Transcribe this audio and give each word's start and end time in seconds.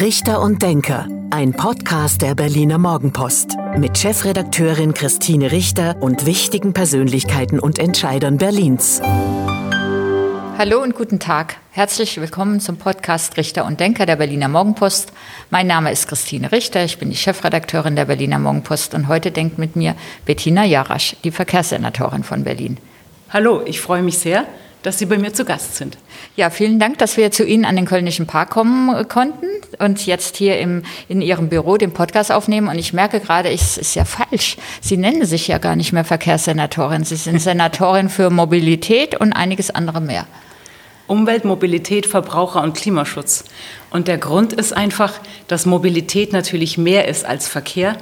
Richter 0.00 0.40
und 0.40 0.62
Denker, 0.62 1.08
ein 1.30 1.54
Podcast 1.54 2.22
der 2.22 2.36
Berliner 2.36 2.78
Morgenpost 2.78 3.56
mit 3.78 3.98
Chefredakteurin 3.98 4.94
Christine 4.94 5.50
Richter 5.50 5.96
und 6.00 6.24
wichtigen 6.24 6.72
Persönlichkeiten 6.72 7.58
und 7.58 7.80
Entscheidern 7.80 8.36
Berlins. 8.36 9.02
Hallo 10.56 10.80
und 10.80 10.94
guten 10.94 11.18
Tag. 11.18 11.56
Herzlich 11.72 12.20
willkommen 12.20 12.60
zum 12.60 12.76
Podcast 12.76 13.36
Richter 13.36 13.64
und 13.64 13.80
Denker 13.80 14.06
der 14.06 14.14
Berliner 14.14 14.46
Morgenpost. 14.46 15.12
Mein 15.50 15.66
Name 15.66 15.90
ist 15.90 16.06
Christine 16.06 16.52
Richter, 16.52 16.84
ich 16.84 16.98
bin 16.98 17.10
die 17.10 17.16
Chefredakteurin 17.16 17.96
der 17.96 18.04
Berliner 18.04 18.38
Morgenpost 18.38 18.94
und 18.94 19.08
heute 19.08 19.32
denkt 19.32 19.58
mit 19.58 19.74
mir 19.74 19.96
Bettina 20.26 20.64
Jarasch, 20.64 21.16
die 21.24 21.32
Verkehrssenatorin 21.32 22.22
von 22.22 22.44
Berlin. 22.44 22.76
Hallo, 23.30 23.62
ich 23.66 23.80
freue 23.80 24.02
mich 24.02 24.18
sehr, 24.18 24.46
dass 24.82 24.98
Sie 24.98 25.06
bei 25.06 25.18
mir 25.18 25.32
zu 25.32 25.44
Gast 25.44 25.76
sind. 25.76 25.98
Ja, 26.36 26.50
vielen 26.50 26.78
Dank, 26.78 26.98
dass 26.98 27.16
wir 27.16 27.30
zu 27.30 27.44
Ihnen 27.44 27.64
an 27.64 27.76
den 27.76 27.86
Kölnischen 27.86 28.26
Park 28.26 28.50
kommen 28.50 28.94
äh, 28.94 29.04
konnten 29.04 29.46
und 29.78 30.06
jetzt 30.06 30.36
hier 30.36 30.58
im, 30.58 30.82
in 31.08 31.20
Ihrem 31.20 31.48
Büro 31.48 31.76
den 31.76 31.92
Podcast 31.92 32.30
aufnehmen. 32.30 32.68
Und 32.68 32.78
ich 32.78 32.92
merke 32.92 33.20
gerade, 33.20 33.50
es 33.50 33.76
ist 33.76 33.94
ja 33.94 34.04
falsch. 34.04 34.56
Sie 34.80 34.96
nennen 34.96 35.24
sich 35.24 35.48
ja 35.48 35.58
gar 35.58 35.76
nicht 35.76 35.92
mehr 35.92 36.04
Verkehrssenatorin. 36.04 37.04
Sie 37.04 37.16
sind 37.16 37.38
Senatorin 37.40 38.08
für 38.08 38.30
Mobilität 38.30 39.20
und 39.20 39.32
einiges 39.32 39.70
andere 39.70 40.00
mehr. 40.00 40.26
Umwelt, 41.06 41.44
Mobilität, 41.44 42.06
Verbraucher 42.06 42.62
und 42.62 42.74
Klimaschutz. 42.74 43.44
Und 43.90 44.08
der 44.08 44.18
Grund 44.18 44.52
ist 44.52 44.74
einfach, 44.74 45.14
dass 45.48 45.64
Mobilität 45.64 46.32
natürlich 46.32 46.76
mehr 46.76 47.08
ist 47.08 47.24
als 47.24 47.48
Verkehr. 47.48 47.96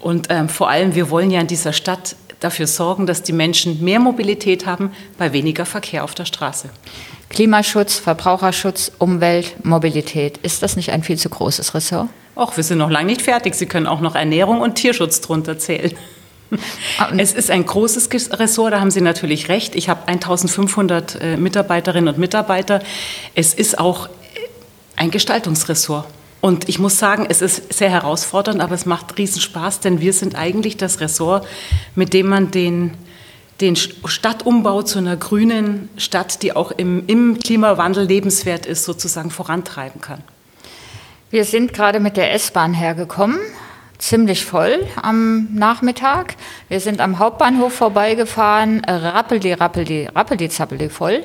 Und 0.00 0.26
ähm, 0.30 0.48
vor 0.48 0.68
allem, 0.68 0.94
wir 0.94 1.08
wollen 1.08 1.30
ja 1.30 1.40
in 1.40 1.46
dieser 1.46 1.72
Stadt 1.72 2.16
dafür 2.40 2.66
sorgen, 2.66 3.06
dass 3.06 3.22
die 3.22 3.32
Menschen 3.32 3.82
mehr 3.82 4.00
Mobilität 4.00 4.66
haben 4.66 4.92
bei 5.16 5.32
weniger 5.32 5.66
Verkehr 5.66 6.04
auf 6.04 6.14
der 6.14 6.24
Straße. 6.24 6.70
Klimaschutz, 7.30 7.98
Verbraucherschutz, 7.98 8.92
Umwelt, 8.98 9.64
Mobilität. 9.64 10.38
Ist 10.38 10.62
das 10.62 10.76
nicht 10.76 10.90
ein 10.90 11.02
viel 11.02 11.18
zu 11.18 11.28
großes 11.28 11.74
Ressort? 11.74 12.08
Och, 12.36 12.56
wir 12.56 12.64
sind 12.64 12.78
noch 12.78 12.90
lange 12.90 13.06
nicht 13.06 13.22
fertig. 13.22 13.54
Sie 13.54 13.66
können 13.66 13.86
auch 13.86 14.00
noch 14.00 14.14
Ernährung 14.14 14.60
und 14.60 14.76
Tierschutz 14.76 15.20
drunter 15.20 15.58
zählen. 15.58 15.92
Ah, 16.96 17.10
es 17.18 17.34
ist 17.34 17.50
ein 17.50 17.66
großes 17.66 18.08
Ressort, 18.32 18.72
da 18.72 18.80
haben 18.80 18.90
Sie 18.90 19.02
natürlich 19.02 19.50
recht. 19.50 19.74
Ich 19.74 19.90
habe 19.90 20.08
1500 20.08 21.20
äh, 21.20 21.36
Mitarbeiterinnen 21.36 22.08
und 22.14 22.18
Mitarbeiter. 22.18 22.80
Es 23.34 23.52
ist 23.52 23.78
auch 23.78 24.06
äh, 24.06 24.10
ein 24.96 25.10
Gestaltungsressort. 25.10 26.06
Und 26.40 26.68
ich 26.68 26.78
muss 26.78 26.98
sagen, 26.98 27.26
es 27.28 27.42
ist 27.42 27.72
sehr 27.72 27.90
herausfordernd, 27.90 28.60
aber 28.60 28.74
es 28.74 28.86
macht 28.86 29.18
riesen 29.18 29.40
Spaß, 29.40 29.80
denn 29.80 30.00
wir 30.00 30.12
sind 30.12 30.36
eigentlich 30.36 30.76
das 30.76 31.00
Ressort, 31.00 31.46
mit 31.96 32.14
dem 32.14 32.28
man 32.28 32.52
den, 32.52 32.94
den 33.60 33.74
Stadtumbau 33.74 34.82
zu 34.82 34.98
einer 34.98 35.16
grünen 35.16 35.88
Stadt, 35.96 36.42
die 36.42 36.54
auch 36.54 36.70
im, 36.70 37.04
im 37.08 37.40
Klimawandel 37.40 38.04
lebenswert 38.04 38.66
ist, 38.66 38.84
sozusagen 38.84 39.30
vorantreiben 39.30 40.00
kann. 40.00 40.22
Wir 41.30 41.44
sind 41.44 41.74
gerade 41.74 41.98
mit 41.98 42.16
der 42.16 42.32
S-Bahn 42.32 42.72
hergekommen, 42.72 43.38
ziemlich 43.98 44.46
voll 44.46 44.86
am 45.02 45.52
Nachmittag. 45.52 46.36
Wir 46.68 46.78
sind 46.78 47.00
am 47.00 47.18
Hauptbahnhof 47.18 47.72
vorbeigefahren, 47.74 48.84
rappeldi, 48.84 49.54
rappeldi, 49.54 50.08
rappeldi, 50.14 50.48
zappeldi 50.48 50.88
voll, 50.88 51.24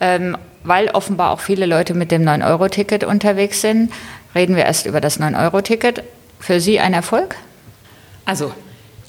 ähm, 0.00 0.36
weil 0.64 0.90
offenbar 0.90 1.30
auch 1.30 1.40
viele 1.40 1.64
Leute 1.64 1.94
mit 1.94 2.10
dem 2.10 2.22
9-Euro-Ticket 2.22 3.04
unterwegs 3.04 3.62
sind 3.62 3.90
reden 4.34 4.56
wir 4.56 4.64
erst 4.64 4.86
über 4.86 5.00
das 5.00 5.20
9-Euro-Ticket. 5.20 6.02
Für 6.38 6.60
Sie 6.60 6.80
ein 6.80 6.94
Erfolg? 6.94 7.36
Also, 8.24 8.52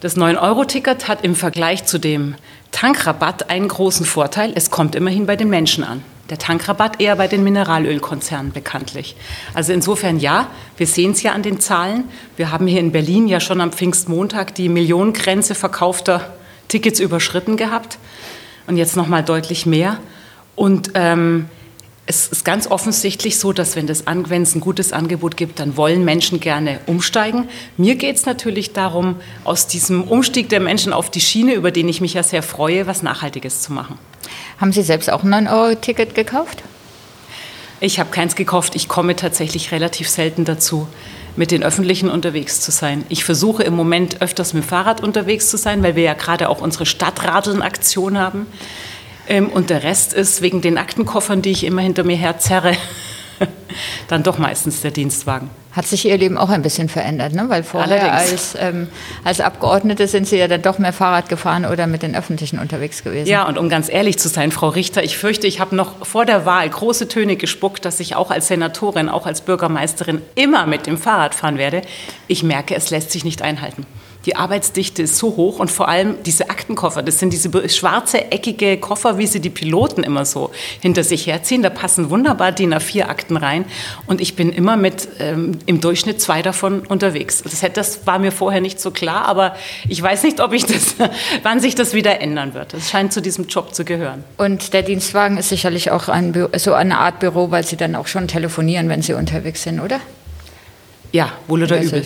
das 0.01 0.17
9-Euro-Ticket 0.17 1.07
hat 1.07 1.23
im 1.23 1.35
Vergleich 1.35 1.85
zu 1.85 1.99
dem 1.99 2.35
Tankrabatt 2.71 3.49
einen 3.49 3.67
großen 3.67 4.05
Vorteil. 4.05 4.51
Es 4.55 4.71
kommt 4.71 4.95
immerhin 4.95 5.25
bei 5.25 5.35
den 5.35 5.49
Menschen 5.49 5.83
an. 5.83 6.03
Der 6.29 6.37
Tankrabatt 6.37 7.01
eher 7.01 7.17
bei 7.17 7.27
den 7.27 7.43
Mineralölkonzernen 7.43 8.53
bekanntlich. 8.53 9.15
Also 9.53 9.73
insofern 9.73 10.17
ja, 10.17 10.47
wir 10.77 10.87
sehen 10.87 11.11
es 11.11 11.21
ja 11.23 11.33
an 11.33 11.43
den 11.43 11.59
Zahlen. 11.59 12.05
Wir 12.37 12.51
haben 12.51 12.67
hier 12.67 12.79
in 12.79 12.91
Berlin 12.91 13.27
ja 13.27 13.39
schon 13.39 13.59
am 13.59 13.71
Pfingstmontag 13.73 14.55
die 14.55 14.69
Millionengrenze 14.69 15.55
verkaufter 15.55 16.33
Tickets 16.69 17.01
überschritten 17.01 17.57
gehabt 17.57 17.99
und 18.67 18.77
jetzt 18.77 18.95
noch 18.95 19.07
mal 19.07 19.23
deutlich 19.23 19.65
mehr. 19.65 19.99
Und 20.55 20.91
ähm, 20.93 21.49
es 22.11 22.27
ist 22.27 22.43
ganz 22.43 22.67
offensichtlich 22.67 23.39
so, 23.39 23.53
dass 23.53 23.77
wenn, 23.77 23.87
das, 23.87 24.03
wenn 24.05 24.41
es 24.41 24.53
ein 24.53 24.59
gutes 24.59 24.91
Angebot 24.91 25.37
gibt, 25.37 25.61
dann 25.61 25.77
wollen 25.77 26.03
Menschen 26.03 26.41
gerne 26.41 26.81
umsteigen. 26.85 27.47
Mir 27.77 27.95
geht 27.95 28.17
es 28.17 28.25
natürlich 28.25 28.73
darum, 28.73 29.15
aus 29.45 29.67
diesem 29.67 30.03
Umstieg 30.03 30.49
der 30.49 30.59
Menschen 30.59 30.91
auf 30.91 31.09
die 31.09 31.21
Schiene, 31.21 31.53
über 31.53 31.71
den 31.71 31.87
ich 31.87 32.01
mich 32.01 32.13
ja 32.13 32.21
sehr 32.21 32.43
freue, 32.43 32.85
was 32.85 33.01
Nachhaltiges 33.01 33.61
zu 33.61 33.71
machen. 33.71 33.97
Haben 34.59 34.73
Sie 34.73 34.81
selbst 34.81 35.09
auch 35.09 35.23
ein 35.23 35.33
9-Euro-Ticket 35.47 36.13
gekauft? 36.13 36.63
Ich 37.79 37.97
habe 37.97 38.11
keins 38.11 38.35
gekauft. 38.35 38.75
Ich 38.75 38.89
komme 38.89 39.15
tatsächlich 39.15 39.71
relativ 39.71 40.09
selten 40.09 40.43
dazu, 40.43 40.89
mit 41.37 41.51
den 41.51 41.63
Öffentlichen 41.63 42.09
unterwegs 42.09 42.59
zu 42.59 42.71
sein. 42.71 43.05
Ich 43.07 43.23
versuche 43.23 43.63
im 43.63 43.73
Moment 43.73 44.21
öfters 44.21 44.53
mit 44.53 44.65
dem 44.65 44.67
Fahrrad 44.67 45.01
unterwegs 45.01 45.49
zu 45.49 45.55
sein, 45.55 45.81
weil 45.81 45.95
wir 45.95 46.03
ja 46.03 46.13
gerade 46.13 46.49
auch 46.49 46.59
unsere 46.59 46.85
Stadtradeln-Aktion 46.85 48.17
haben. 48.17 48.47
Ähm, 49.31 49.47
und 49.47 49.69
der 49.69 49.83
Rest 49.83 50.13
ist 50.13 50.41
wegen 50.41 50.59
den 50.59 50.77
Aktenkoffern, 50.77 51.41
die 51.41 51.51
ich 51.51 51.63
immer 51.63 51.81
hinter 51.81 52.03
mir 52.03 52.17
herzerre, 52.17 52.73
dann 54.09 54.23
doch 54.23 54.37
meistens 54.37 54.81
der 54.81 54.91
Dienstwagen. 54.91 55.49
Hat 55.71 55.87
sich 55.87 56.05
Ihr 56.05 56.17
Leben 56.17 56.37
auch 56.37 56.49
ein 56.49 56.61
bisschen 56.61 56.89
verändert, 56.89 57.31
ne? 57.33 57.45
weil 57.47 57.63
vorher 57.63 58.13
als, 58.13 58.57
ähm, 58.59 58.89
als 59.23 59.39
Abgeordnete 59.39 60.09
sind 60.09 60.27
Sie 60.27 60.35
ja 60.35 60.49
dann 60.49 60.61
doch 60.61 60.79
mehr 60.79 60.91
Fahrrad 60.91 61.29
gefahren 61.29 61.63
oder 61.65 61.87
mit 61.87 62.03
den 62.03 62.13
Öffentlichen 62.13 62.59
unterwegs 62.59 63.05
gewesen. 63.05 63.29
Ja, 63.29 63.47
und 63.47 63.57
um 63.57 63.69
ganz 63.69 63.87
ehrlich 63.87 64.19
zu 64.19 64.27
sein, 64.27 64.51
Frau 64.51 64.67
Richter, 64.67 65.01
ich 65.01 65.17
fürchte, 65.17 65.47
ich 65.47 65.61
habe 65.61 65.77
noch 65.77 66.05
vor 66.05 66.25
der 66.25 66.45
Wahl 66.45 66.69
große 66.69 67.07
Töne 67.07 67.37
gespuckt, 67.37 67.85
dass 67.85 68.01
ich 68.01 68.17
auch 68.17 68.31
als 68.31 68.49
Senatorin, 68.49 69.07
auch 69.07 69.25
als 69.25 69.39
Bürgermeisterin 69.39 70.21
immer 70.35 70.65
mit 70.65 70.87
dem 70.87 70.97
Fahrrad 70.97 71.33
fahren 71.35 71.57
werde. 71.57 71.83
Ich 72.27 72.43
merke, 72.43 72.75
es 72.75 72.89
lässt 72.89 73.11
sich 73.11 73.23
nicht 73.23 73.41
einhalten. 73.41 73.85
Die 74.25 74.35
Arbeitsdichte 74.35 75.01
ist 75.01 75.17
so 75.17 75.35
hoch 75.35 75.59
und 75.59 75.71
vor 75.71 75.87
allem 75.87 76.21
diese 76.23 76.49
Aktenkoffer, 76.49 77.01
das 77.01 77.17
sind 77.19 77.33
diese 77.33 77.69
schwarze, 77.69 78.31
eckige 78.31 78.77
Koffer, 78.77 79.17
wie 79.17 79.25
sie 79.25 79.39
die 79.39 79.49
Piloten 79.49 80.03
immer 80.03 80.25
so 80.25 80.51
hinter 80.79 81.03
sich 81.03 81.25
herziehen. 81.25 81.63
Da 81.63 81.71
passen 81.71 82.09
wunderbar 82.09 82.51
DIN 82.51 82.73
A4 82.73 83.05
Akten 83.05 83.35
rein 83.35 83.65
und 84.05 84.21
ich 84.21 84.35
bin 84.35 84.51
immer 84.51 84.77
mit 84.77 85.07
ähm, 85.19 85.57
im 85.65 85.81
Durchschnitt 85.81 86.21
zwei 86.21 86.43
davon 86.43 86.81
unterwegs. 86.81 87.41
Das, 87.43 87.63
hätte, 87.63 87.75
das 87.75 88.05
war 88.05 88.19
mir 88.19 88.31
vorher 88.31 88.61
nicht 88.61 88.79
so 88.79 88.91
klar, 88.91 89.25
aber 89.25 89.55
ich 89.89 90.01
weiß 90.01 90.23
nicht, 90.23 90.39
ob 90.39 90.53
ich 90.53 90.65
das, 90.65 90.95
wann 91.43 91.59
sich 91.59 91.73
das 91.73 91.93
wieder 91.93 92.21
ändern 92.21 92.53
wird. 92.53 92.75
Es 92.75 92.91
scheint 92.91 93.13
zu 93.13 93.21
diesem 93.21 93.47
Job 93.47 93.73
zu 93.73 93.85
gehören. 93.85 94.23
Und 94.37 94.73
der 94.73 94.83
Dienstwagen 94.83 95.37
ist 95.37 95.49
sicherlich 95.49 95.89
auch 95.89 96.09
ein, 96.09 96.47
so 96.57 96.73
eine 96.73 96.99
Art 96.99 97.19
Büro, 97.19 97.49
weil 97.49 97.65
Sie 97.65 97.75
dann 97.75 97.95
auch 97.95 98.07
schon 98.07 98.27
telefonieren, 98.27 98.87
wenn 98.87 99.01
Sie 99.01 99.13
unterwegs 99.13 99.63
sind, 99.63 99.79
oder? 99.79 99.99
Ja, 101.11 101.31
wohl 101.47 101.63
oder 101.63 101.81
übel. 101.81 102.05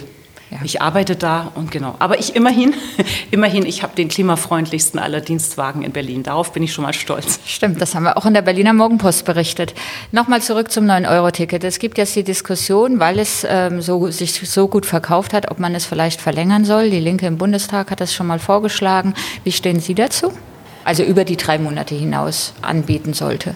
Ja. 0.51 0.59
Ich 0.63 0.81
arbeite 0.81 1.16
da 1.16 1.51
und 1.56 1.72
genau. 1.72 1.95
Aber 2.00 2.19
ich 2.19 2.35
immerhin, 2.35 2.75
immerhin, 3.31 3.66
ich 3.66 3.81
habe 3.81 3.95
den 3.95 4.09
klimafreundlichsten 4.09 5.00
aller 5.00 5.22
Dienstwagen 5.22 5.81
in 5.81 5.91
Berlin. 5.91 6.23
Darauf 6.23 6.53
bin 6.53 6.61
ich 6.61 6.72
schon 6.72 6.83
mal 6.83 6.94
stolz. 6.94 7.39
Stimmt, 7.45 7.81
das 7.81 7.95
haben 7.95 8.03
wir 8.03 8.17
auch 8.17 8.25
in 8.25 8.33
der 8.33 8.44
Berliner 8.44 8.73
Morgenpost 8.73 9.25
berichtet. 9.25 9.73
Nochmal 10.11 10.41
zurück 10.41 10.72
zum 10.72 10.85
9-Euro-Ticket. 10.85 11.63
Es 11.63 11.79
gibt 11.79 11.97
jetzt 11.97 12.16
die 12.16 12.23
Diskussion, 12.23 13.00
weil 13.00 13.19
es 13.19 13.45
ähm, 13.50 13.81
so, 13.81 14.09
sich 14.11 14.33
so 14.33 14.67
gut 14.67 14.85
verkauft 14.85 15.33
hat, 15.33 15.50
ob 15.50 15.59
man 15.59 15.73
es 15.73 15.85
vielleicht 15.85 16.22
verlängern 16.22 16.63
soll. 16.63 16.91
Die 16.91 17.00
Linke 17.00 17.25
im 17.25 17.38
Bundestag 17.38 17.89
hat 17.89 18.00
das 18.00 18.13
schon 18.13 18.27
mal 18.27 18.39
vorgeschlagen. 18.39 19.16
Wie 19.44 19.51
stehen 19.51 19.79
Sie 19.79 19.95
dazu? 19.95 20.31
Also 20.83 21.01
über 21.01 21.25
die 21.25 21.38
drei 21.38 21.57
Monate 21.57 21.95
hinaus 21.95 22.53
anbieten 22.62 23.13
sollte. 23.13 23.56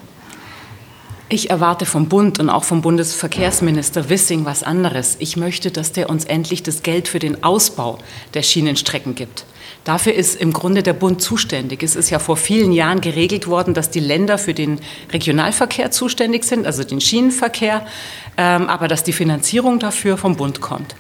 Ich 1.31 1.51
erwarte 1.51 1.85
vom 1.85 2.09
Bund 2.09 2.40
und 2.40 2.50
auch 2.50 2.63
vom 2.63 2.81
Bundesverkehrsminister 2.81 4.09
Wissing 4.09 4.45
was 4.45 4.63
anderes. 4.63 5.16
Ich 5.19 5.38
möchte, 5.38 5.69
dass 5.69 5.91
der 5.91 6.09
uns 6.09 6.25
endlich 6.25 6.63
das 6.63 6.81
Geld 6.81 7.07
für 7.07 7.19
den 7.19 7.44
Ausbau 7.44 8.00
der 8.34 8.41
Schienenstrecken 8.41 9.13
gibt. 9.13 9.45
Dafür 9.84 10.16
ist 10.16 10.41
im 10.41 10.53
Grunde 10.53 10.81
der 10.81 10.94
Bund 10.94 11.22
zuständig. 11.22 11.84
Es 11.84 11.95
ist 11.95 12.09
ja 12.09 12.18
vor 12.18 12.35
vielen 12.35 12.72
Jahren 12.72 13.00
geregelt 13.00 13.45
worden, 13.45 13.75
dass 13.75 13.91
die 13.91 14.00
Länder 14.00 14.39
für 14.39 14.56
den 14.56 14.79
Regionalverkehr 15.13 15.91
zuständig 15.91 16.45
sind, 16.45 16.66
also 16.66 16.84
den 16.84 17.00
Schienenverkehr, 17.00 17.85
ähm, 18.39 18.69
aber 18.69 18.88
dass 18.88 19.03
die 19.03 19.11
Finanzierung 19.11 19.80
dafür 19.80 20.18
vom 20.18 20.38
Bund 20.38 20.62
kommt. 20.62 20.95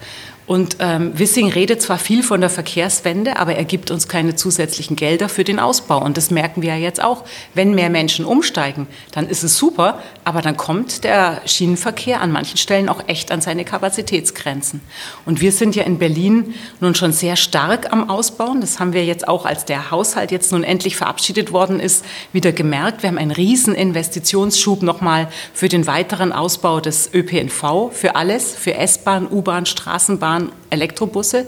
Und 0.49 0.77
ähm, 0.79 1.11
Wissing 1.13 1.51
redet 1.51 1.79
zwar 1.79 1.99
viel 1.99 2.23
von 2.23 2.41
der 2.41 2.49
Verkehrswende, 2.49 3.37
aber 3.37 3.53
er 3.53 3.65
gibt 3.65 3.91
uns 3.91 4.07
keine 4.07 4.33
zusätzlichen 4.33 4.95
Gelder 4.95 5.29
für 5.29 5.43
den 5.43 5.59
Ausbau. 5.59 6.03
Und 6.03 6.17
das 6.17 6.31
merken 6.31 6.63
wir 6.63 6.69
ja 6.69 6.79
jetzt 6.79 7.03
auch. 7.03 7.23
Wenn 7.53 7.75
mehr 7.75 7.91
Menschen 7.91 8.25
umsteigen, 8.25 8.87
dann 9.11 9.29
ist 9.29 9.43
es 9.43 9.59
super, 9.59 10.01
aber 10.23 10.41
dann 10.41 10.57
kommt 10.57 11.03
der 11.03 11.43
Schienenverkehr 11.45 12.19
an 12.19 12.31
manchen 12.31 12.57
Stellen 12.57 12.89
auch 12.89 13.03
echt 13.05 13.31
an 13.31 13.41
seine 13.41 13.63
Kapazitätsgrenzen. 13.63 14.81
Und 15.23 15.39
wir 15.39 15.51
sind 15.51 15.75
ja 15.75 15.83
in 15.83 15.99
Berlin 15.99 16.55
nun 16.79 16.95
schon 16.95 17.13
sehr 17.13 17.35
stark 17.35 17.93
am 17.93 18.09
Ausbauen. 18.09 18.59
Das 18.59 18.79
haben 18.79 18.93
wir 18.93 19.05
jetzt 19.05 19.27
auch, 19.27 19.45
als 19.45 19.65
der 19.65 19.91
Haushalt 19.91 20.31
jetzt 20.31 20.51
nun 20.51 20.63
endlich 20.63 20.95
verabschiedet 20.95 21.51
worden 21.51 21.79
ist, 21.79 22.03
wieder 22.33 22.53
gemerkt. 22.53 23.03
Wir 23.03 23.09
haben 23.09 23.19
einen 23.19 23.29
riesen 23.29 23.75
Investitionsschub 23.75 24.81
nochmal 24.81 25.27
für 25.53 25.69
den 25.69 25.85
weiteren 25.85 26.33
Ausbau 26.33 26.79
des 26.79 27.13
ÖPNV, 27.13 27.28
für 27.29 28.15
alles, 28.15 28.55
für 28.55 28.75
S-Bahn, 28.75 29.27
U-Bahn, 29.29 29.65
Straßenbahn, 29.65 30.51
Elektrobusse. 30.69 31.47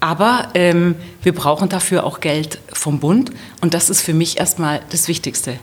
Aber 0.00 0.48
ähm, 0.54 0.94
wir 1.22 1.34
brauchen 1.34 1.68
dafür 1.68 2.04
auch 2.04 2.20
Geld 2.20 2.58
vom 2.72 3.00
Bund 3.00 3.30
und 3.60 3.74
das 3.74 3.88
ist 3.90 4.02
für 4.02 4.14
mich 4.14 4.38
erstmal 4.38 4.80
das 4.90 5.08
Wichtigste. 5.08 5.58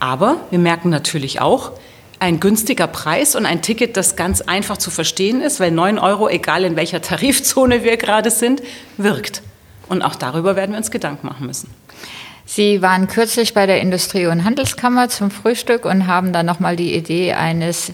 Aber 0.00 0.36
wir 0.50 0.58
merken 0.58 0.90
natürlich 0.90 1.40
auch, 1.40 1.72
ein 2.20 2.40
günstiger 2.40 2.86
Preis 2.86 3.36
und 3.36 3.44
ein 3.44 3.60
Ticket, 3.60 3.96
das 3.96 4.16
ganz 4.16 4.40
einfach 4.40 4.76
zu 4.76 4.90
verstehen 4.90 5.40
ist, 5.40 5.60
weil 5.60 5.70
9 5.70 5.98
Euro, 5.98 6.28
egal 6.28 6.64
in 6.64 6.76
welcher 6.76 7.02
Tarifzone 7.02 7.84
wir 7.84 7.96
gerade 7.96 8.30
sind, 8.30 8.62
wirkt. 8.96 9.42
Und 9.88 10.02
auch 10.02 10.14
darüber 10.14 10.56
werden 10.56 10.72
wir 10.72 10.78
uns 10.78 10.90
Gedanken 10.90 11.26
machen 11.26 11.46
müssen. 11.46 11.68
Sie 12.46 12.82
waren 12.82 13.08
kürzlich 13.08 13.54
bei 13.54 13.66
der 13.66 13.80
Industrie- 13.80 14.26
und 14.26 14.44
Handelskammer 14.44 15.08
zum 15.08 15.30
Frühstück 15.30 15.84
und 15.84 16.06
haben 16.06 16.32
dann 16.32 16.46
nochmal 16.46 16.76
die 16.76 16.94
Idee 16.94 17.32
eines 17.32 17.92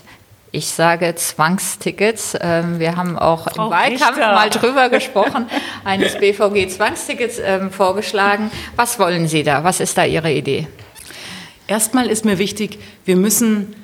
ich 0.52 0.66
sage 0.66 1.14
Zwangstickets. 1.14 2.36
Ähm, 2.40 2.78
wir 2.78 2.96
haben 2.96 3.18
auch 3.18 3.48
Frau 3.50 3.66
im 3.66 3.70
Wahlkampf 3.70 4.16
Richter. 4.16 4.34
mal 4.34 4.50
drüber 4.50 4.88
gesprochen, 4.90 5.46
eines 5.84 6.16
BVG-Zwangstickets 6.18 7.40
ähm, 7.44 7.70
vorgeschlagen. 7.70 8.50
Was 8.76 8.98
wollen 8.98 9.28
Sie 9.28 9.42
da? 9.42 9.64
Was 9.64 9.80
ist 9.80 9.96
da 9.96 10.04
Ihre 10.04 10.32
Idee? 10.32 10.66
Erstmal 11.66 12.08
ist 12.08 12.24
mir 12.24 12.38
wichtig, 12.38 12.78
wir 13.04 13.16
müssen 13.16 13.76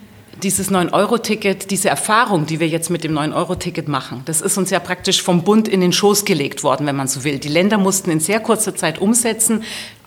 dieses 0.42 0.70
9-Euro-Ticket, 0.70 1.70
diese 1.70 1.88
Erfahrung, 1.88 2.46
die 2.46 2.60
wir 2.60 2.69
jetzt 2.69 2.90
mit 2.90 3.04
dem 3.04 3.16
9-Euro-Ticket 3.16 3.88
machen, 3.88 4.22
das 4.26 4.42
ist 4.42 4.58
uns 4.58 4.70
ja 4.70 4.80
praktisch 4.80 5.22
vom 5.22 5.44
Bund 5.44 5.66
in 5.66 5.80
den 5.80 5.92
Schoß 5.92 6.24
gelegt 6.24 6.62
worden, 6.62 6.86
wenn 6.86 6.96
man 6.96 7.08
so 7.08 7.24
will. 7.24 7.38
Die 7.38 7.48
Länder 7.48 7.78
mussten 7.78 8.10
in 8.10 8.20
sehr 8.20 8.40
kurzer 8.40 8.74
Zeit 8.74 9.00
umsetzen. 9.00 9.62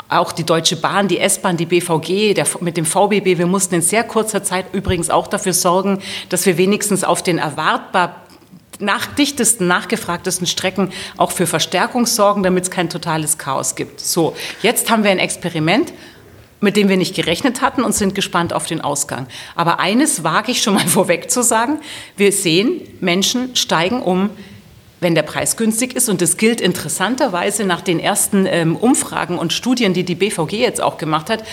Auch 0.10 0.32
die 0.32 0.44
Deutsche 0.44 0.76
Bahn, 0.76 1.08
die 1.08 1.20
S-Bahn, 1.20 1.56
die 1.56 1.68
BVG, 1.68 2.34
der, 2.34 2.48
mit 2.62 2.78
dem 2.78 2.86
VBB, 2.86 3.38
wir 3.38 3.46
mussten 3.46 3.76
in 3.76 3.82
sehr 3.82 4.04
kurzer 4.04 4.44
Zeit 4.44 4.66
übrigens 4.74 5.10
auch 5.10 5.28
dafür 5.28 5.54
sorgen, 5.54 6.02
dass 6.30 6.46
wir 6.46 6.58
wenigstens 6.58 7.04
auf 7.04 7.22
den 7.22 7.38
erwartbar 7.38 8.16
nach 8.80 9.06
dichtesten, 9.06 9.68
nachgefragtesten 9.68 10.48
Strecken 10.48 10.92
auch 11.18 11.32
für 11.32 11.46
Verstärkung 11.46 12.06
sorgen, 12.06 12.44
damit 12.44 12.64
es 12.64 12.72
kein 12.72 12.90
totales 12.90 13.38
Chaos 13.38 13.76
gibt. 13.76 14.00
So, 14.00 14.36
jetzt 14.64 14.90
haben 14.90 15.04
wir 15.04 15.12
ein 15.12 15.20
Experiment 15.20 15.94
mit 16.62 16.76
dem 16.76 16.90
wir 16.90 16.98
nicht 16.98 17.16
gerechnet 17.16 17.62
hatten 17.62 17.84
und 17.84 17.96
sind 17.96 18.16
gespannt 18.16 18.54
auf 18.54 18.66
den 18.66 18.82
Ausgang. 18.82 19.28
Aber 19.56 19.80
eines 19.80 20.24
wage 20.24 20.52
ich 20.52 20.62
schon 20.62 20.74
mal 20.74 20.88
vorweg 20.88 21.32
zu 21.32 21.42
sagen. 21.42 21.80
Wir 22.18 22.32
sehen, 22.32 22.82
Menschen 23.00 23.56
steigen 23.56 24.02
um, 24.02 24.30
wenn 25.00 25.16
der 25.16 25.24
Preis 25.24 25.58
günstig 25.58 25.96
ist. 25.96 26.10
Und 26.10 26.22
das 26.22 26.38
gilt 26.38 26.62
interessanterweise 26.62 27.64
nach 27.66 27.82
den 27.82 28.00
ersten 28.00 28.46
ähm, 28.46 28.76
Umfragen 28.76 29.38
und 29.38 29.54
Studien, 29.54 29.94
die 29.94 30.04
die 30.04 30.16
BVG 30.16 30.54
jetzt 30.54 30.82
auch 30.82 30.98
gemacht 30.98 31.30
hat, 31.30 31.44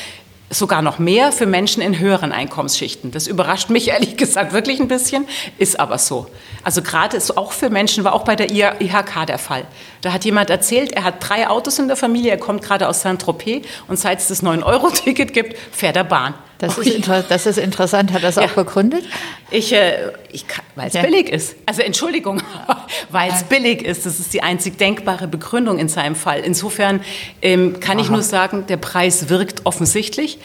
sogar 0.48 0.80
noch 0.80 0.98
mehr 0.98 1.32
für 1.32 1.46
Menschen 1.46 1.82
in 1.82 1.98
höheren 1.98 2.30
Einkommensschichten. 2.32 3.10
Das 3.10 3.26
überrascht 3.26 3.68
mich 3.70 3.88
ehrlich 3.88 4.16
gesagt 4.16 4.52
wirklich 4.52 4.80
ein 4.80 4.88
bisschen, 4.88 5.26
ist 5.58 5.78
aber 5.80 5.98
so. 5.98 6.26
Also 6.62 6.82
gerade 6.82 7.16
ist 7.16 7.36
auch 7.36 7.52
für 7.52 7.70
Menschen, 7.70 8.04
war 8.04 8.12
auch 8.12 8.24
bei 8.24 8.36
der 8.36 8.50
IHK 8.50 9.26
der 9.26 9.38
Fall. 9.38 9.66
Da 10.02 10.12
hat 10.12 10.24
jemand 10.24 10.50
erzählt, 10.50 10.92
er 10.92 11.04
hat 11.04 11.16
drei 11.20 11.48
Autos 11.48 11.78
in 11.78 11.88
der 11.88 11.96
Familie, 11.96 12.30
er 12.30 12.38
kommt 12.38 12.62
gerade 12.62 12.88
aus 12.88 13.02
Saint-Tropez 13.02 13.66
und 13.88 13.98
seit 13.98 14.20
es 14.20 14.28
das 14.28 14.42
9-Euro-Ticket 14.42 15.32
gibt, 15.32 15.56
fährt 15.72 15.96
er 15.96 16.04
Bahn. 16.04 16.34
Das 16.58 16.78
ist, 16.78 17.08
das 17.28 17.46
ist 17.46 17.58
interessant. 17.58 18.12
Hat 18.12 18.22
das 18.22 18.38
auch 18.38 18.50
begründet? 18.52 19.04
Ich, 19.50 19.72
äh, 19.72 20.12
ich 20.32 20.44
weil 20.74 20.88
es 20.88 20.94
ja. 20.94 21.02
billig 21.02 21.28
ist. 21.28 21.56
Also 21.66 21.82
Entschuldigung, 21.82 22.42
weil 23.10 23.30
es 23.30 23.44
billig 23.44 23.82
ist. 23.82 24.06
Das 24.06 24.18
ist 24.18 24.32
die 24.32 24.42
einzig 24.42 24.78
denkbare 24.78 25.28
Begründung 25.28 25.78
in 25.78 25.88
seinem 25.88 26.14
Fall. 26.14 26.40
Insofern 26.40 27.00
ähm, 27.42 27.78
kann 27.80 27.98
Aha. 27.98 28.04
ich 28.04 28.10
nur 28.10 28.22
sagen, 28.22 28.66
der 28.66 28.78
Preis 28.78 29.28
wirkt 29.28 29.66
offensichtlich. 29.66 30.38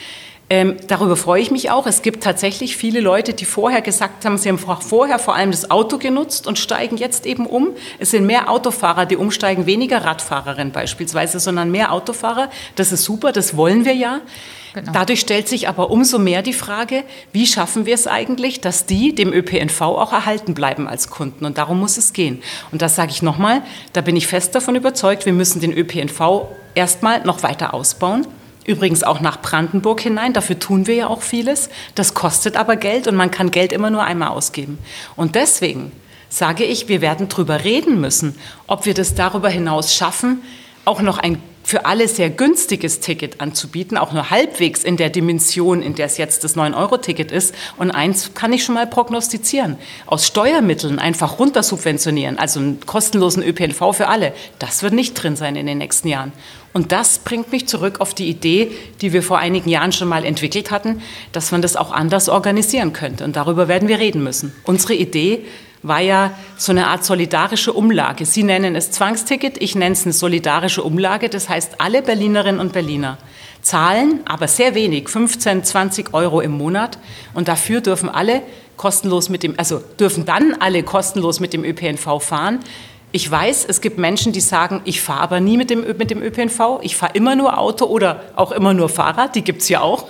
Ähm, 0.50 0.76
darüber 0.88 1.16
freue 1.16 1.42
ich 1.42 1.50
mich 1.50 1.72
auch. 1.72 1.88
Es 1.88 2.02
gibt 2.02 2.26
tatsächlich 2.26 2.76
viele 2.76 3.00
Leute, 3.00 3.34
die 3.34 3.46
vorher 3.46 3.82
gesagt 3.82 4.26
haben, 4.26 4.38
sie 4.38 4.50
haben 4.50 4.58
vorher 4.58 5.18
vor 5.18 5.34
allem 5.34 5.52
das 5.52 5.72
Auto 5.72 5.98
genutzt 5.98 6.46
und 6.46 6.60
steigen 6.60 6.98
jetzt 6.98 7.26
eben 7.26 7.46
um. 7.46 7.70
Es 8.00 8.12
sind 8.12 8.26
mehr 8.26 8.50
Autofahrer, 8.50 9.06
die 9.06 9.16
umsteigen, 9.16 9.66
weniger 9.66 10.04
Radfahrerinnen 10.04 10.74
beispielsweise, 10.74 11.40
sondern 11.40 11.72
mehr 11.72 11.94
Autofahrer. 11.94 12.50
Das 12.76 12.92
ist 12.92 13.06
super, 13.06 13.32
das 13.32 13.56
wollen 13.56 13.86
wir 13.86 13.96
ja. 13.96 14.20
Genau. 14.74 14.92
Dadurch 14.94 15.20
stellt 15.20 15.48
sich 15.48 15.68
aber 15.68 15.92
umso 15.92 16.18
mehr 16.18 16.42
die 16.42 16.54
Frage, 16.54 17.04
wie 17.34 17.46
schaffen 17.46 17.86
wir 17.86 17.94
es 17.94 18.08
eigentlich, 18.08 18.62
dass 18.62 18.86
die 18.86 19.14
dem 19.14 19.34
ÖPNV 19.34 19.82
auch 19.82 20.14
erhalten 20.14 20.54
bleiben 20.54 20.88
als 20.88 21.10
Kunden? 21.10 21.46
Und 21.46 21.58
darum 21.58 21.80
muss 21.80 21.98
es 21.98 22.14
gehen. 22.14 22.42
Und 22.72 22.82
das 22.82 22.96
sage 22.96 23.12
ich 23.12 23.22
nochmal, 23.22 23.64
da 23.94 24.02
bin 24.02 24.16
ich 24.16 24.28
fest 24.28 24.56
davon 24.56 24.76
überzeugt, 24.76 25.26
wir 25.26 25.34
müssen 25.34 25.60
den 25.60 25.74
ÖPNV 25.74 26.48
erstmal 26.74 27.24
noch 27.26 27.44
weiter 27.44 27.74
ausbauen. 27.74 28.26
Übrigens 28.64 29.04
auch 29.04 29.22
nach 29.22 29.42
Brandenburg 29.42 30.02
hinein, 30.02 30.34
dafür 30.34 30.58
tun 30.58 30.88
wir 30.88 30.96
ja 30.96 31.08
auch 31.08 31.24
vieles. 31.24 31.70
Das 31.96 32.14
kostet 32.14 32.56
aber 32.56 32.76
Geld 32.76 33.08
und 33.08 33.16
man 33.16 33.32
kann 33.32 33.52
Geld 33.52 33.74
immer 33.74 33.90
nur 33.90 34.04
einmal 34.04 34.30
ausgeben. 34.30 34.78
Und 35.16 35.36
deswegen 35.36 35.92
sage 36.30 36.64
ich, 36.64 36.88
wir 36.88 37.02
werden 37.02 37.28
darüber 37.28 37.64
reden 37.64 38.00
müssen, 38.00 38.36
ob 38.68 38.86
wir 38.86 38.94
das 38.94 39.16
darüber 39.16 39.50
hinaus 39.50 39.94
schaffen, 39.94 40.44
auch 40.86 41.02
noch 41.02 41.18
ein 41.18 41.42
für 41.72 41.86
alle 41.86 42.10
sehr 42.10 42.30
günstiges 42.30 43.00
Ticket 43.00 43.40
anzubieten, 43.40 43.98
auch 43.98 44.12
nur 44.12 44.30
halbwegs 44.30 44.84
in 44.84 44.98
der 44.98 45.10
Dimension, 45.10 45.82
in 45.82 45.96
der 45.96 46.08
es 46.08 46.18
jetzt 46.18 46.44
das 46.44 46.58
9-Euro-Ticket 46.58 47.32
ist. 47.32 47.56
Und 47.78 47.92
eins 47.92 48.34
kann 48.34 48.52
ich 48.52 48.66
schon 48.66 48.76
mal 48.76 48.86
prognostizieren. 48.86 49.78
Aus 50.06 50.28
Steuermitteln 50.28 51.00
einfach 51.00 51.40
runtersubventionieren, 51.40 52.38
also 52.38 52.60
einen 52.60 52.82
kostenlosen 52.86 53.42
ÖPNV 53.42 53.94
für 53.94 54.10
alle, 54.10 54.34
das 54.60 54.84
wird 54.84 54.92
nicht 54.92 55.14
drin 55.14 55.38
sein 55.38 55.56
in 55.56 55.66
den 55.66 55.78
nächsten 55.78 56.10
Jahren. 56.10 56.34
Und 56.74 56.92
das 56.92 57.20
bringt 57.20 57.54
mich 57.54 57.70
zurück 57.70 58.02
auf 58.02 58.14
die 58.14 58.28
Idee, 58.28 58.72
die 59.00 59.14
wir 59.14 59.24
vor 59.24 59.40
einigen 59.40 59.70
Jahren 59.70 59.94
schon 59.94 60.10
mal 60.10 60.26
entwickelt 60.26 60.72
hatten, 60.72 61.02
dass 61.32 61.54
man 61.54 61.62
das 61.62 61.78
auch 61.78 61.94
anders 61.94 62.28
organisieren 62.28 62.92
könnte. 62.92 63.24
Und 63.24 63.38
darüber 63.38 63.70
werden 63.70 63.88
wir 63.88 64.00
reden 64.00 64.24
müssen. 64.24 64.54
Unsere 64.66 64.94
Idee 64.94 65.46
war 65.84 66.00
ja 66.00 66.32
so 66.58 66.72
eine 66.72 66.88
Art 66.88 67.04
solidarische 67.04 67.74
Umlage. 67.74 68.26
Sie 68.26 68.44
nennen 68.44 68.76
es 68.76 68.92
Zwangsticket, 68.92 69.62
ich 69.62 69.76
nenne 69.76 69.94
es 69.94 70.06
eine 70.06 70.14
solidarische 70.14 70.84
Umlage. 70.84 71.30
Das 71.30 71.50
heißt, 71.50 71.76
alle 71.80 72.02
Berlinerinnen 72.02 72.62
und 72.62 72.74
Berliner 72.74 73.18
zahlen, 73.62 74.22
aber 74.26 74.48
sehr 74.48 74.76
wenig, 74.76 75.10
15, 75.10 75.64
20 75.64 76.14
Euro 76.14 76.42
im 76.42 76.52
Monat. 76.52 76.98
Und 77.34 77.48
dafür 77.48 77.82
dürfen 77.82 78.10
alle 78.10 78.42
kostenlos 78.78 79.30
mit 79.30 79.44
dem, 79.44 79.56
also 79.58 79.82
dürfen 80.00 80.26
dann 80.26 80.56
alle 80.60 80.84
kostenlos 80.84 81.40
mit 81.40 81.54
dem 81.54 81.64
ÖPNV 81.64 82.20
fahren. 82.20 82.60
Ich 83.14 83.30
weiß, 83.30 83.66
es 83.68 83.82
gibt 83.82 83.98
Menschen, 83.98 84.32
die 84.32 84.40
sagen, 84.40 84.82
ich 84.86 85.02
fahre 85.02 85.22
aber 85.22 85.40
nie 85.42 85.58
mit 85.58 85.70
dem, 85.70 85.86
mit 85.98 86.12
dem 86.12 86.22
ÖPNV, 86.22 86.80
ich 86.82 86.96
fahre 86.96 87.14
immer 87.14 87.36
nur 87.36 87.58
Auto 87.58 87.86
oder 87.86 88.24
auch 88.36 88.52
immer 88.52 88.74
nur 88.74 88.88
Fahrrad, 88.88 89.36
die 89.36 89.44
gibt 89.44 89.62
es 89.62 89.70
ja 89.70 89.82
auch. 89.82 90.06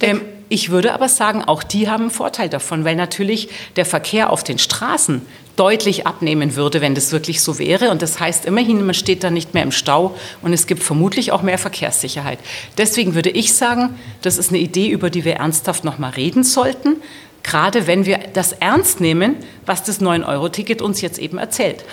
Ähm, 0.00 0.20
ich 0.48 0.70
würde 0.70 0.92
aber 0.92 1.08
sagen, 1.08 1.42
auch 1.42 1.62
die 1.62 1.88
haben 1.88 2.02
einen 2.02 2.10
Vorteil 2.10 2.48
davon, 2.48 2.84
weil 2.84 2.94
natürlich 2.94 3.48
der 3.76 3.86
Verkehr 3.86 4.30
auf 4.30 4.44
den 4.44 4.58
Straßen 4.58 5.22
deutlich 5.56 6.06
abnehmen 6.06 6.56
würde, 6.56 6.80
wenn 6.80 6.94
das 6.94 7.12
wirklich 7.12 7.40
so 7.40 7.58
wäre. 7.58 7.90
Und 7.90 8.02
das 8.02 8.20
heißt 8.20 8.44
immerhin, 8.46 8.84
man 8.84 8.94
steht 8.94 9.24
da 9.24 9.30
nicht 9.30 9.54
mehr 9.54 9.62
im 9.62 9.72
Stau 9.72 10.14
und 10.42 10.52
es 10.52 10.66
gibt 10.66 10.82
vermutlich 10.82 11.32
auch 11.32 11.42
mehr 11.42 11.58
Verkehrssicherheit. 11.58 12.38
Deswegen 12.78 13.14
würde 13.14 13.30
ich 13.30 13.54
sagen, 13.54 13.98
das 14.22 14.38
ist 14.38 14.50
eine 14.50 14.58
Idee, 14.58 14.88
über 14.88 15.10
die 15.10 15.24
wir 15.24 15.36
ernsthaft 15.36 15.84
noch 15.84 15.98
mal 15.98 16.10
reden 16.10 16.44
sollten 16.44 16.96
gerade 17.42 17.86
wenn 17.86 18.06
wir 18.06 18.18
das 18.32 18.52
ernst 18.52 19.00
nehmen, 19.00 19.36
was 19.66 19.82
das 19.82 20.00
9-Euro-Ticket 20.00 20.82
uns 20.82 21.00
jetzt 21.00 21.18
eben 21.18 21.38
erzählt. 21.38 21.84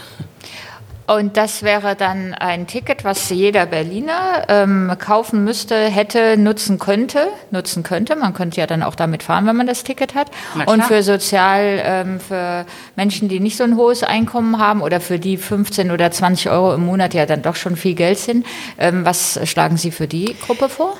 Und 1.09 1.37
das 1.37 1.63
wäre 1.63 1.95
dann 1.95 2.35
ein 2.35 2.67
Ticket, 2.67 3.03
was 3.03 3.29
jeder 3.31 3.65
Berliner 3.65 4.45
ähm, 4.47 4.91
kaufen 4.99 5.43
müsste, 5.43 5.75
hätte, 5.75 6.37
nutzen 6.37 6.77
könnte, 6.77 7.29
nutzen 7.49 7.81
könnte. 7.81 8.15
Man 8.15 8.35
könnte 8.35 8.61
ja 8.61 8.67
dann 8.67 8.83
auch 8.83 8.93
damit 8.93 9.23
fahren, 9.23 9.47
wenn 9.47 9.55
man 9.55 9.65
das 9.65 9.83
Ticket 9.83 10.13
hat. 10.13 10.29
Und 10.67 10.83
für 10.83 11.01
sozial, 11.01 11.81
ähm, 11.83 12.19
für 12.19 12.63
Menschen, 12.95 13.27
die 13.27 13.39
nicht 13.39 13.57
so 13.57 13.63
ein 13.63 13.75
hohes 13.75 14.03
Einkommen 14.03 14.59
haben 14.59 14.83
oder 14.83 15.01
für 15.01 15.17
die 15.17 15.37
15 15.37 15.89
oder 15.89 16.11
20 16.11 16.51
Euro 16.51 16.75
im 16.75 16.85
Monat 16.85 17.15
ja 17.15 17.25
dann 17.25 17.41
doch 17.41 17.55
schon 17.55 17.75
viel 17.75 17.95
Geld 17.95 18.19
sind. 18.19 18.45
Ähm, 18.77 19.03
was 19.03 19.39
schlagen 19.49 19.77
Sie 19.77 19.89
für 19.89 20.07
die 20.07 20.35
Gruppe 20.39 20.69
vor? 20.69 20.95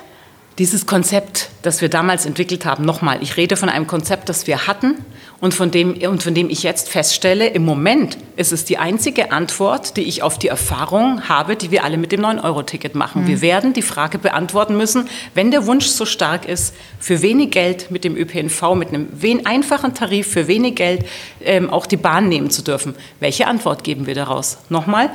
Dieses 0.60 0.84
Konzept, 0.84 1.48
das 1.62 1.80
wir 1.80 1.88
damals 1.88 2.26
entwickelt 2.26 2.66
haben, 2.66 2.84
nochmal, 2.84 3.22
ich 3.22 3.38
rede 3.38 3.56
von 3.56 3.70
einem 3.70 3.86
Konzept, 3.86 4.28
das 4.28 4.46
wir 4.46 4.66
hatten 4.66 4.98
und 5.40 5.54
von, 5.54 5.70
dem, 5.70 5.94
und 5.94 6.22
von 6.22 6.34
dem 6.34 6.50
ich 6.50 6.62
jetzt 6.62 6.90
feststelle, 6.90 7.46
im 7.46 7.64
Moment 7.64 8.18
ist 8.36 8.52
es 8.52 8.66
die 8.66 8.76
einzige 8.76 9.32
Antwort, 9.32 9.96
die 9.96 10.02
ich 10.02 10.22
auf 10.22 10.38
die 10.38 10.48
Erfahrung 10.48 11.30
habe, 11.30 11.56
die 11.56 11.70
wir 11.70 11.82
alle 11.82 11.96
mit 11.96 12.12
dem 12.12 12.20
9-Euro-Ticket 12.20 12.94
machen. 12.94 13.22
Mhm. 13.22 13.28
Wir 13.28 13.40
werden 13.40 13.72
die 13.72 13.80
Frage 13.80 14.18
beantworten 14.18 14.76
müssen, 14.76 15.08
wenn 15.32 15.50
der 15.50 15.64
Wunsch 15.64 15.86
so 15.86 16.04
stark 16.04 16.46
ist, 16.46 16.74
für 16.98 17.22
wenig 17.22 17.52
Geld 17.52 17.90
mit 17.90 18.04
dem 18.04 18.14
ÖPNV, 18.14 18.74
mit 18.74 18.88
einem 18.88 19.08
einfachen 19.44 19.94
Tarif 19.94 20.26
für 20.26 20.46
wenig 20.46 20.74
Geld 20.74 21.06
ähm, 21.42 21.70
auch 21.70 21.86
die 21.86 21.96
Bahn 21.96 22.28
nehmen 22.28 22.50
zu 22.50 22.60
dürfen. 22.60 22.94
Welche 23.18 23.46
Antwort 23.46 23.82
geben 23.82 24.06
wir 24.06 24.14
daraus? 24.14 24.58
Nochmal, 24.68 25.08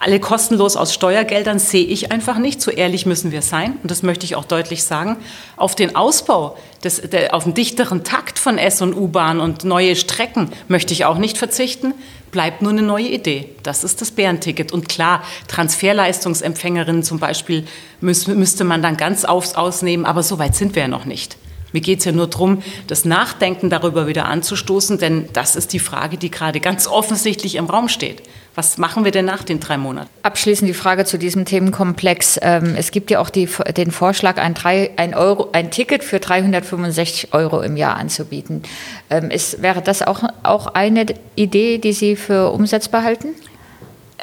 alle 0.00 0.20
kostenlos 0.20 0.76
aus 0.76 0.94
Steuergeldern 0.94 1.58
sehe 1.58 1.84
ich 1.84 2.12
einfach 2.12 2.38
nicht. 2.38 2.62
So 2.62 2.70
ehrlich 2.70 3.04
müssen 3.04 3.32
wir 3.32 3.42
sein. 3.42 3.76
Und 3.82 3.90
das 3.90 4.02
möchte 4.02 4.24
ich 4.24 4.36
auch 4.36 4.44
deutlich 4.44 4.84
sagen. 4.84 5.16
Auf 5.56 5.74
den 5.74 5.96
Ausbau, 5.96 6.56
des, 6.84 7.00
der, 7.00 7.34
auf 7.34 7.44
einen 7.44 7.54
dichteren 7.54 8.04
Takt 8.04 8.38
von 8.38 8.58
S- 8.58 8.80
und 8.80 8.94
U-Bahn 8.94 9.40
und 9.40 9.64
neue 9.64 9.96
Strecken 9.96 10.50
möchte 10.68 10.92
ich 10.92 11.04
auch 11.04 11.18
nicht 11.18 11.36
verzichten. 11.36 11.94
Bleibt 12.30 12.62
nur 12.62 12.70
eine 12.70 12.82
neue 12.82 13.08
Idee. 13.08 13.50
Das 13.64 13.82
ist 13.82 14.00
das 14.00 14.12
Bärenticket. 14.12 14.70
Und 14.70 14.88
klar, 14.88 15.24
Transferleistungsempfängerinnen 15.48 17.02
zum 17.02 17.18
Beispiel 17.18 17.66
müß, 18.00 18.28
müsste 18.28 18.62
man 18.62 18.82
dann 18.82 18.96
ganz 18.96 19.24
aufs 19.24 19.54
Ausnehmen. 19.54 20.04
Aber 20.06 20.22
so 20.22 20.38
weit 20.38 20.54
sind 20.54 20.76
wir 20.76 20.82
ja 20.82 20.88
noch 20.88 21.06
nicht. 21.06 21.36
Mir 21.72 21.80
geht 21.80 21.98
es 21.98 22.04
ja 22.04 22.12
nur 22.12 22.28
darum, 22.28 22.62
das 22.86 23.04
Nachdenken 23.04 23.70
darüber 23.70 24.06
wieder 24.06 24.24
anzustoßen, 24.24 24.98
denn 24.98 25.28
das 25.32 25.56
ist 25.56 25.72
die 25.72 25.78
Frage, 25.78 26.16
die 26.16 26.30
gerade 26.30 26.60
ganz 26.60 26.86
offensichtlich 26.86 27.56
im 27.56 27.66
Raum 27.66 27.88
steht. 27.88 28.22
Was 28.54 28.76
machen 28.76 29.04
wir 29.04 29.12
denn 29.12 29.26
nach 29.26 29.44
den 29.44 29.60
drei 29.60 29.76
Monaten? 29.76 30.08
Abschließend 30.22 30.68
die 30.68 30.74
Frage 30.74 31.04
zu 31.04 31.16
diesem 31.16 31.44
Themenkomplex. 31.44 32.40
Ähm, 32.42 32.74
es 32.76 32.90
gibt 32.90 33.10
ja 33.10 33.20
auch 33.20 33.30
die, 33.30 33.48
den 33.76 33.92
Vorschlag, 33.92 34.38
ein, 34.38 34.54
drei, 34.54 34.90
ein, 34.96 35.14
Euro, 35.14 35.50
ein 35.52 35.70
Ticket 35.70 36.02
für 36.02 36.18
365 36.18 37.34
Euro 37.34 37.60
im 37.60 37.76
Jahr 37.76 37.96
anzubieten. 37.96 38.62
Ähm, 39.10 39.30
ist, 39.30 39.62
wäre 39.62 39.80
das 39.80 40.02
auch, 40.02 40.24
auch 40.42 40.66
eine 40.68 41.06
Idee, 41.36 41.78
die 41.78 41.92
Sie 41.92 42.16
für 42.16 42.50
umsetzbar 42.50 43.04
halten? 43.04 43.28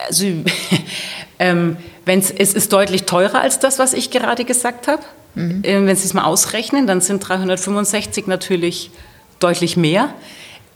Also, 0.08 0.26
ähm, 1.40 1.78
es 2.06 2.32
ist 2.32 2.74
deutlich 2.74 3.04
teurer 3.04 3.40
als 3.40 3.60
das, 3.60 3.80
was 3.80 3.94
ich 3.94 4.12
gerade 4.12 4.44
gesagt 4.44 4.88
habe. 4.88 5.04
Mhm. 5.36 5.64
Wenn 5.64 5.96
Sie 5.96 6.06
es 6.06 6.14
mal 6.14 6.24
ausrechnen, 6.24 6.88
dann 6.88 7.02
sind 7.02 7.20
365 7.20 8.28
natürlich 8.28 8.92
deutlich 9.40 9.78
mehr. 9.78 10.14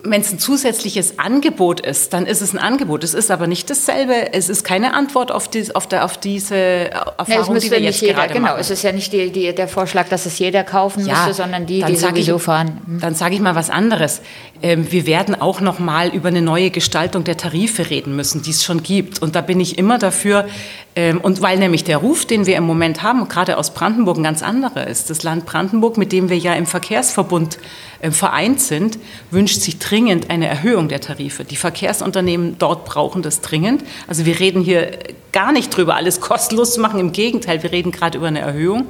Wenn 0.01 0.22
es 0.22 0.32
ein 0.32 0.39
zusätzliches 0.39 1.20
Angebot 1.20 1.82
ist, 1.82 2.13
dann 2.13 2.25
ist 2.25 2.41
es 2.41 2.53
ein 2.53 2.58
Angebot. 2.58 3.03
Es 3.03 3.13
ist 3.13 3.32
aber 3.32 3.48
nicht 3.48 3.70
dasselbe. 3.70 4.32
Es 4.34 4.48
ist 4.48 4.63
keine 4.63 4.94
Antwort 4.94 5.29
auf, 5.29 5.50
die, 5.50 5.75
auf, 5.75 5.88
der, 5.88 6.06
auf 6.06 6.18
diese 6.18 6.56
Erfahrung, 6.56 7.56
ja, 7.56 7.60
die 7.60 7.72
wir 7.72 7.82
jetzt 7.82 8.00
jeder, 8.00 8.13
gerade 8.13 8.34
Genau, 8.34 8.48
machen. 8.48 8.62
es 8.62 8.70
ist 8.70 8.82
ja 8.84 8.94
nicht 8.94 9.12
die, 9.12 9.29
die, 9.29 9.53
der 9.53 9.68
Vorschlag, 9.68 10.08
dass 10.08 10.25
es 10.25 10.39
jeder 10.39 10.63
kaufen 10.63 11.06
ja, 11.06 11.15
müsste, 11.15 11.34
sondern 11.34 11.65
die, 11.65 11.84
die 11.84 11.98
sowieso 11.98 12.38
ich, 12.38 12.41
fahren. 12.41 12.79
Mhm. 12.88 13.00
Dann 13.01 13.13
sage 13.13 13.36
ich 13.36 13.41
mal 13.41 13.56
was 13.56 13.70
anderes. 13.70 14.22
Ähm, 14.62 14.89
wir 14.89 15.06
werden 15.06 15.36
auch 15.39 15.60
noch 15.60 15.79
mal 15.79 16.08
über 16.10 16.29
eine 16.29 16.41
neue 16.41 16.70
Gestaltung 16.70 17.25
der 17.25 17.36
Tarife 17.36 17.89
reden 17.89 18.15
müssen, 18.15 18.41
die 18.41 18.51
es 18.51 18.63
schon 18.63 18.84
gibt. 18.84 19.22
Und 19.22 19.36
da 19.36 19.41
bin 19.41 19.60
ich 19.60 19.77
immer 19.77 19.98
dafür, 19.98 20.48
ähm, 20.96 21.22
und 21.22 21.41
weil 21.41 21.58
nämlich 21.58 21.84
der 21.84 21.98
Ruf, 21.98 22.25
den 22.25 22.46
wir 22.46 22.58
im 22.58 22.65
Moment 22.65 23.03
haben, 23.03 23.27
gerade 23.29 23.58
aus 23.58 23.74
Brandenburg 23.74 24.18
ein 24.18 24.24
ganz 24.24 24.44
anderer 24.44 24.88
ist. 24.88 25.10
Das 25.10 25.24
Land 25.24 25.46
Brandenburg, 25.46 25.98
mit 25.98 26.12
dem 26.12 26.29
wir 26.29 26.38
ja 26.38 26.53
im 26.56 26.65
Verkehrsverbund 26.65 27.58
äh, 28.01 28.12
vereint 28.12 28.60
sind, 28.60 29.00
wünscht 29.32 29.62
sich 29.62 29.79
dringend 29.89 30.29
eine 30.29 30.48
Erhöhung 30.48 30.88
der 30.88 31.01
Tarife. 31.01 31.43
Die 31.43 31.55
Verkehrsunternehmen 31.55 32.58
dort 32.60 32.86
brauchen 32.86 33.22
das 33.22 33.41
dringend. 33.41 33.84
Also 34.08 34.25
wir 34.25 34.39
reden 34.39 34.62
hier 34.62 35.00
gar 35.31 35.51
nicht 35.51 35.75
drüber, 35.75 35.96
alles 35.96 36.22
kostenlos 36.22 36.74
zu 36.74 36.81
machen. 36.81 37.00
Im 37.00 37.12
Gegenteil, 37.12 37.63
wir 37.63 37.72
reden 37.72 37.91
gerade 37.91 38.17
über 38.17 38.27
eine 38.27 38.39
Erhöhung. 38.39 38.86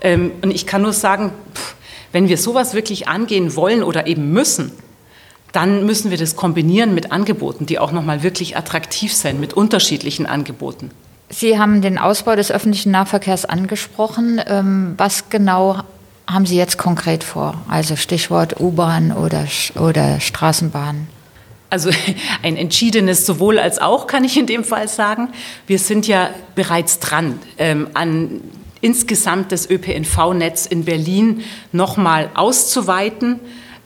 Ähm, 0.00 0.32
und 0.42 0.50
ich 0.50 0.66
kann 0.66 0.82
nur 0.82 0.92
sagen, 0.92 1.32
wenn 2.12 2.28
wir 2.28 2.36
sowas 2.36 2.74
wirklich 2.74 3.06
angehen 3.06 3.54
wollen 3.54 3.82
oder 3.82 4.06
eben 4.06 4.32
müssen, 4.32 4.72
dann 5.52 5.86
müssen 5.86 6.10
wir 6.10 6.18
das 6.18 6.36
kombinieren 6.36 6.94
mit 6.94 7.12
Angeboten, 7.12 7.66
die 7.66 7.78
auch 7.78 7.92
nochmal 7.92 8.22
wirklich 8.22 8.56
attraktiv 8.56 9.14
sind, 9.14 9.40
mit 9.40 9.52
unterschiedlichen 9.52 10.26
Angeboten. 10.26 10.90
Sie 11.28 11.58
haben 11.58 11.80
den 11.80 11.98
Ausbau 11.98 12.34
des 12.34 12.50
öffentlichen 12.50 12.90
Nahverkehrs 12.90 13.44
angesprochen. 13.44 14.40
Ähm, 14.46 14.94
was 14.96 15.28
genau 15.28 15.80
haben 16.32 16.46
Sie 16.46 16.56
jetzt 16.56 16.78
konkret 16.78 17.24
vor? 17.24 17.60
Also 17.68 17.96
Stichwort 17.96 18.60
U-Bahn 18.60 19.12
oder, 19.12 19.46
oder 19.76 20.20
Straßenbahn? 20.20 21.08
Also 21.68 21.90
ein 22.42 22.56
entschiedenes 22.56 23.26
sowohl 23.26 23.58
als 23.58 23.80
auch, 23.80 24.06
kann 24.06 24.24
ich 24.24 24.38
in 24.38 24.46
dem 24.46 24.64
Fall 24.64 24.88
sagen. 24.88 25.28
Wir 25.66 25.78
sind 25.78 26.06
ja 26.06 26.30
bereits 26.54 26.98
dran, 26.98 27.38
ähm, 27.58 27.88
an 27.94 28.40
insgesamt 28.80 29.52
das 29.52 29.68
ÖPNV-Netz 29.68 30.66
in 30.66 30.84
Berlin 30.84 31.42
nochmal 31.72 32.30
auszuweiten 32.34 33.40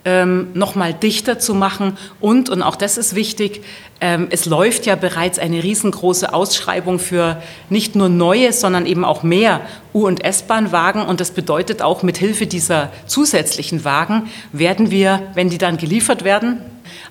ähm, 0.05 0.49
noch 0.53 0.75
mal 0.75 0.93
dichter 0.93 1.39
zu 1.39 1.53
machen. 1.55 1.97
Und, 2.21 2.49
und 2.49 2.61
auch 2.61 2.75
das 2.75 2.97
ist 2.97 3.15
wichtig, 3.15 3.63
ähm, 3.99 4.27
es 4.29 4.45
läuft 4.45 4.85
ja 4.85 4.95
bereits 4.95 5.39
eine 5.39 5.63
riesengroße 5.63 6.33
Ausschreibung 6.33 6.99
für 6.99 7.41
nicht 7.69 7.95
nur 7.95 8.07
neue, 8.07 8.53
sondern 8.53 8.85
eben 8.85 9.03
auch 9.03 9.23
mehr 9.23 9.61
U- 9.93 10.05
und 10.05 10.23
S-Bahn-Wagen. 10.23 11.01
Und 11.01 11.19
das 11.19 11.31
bedeutet 11.31 11.81
auch, 11.81 12.03
mit 12.03 12.17
Hilfe 12.17 12.45
dieser 12.45 12.91
zusätzlichen 13.07 13.83
Wagen 13.83 14.29
werden 14.51 14.91
wir, 14.91 15.23
wenn 15.33 15.49
die 15.49 15.57
dann 15.57 15.77
geliefert 15.77 16.23
werden, 16.23 16.61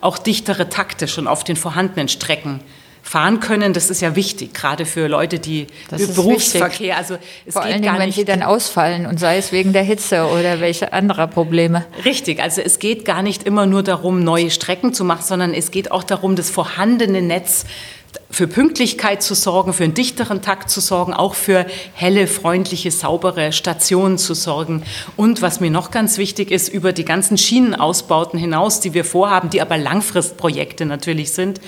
auch 0.00 0.18
dichtere 0.18 0.68
Takte 0.68 1.08
schon 1.08 1.26
auf 1.26 1.42
den 1.42 1.56
vorhandenen 1.56 2.08
Strecken 2.08 2.60
fahren 3.04 3.38
können. 3.38 3.74
Das 3.74 3.90
ist 3.90 4.00
ja 4.00 4.16
wichtig, 4.16 4.54
gerade 4.54 4.86
für 4.86 5.06
Leute, 5.06 5.38
die 5.38 5.66
Berufsverkehr. 5.90 6.96
Also 6.96 7.18
es 7.44 7.52
Vor 7.52 7.62
geht 7.62 7.72
allen 7.72 7.82
Dingen, 7.82 7.98
wenn 7.98 8.10
sie 8.10 8.24
dann 8.24 8.42
ausfallen 8.42 9.06
und 9.06 9.20
sei 9.20 9.36
es 9.36 9.52
wegen 9.52 9.74
der 9.74 9.82
Hitze 9.82 10.26
oder 10.26 10.58
welche 10.58 10.92
anderer 10.94 11.26
Probleme. 11.26 11.84
Richtig, 12.04 12.42
also 12.42 12.62
es 12.62 12.78
geht 12.78 13.04
gar 13.04 13.22
nicht 13.22 13.42
immer 13.42 13.66
nur 13.66 13.82
darum, 13.82 14.24
neue 14.24 14.50
Strecken 14.50 14.94
zu 14.94 15.04
machen, 15.04 15.22
sondern 15.22 15.52
es 15.52 15.70
geht 15.70 15.92
auch 15.92 16.02
darum, 16.02 16.34
das 16.34 16.48
vorhandene 16.48 17.20
Netz 17.20 17.66
für 18.30 18.48
Pünktlichkeit 18.48 19.22
zu 19.22 19.34
sorgen, 19.34 19.72
für 19.72 19.84
einen 19.84 19.94
dichteren 19.94 20.42
Takt 20.42 20.70
zu 20.70 20.80
sorgen, 20.80 21.14
auch 21.14 21.34
für 21.34 21.66
helle, 21.94 22.26
freundliche, 22.26 22.90
saubere 22.90 23.52
Stationen 23.52 24.18
zu 24.18 24.34
sorgen. 24.34 24.82
Und 25.16 25.42
was 25.42 25.60
mir 25.60 25.70
noch 25.70 25.90
ganz 25.90 26.18
wichtig 26.18 26.50
ist, 26.50 26.68
über 26.68 26.92
die 26.92 27.04
ganzen 27.04 27.38
Schienenausbauten 27.38 28.38
hinaus, 28.38 28.80
die 28.80 28.94
wir 28.94 29.04
vorhaben, 29.04 29.50
die 29.50 29.60
aber 29.60 29.78
Langfristprojekte 29.78 30.84
natürlich 30.84 31.32
sind, 31.32 31.60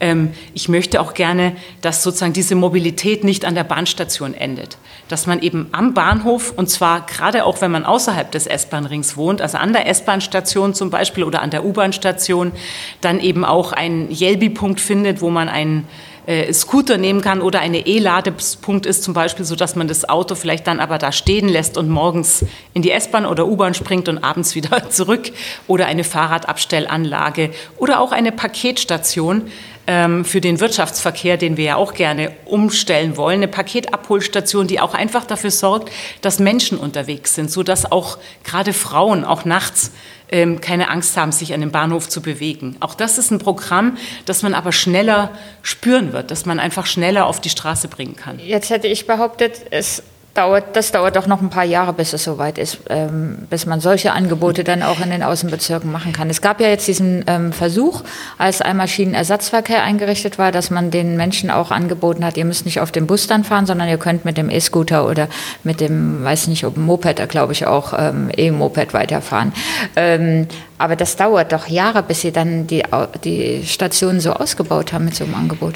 ähm, 0.00 0.32
ich 0.54 0.68
möchte 0.68 1.00
auch 1.00 1.14
gerne, 1.14 1.56
dass 1.82 2.02
sozusagen 2.02 2.32
diese 2.32 2.54
Mobilität 2.54 3.22
nicht 3.22 3.44
an 3.44 3.54
der 3.54 3.64
Bahnstation 3.64 4.34
endet. 4.34 4.78
Dass 5.08 5.26
man 5.26 5.40
eben 5.40 5.68
am 5.72 5.94
Bahnhof, 5.94 6.52
und 6.56 6.68
zwar 6.68 7.06
gerade 7.06 7.44
auch, 7.44 7.60
wenn 7.60 7.70
man 7.70 7.84
außerhalb 7.84 8.30
des 8.32 8.46
S-Bahn-Rings 8.46 9.16
wohnt, 9.16 9.42
also 9.42 9.58
an 9.58 9.72
der 9.72 9.86
S-Bahn-Station 9.86 10.74
zum 10.74 10.90
Beispiel 10.90 11.24
oder 11.24 11.42
an 11.42 11.50
der 11.50 11.64
U-Bahn-Station, 11.64 12.52
dann 13.00 13.20
eben 13.20 13.44
auch 13.44 13.72
einen 13.72 14.10
Jelbi-Punkt 14.10 14.80
findet, 14.80 15.20
wo 15.20 15.30
man 15.30 15.48
einen 15.48 15.86
äh, 16.26 16.52
Scooter 16.52 16.96
nehmen 16.96 17.22
kann 17.22 17.40
oder 17.40 17.60
eine 17.60 17.86
E-Ladepunkt 17.86 18.86
ist 18.86 19.02
zum 19.02 19.14
Beispiel, 19.14 19.44
so 19.44 19.56
dass 19.56 19.74
man 19.74 19.88
das 19.88 20.08
Auto 20.08 20.34
vielleicht 20.34 20.66
dann 20.66 20.78
aber 20.78 20.98
da 20.98 21.12
stehen 21.12 21.48
lässt 21.48 21.76
und 21.76 21.88
morgens 21.88 22.44
in 22.72 22.82
die 22.82 22.90
S-Bahn 22.90 23.26
oder 23.26 23.46
U-Bahn 23.46 23.74
springt 23.74 24.08
und 24.08 24.18
abends 24.22 24.54
wieder 24.54 24.90
zurück 24.90 25.32
oder 25.66 25.86
eine 25.86 26.04
Fahrradabstellanlage 26.04 27.50
oder 27.78 28.00
auch 28.00 28.12
eine 28.12 28.32
Paketstation 28.32 29.50
für 29.86 30.40
den 30.40 30.60
Wirtschaftsverkehr, 30.60 31.36
den 31.36 31.56
wir 31.56 31.64
ja 31.64 31.76
auch 31.76 31.94
gerne 31.94 32.30
umstellen 32.44 33.16
wollen, 33.16 33.38
eine 33.38 33.48
Paketabholstation, 33.48 34.68
die 34.68 34.78
auch 34.78 34.94
einfach 34.94 35.24
dafür 35.24 35.50
sorgt, 35.50 35.90
dass 36.20 36.38
Menschen 36.38 36.78
unterwegs 36.78 37.34
sind, 37.34 37.50
so 37.50 37.64
dass 37.64 37.90
auch 37.90 38.18
gerade 38.44 38.72
Frauen 38.72 39.24
auch 39.24 39.44
nachts 39.44 39.90
ähm, 40.30 40.60
keine 40.60 40.90
Angst 40.90 41.16
haben, 41.16 41.32
sich 41.32 41.54
an 41.54 41.60
dem 41.60 41.72
Bahnhof 41.72 42.08
zu 42.08 42.22
bewegen. 42.22 42.76
Auch 42.78 42.94
das 42.94 43.18
ist 43.18 43.32
ein 43.32 43.38
Programm, 43.38 43.96
das 44.26 44.42
man 44.42 44.54
aber 44.54 44.70
schneller 44.70 45.32
spüren 45.62 46.12
wird, 46.12 46.30
das 46.30 46.46
man 46.46 46.60
einfach 46.60 46.86
schneller 46.86 47.26
auf 47.26 47.40
die 47.40 47.50
Straße 47.50 47.88
bringen 47.88 48.14
kann. 48.14 48.38
Jetzt 48.38 48.70
hätte 48.70 48.86
ich 48.86 49.08
behauptet, 49.08 49.66
es 49.70 50.04
dauert, 50.40 50.74
das 50.74 50.90
dauert 50.90 51.16
doch 51.16 51.26
noch 51.26 51.42
ein 51.42 51.50
paar 51.50 51.64
Jahre, 51.64 51.92
bis 51.92 52.12
es 52.14 52.24
soweit 52.24 52.56
ist, 52.56 52.78
ähm, 52.88 53.38
bis 53.50 53.66
man 53.66 53.80
solche 53.80 54.12
Angebote 54.12 54.64
dann 54.64 54.82
auch 54.82 55.00
in 55.00 55.10
den 55.10 55.22
Außenbezirken 55.22 55.92
machen 55.92 56.12
kann. 56.12 56.30
Es 56.30 56.40
gab 56.40 56.60
ja 56.60 56.68
jetzt 56.68 56.88
diesen 56.88 57.24
ähm, 57.26 57.52
Versuch, 57.52 58.02
als 58.38 58.62
einmal 58.62 58.88
Schienenersatzverkehr 58.88 59.82
eingerichtet 59.82 60.38
war, 60.38 60.50
dass 60.50 60.70
man 60.70 60.90
den 60.90 61.16
Menschen 61.16 61.50
auch 61.50 61.70
angeboten 61.70 62.24
hat, 62.24 62.38
ihr 62.38 62.46
müsst 62.46 62.64
nicht 62.64 62.80
auf 62.80 62.90
dem 62.90 63.06
Bus 63.06 63.26
dann 63.26 63.44
fahren, 63.44 63.66
sondern 63.66 63.88
ihr 63.88 63.98
könnt 63.98 64.24
mit 64.24 64.38
dem 64.38 64.48
E-Scooter 64.50 65.06
oder 65.06 65.28
mit 65.62 65.80
dem, 65.80 66.24
weiß 66.24 66.46
nicht, 66.46 66.64
ob 66.64 66.78
Moped, 66.78 67.28
glaube 67.28 67.52
ich 67.52 67.66
auch 67.66 67.92
ähm, 67.96 68.30
E-Moped 68.34 68.94
weiterfahren. 68.94 69.52
Ähm, 69.96 70.46
aber 70.78 70.96
das 70.96 71.16
dauert 71.16 71.52
doch 71.52 71.66
Jahre, 71.66 72.02
bis 72.02 72.22
sie 72.22 72.32
dann 72.32 72.66
die, 72.66 72.82
die 73.24 73.62
Stationen 73.66 74.20
so 74.20 74.32
ausgebaut 74.32 74.94
haben 74.94 75.04
mit 75.04 75.14
so 75.14 75.24
einem 75.24 75.34
Angebot. 75.34 75.74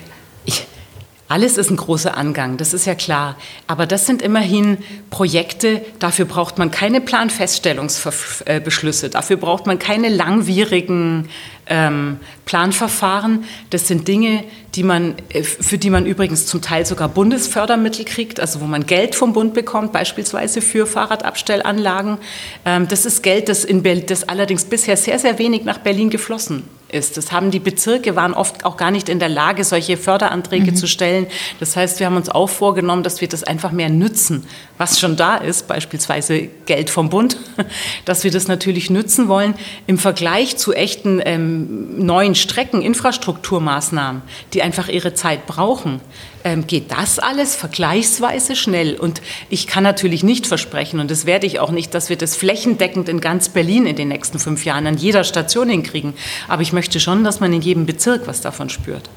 Alles 1.26 1.57
ist 1.57 1.71
ein 1.71 1.76
großer 1.76 2.19
Angang, 2.19 2.59
das 2.59 2.75
ist 2.75 2.85
ja 2.85 2.95
klar. 2.95 3.38
Aber 3.66 3.87
das 3.87 4.04
sind 4.04 4.21
immerhin 4.21 4.76
Projekte, 5.09 5.83
dafür 5.99 6.26
braucht 6.26 6.59
man 6.59 6.71
keine 6.71 7.00
Planfeststellungsbeschlüsse, 7.00 9.09
dafür 9.09 9.38
braucht 9.38 9.66
man 9.66 9.78
keine 9.78 10.11
langwierigen 10.11 11.31
ähm, 11.66 12.19
Planverfahren. 12.45 13.45
Das 13.71 13.88
sind 13.88 14.07
Dinge, 14.07 14.45
die 14.75 14.83
man, 14.83 15.14
äh, 15.31 15.43
für 15.43 15.78
die 15.78 15.88
man 15.88 16.04
übrigens 16.04 16.45
zum 16.45 16.61
Teil 16.61 16.85
sogar 16.85 17.09
Bundesfördermittel 17.09 18.04
kriegt, 18.04 18.38
also 18.38 18.61
wo 18.61 18.66
man 18.66 18.85
Geld 18.85 19.14
vom 19.14 19.33
Bund 19.33 19.54
bekommt, 19.54 19.93
beispielsweise 19.93 20.61
für 20.61 20.87
Fahrradabstellanlagen. 20.87 22.19
Ähm, 22.66 22.87
das 22.88 23.07
ist 23.07 23.23
Geld, 23.23 23.49
das, 23.49 23.64
in 23.64 23.83
das 24.07 24.28
allerdings 24.28 24.66
bisher 24.66 24.99
sehr, 24.99 25.19
sehr 25.19 25.38
wenig 25.38 25.64
nach 25.64 25.78
Berlin 25.78 26.11
geflossen 26.11 26.64
ist. 26.94 27.16
Das 27.16 27.32
haben 27.32 27.50
die 27.50 27.58
Bezirke, 27.58 28.16
waren 28.16 28.32
oft 28.32 28.64
auch 28.64 28.76
gar 28.76 28.90
nicht 28.90 29.08
in 29.08 29.18
der 29.18 29.28
Lage, 29.28 29.64
solche 29.64 29.96
Förderanträge 29.96 30.70
mhm. 30.70 30.76
zu 30.76 30.86
stellen. 30.86 31.26
Das 31.60 31.76
heißt, 31.76 31.98
wir 31.98 32.06
haben 32.06 32.16
uns 32.16 32.30
auch 32.30 32.48
vorgenommen, 32.48 33.02
dass 33.02 33.20
wir 33.20 33.28
das 33.28 33.44
einfach 33.44 33.72
mehr 33.72 33.90
nützen, 33.90 34.46
was 34.78 35.00
schon 35.00 35.16
da 35.16 35.36
ist, 35.36 35.68
beispielsweise 35.68 36.48
Geld 36.66 36.88
vom 36.88 37.10
Bund, 37.10 37.36
dass 38.04 38.24
wir 38.24 38.30
das 38.30 38.48
natürlich 38.48 38.88
nützen 38.88 39.28
wollen 39.28 39.54
im 39.86 39.98
Vergleich 39.98 40.56
zu 40.56 40.72
echten 40.72 41.20
ähm, 41.24 42.04
neuen 42.06 42.34
Strecken, 42.34 42.80
Infrastrukturmaßnahmen, 42.80 44.22
die 44.52 44.62
einfach 44.62 44.88
ihre 44.88 45.14
Zeit 45.14 45.46
brauchen, 45.46 46.00
ähm, 46.44 46.66
geht 46.66 46.92
das 46.92 47.18
alles 47.18 47.56
vergleichsweise 47.56 48.54
schnell. 48.54 48.94
Und 48.94 49.20
ich 49.48 49.66
kann 49.66 49.82
natürlich 49.82 50.22
nicht 50.22 50.46
versprechen, 50.46 51.00
und 51.00 51.10
das 51.10 51.26
werde 51.26 51.46
ich 51.46 51.58
auch 51.58 51.70
nicht, 51.70 51.94
dass 51.94 52.10
wir 52.10 52.16
das 52.16 52.36
flächendeckend 52.36 53.08
in 53.08 53.20
ganz 53.20 53.48
Berlin 53.48 53.86
in 53.86 53.96
den 53.96 54.08
nächsten 54.08 54.38
fünf 54.38 54.64
Jahren 54.64 54.86
an 54.86 54.96
jeder 54.96 55.24
Station 55.24 55.68
hinkriegen. 55.68 56.14
Aber 56.46 56.62
ich 56.62 56.72
möchte 56.72 57.00
schon, 57.00 57.24
dass 57.24 57.40
man 57.40 57.52
in 57.52 57.62
jedem 57.62 57.86
Bezirk 57.86 58.26
was 58.26 58.40
davon 58.40 58.68
spürt. 58.68 59.08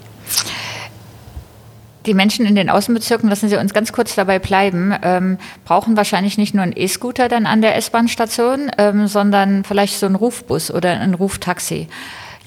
die 2.06 2.14
Menschen 2.14 2.46
in 2.46 2.56
den 2.56 2.70
Außenbezirken, 2.70 3.30
lassen 3.30 3.50
Sie 3.50 3.58
uns 3.58 3.74
ganz 3.74 3.92
kurz 3.92 4.16
dabei 4.16 4.40
bleiben, 4.40 4.96
ähm, 5.02 5.38
brauchen 5.66 5.98
wahrscheinlich 5.98 6.38
nicht 6.38 6.54
nur 6.54 6.64
einen 6.64 6.74
E-Scooter 6.74 7.28
dann 7.28 7.46
an 7.46 7.62
der 7.62 7.76
S-Bahn-Station, 7.76 8.72
ähm, 8.78 9.08
sondern 9.08 9.66
vielleicht 9.66 10.00
so 10.00 10.06
einen 10.06 10.16
Rufbus 10.16 10.72
oder 10.72 10.92
ein 10.92 11.14
Ruftaxi. 11.14 11.90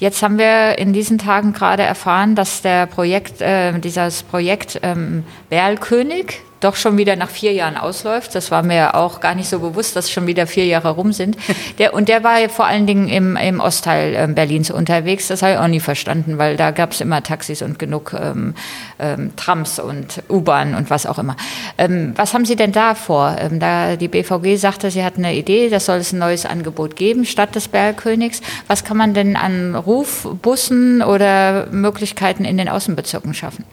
Jetzt 0.01 0.23
haben 0.23 0.39
wir 0.39 0.79
in 0.79 0.93
diesen 0.93 1.19
Tagen 1.19 1.53
gerade 1.53 1.83
erfahren, 1.83 2.33
dass 2.33 2.63
der 2.63 2.87
Projekt, 2.87 3.39
äh, 3.39 3.77
dieses 3.77 4.23
Projekt 4.23 4.79
ähm, 4.81 5.23
Berlkönig, 5.47 6.41
doch 6.61 6.75
schon 6.75 6.97
wieder 6.97 7.15
nach 7.15 7.29
vier 7.29 7.51
Jahren 7.53 7.75
ausläuft. 7.75 8.35
Das 8.35 8.51
war 8.51 8.63
mir 8.63 8.95
auch 8.95 9.19
gar 9.19 9.35
nicht 9.35 9.49
so 9.49 9.59
bewusst, 9.59 9.95
dass 9.95 10.09
schon 10.09 10.27
wieder 10.27 10.47
vier 10.47 10.65
Jahre 10.65 10.91
rum 10.91 11.11
sind. 11.11 11.35
Der, 11.77 11.93
und 11.93 12.09
der 12.09 12.23
war 12.23 12.39
ja 12.39 12.49
vor 12.49 12.65
allen 12.65 12.85
Dingen 12.85 13.07
im, 13.07 13.35
im 13.35 13.59
Ostteil 13.59 14.15
äh, 14.15 14.27
Berlins 14.27 14.69
unterwegs. 14.69 15.27
Das 15.27 15.41
habe 15.41 15.53
ich 15.53 15.57
auch 15.57 15.67
nie 15.67 15.79
verstanden, 15.79 16.37
weil 16.37 16.57
da 16.57 16.71
gab 16.71 16.91
es 16.91 17.01
immer 17.01 17.23
Taxis 17.23 17.61
und 17.61 17.79
genug 17.79 18.13
ähm, 18.13 18.53
ähm, 18.99 19.31
Trams 19.35 19.79
und 19.79 20.21
U-Bahn 20.29 20.75
und 20.75 20.89
was 20.89 21.05
auch 21.05 21.17
immer. 21.17 21.35
Ähm, 21.77 22.13
was 22.15 22.33
haben 22.33 22.45
Sie 22.45 22.55
denn 22.55 22.71
da 22.71 22.93
vor? 22.93 23.35
Ähm, 23.39 23.59
da 23.59 23.95
die 23.95 24.07
BVG 24.07 24.57
sagte, 24.57 24.91
sie 24.91 25.03
hat 25.03 25.17
eine 25.17 25.33
Idee, 25.33 25.69
das 25.69 25.85
soll 25.85 25.97
es 25.97 26.11
ein 26.11 26.19
neues 26.19 26.45
Angebot 26.45 26.95
geben 26.95 27.25
statt 27.25 27.55
des 27.55 27.67
Bergkönigs. 27.67 28.41
Was 28.67 28.83
kann 28.83 28.97
man 28.97 29.13
denn 29.13 29.35
an 29.35 29.75
Rufbussen 29.75 31.01
oder 31.01 31.67
Möglichkeiten 31.71 32.45
in 32.45 32.57
den 32.57 32.69
Außenbezirken 32.69 33.33
schaffen? 33.33 33.65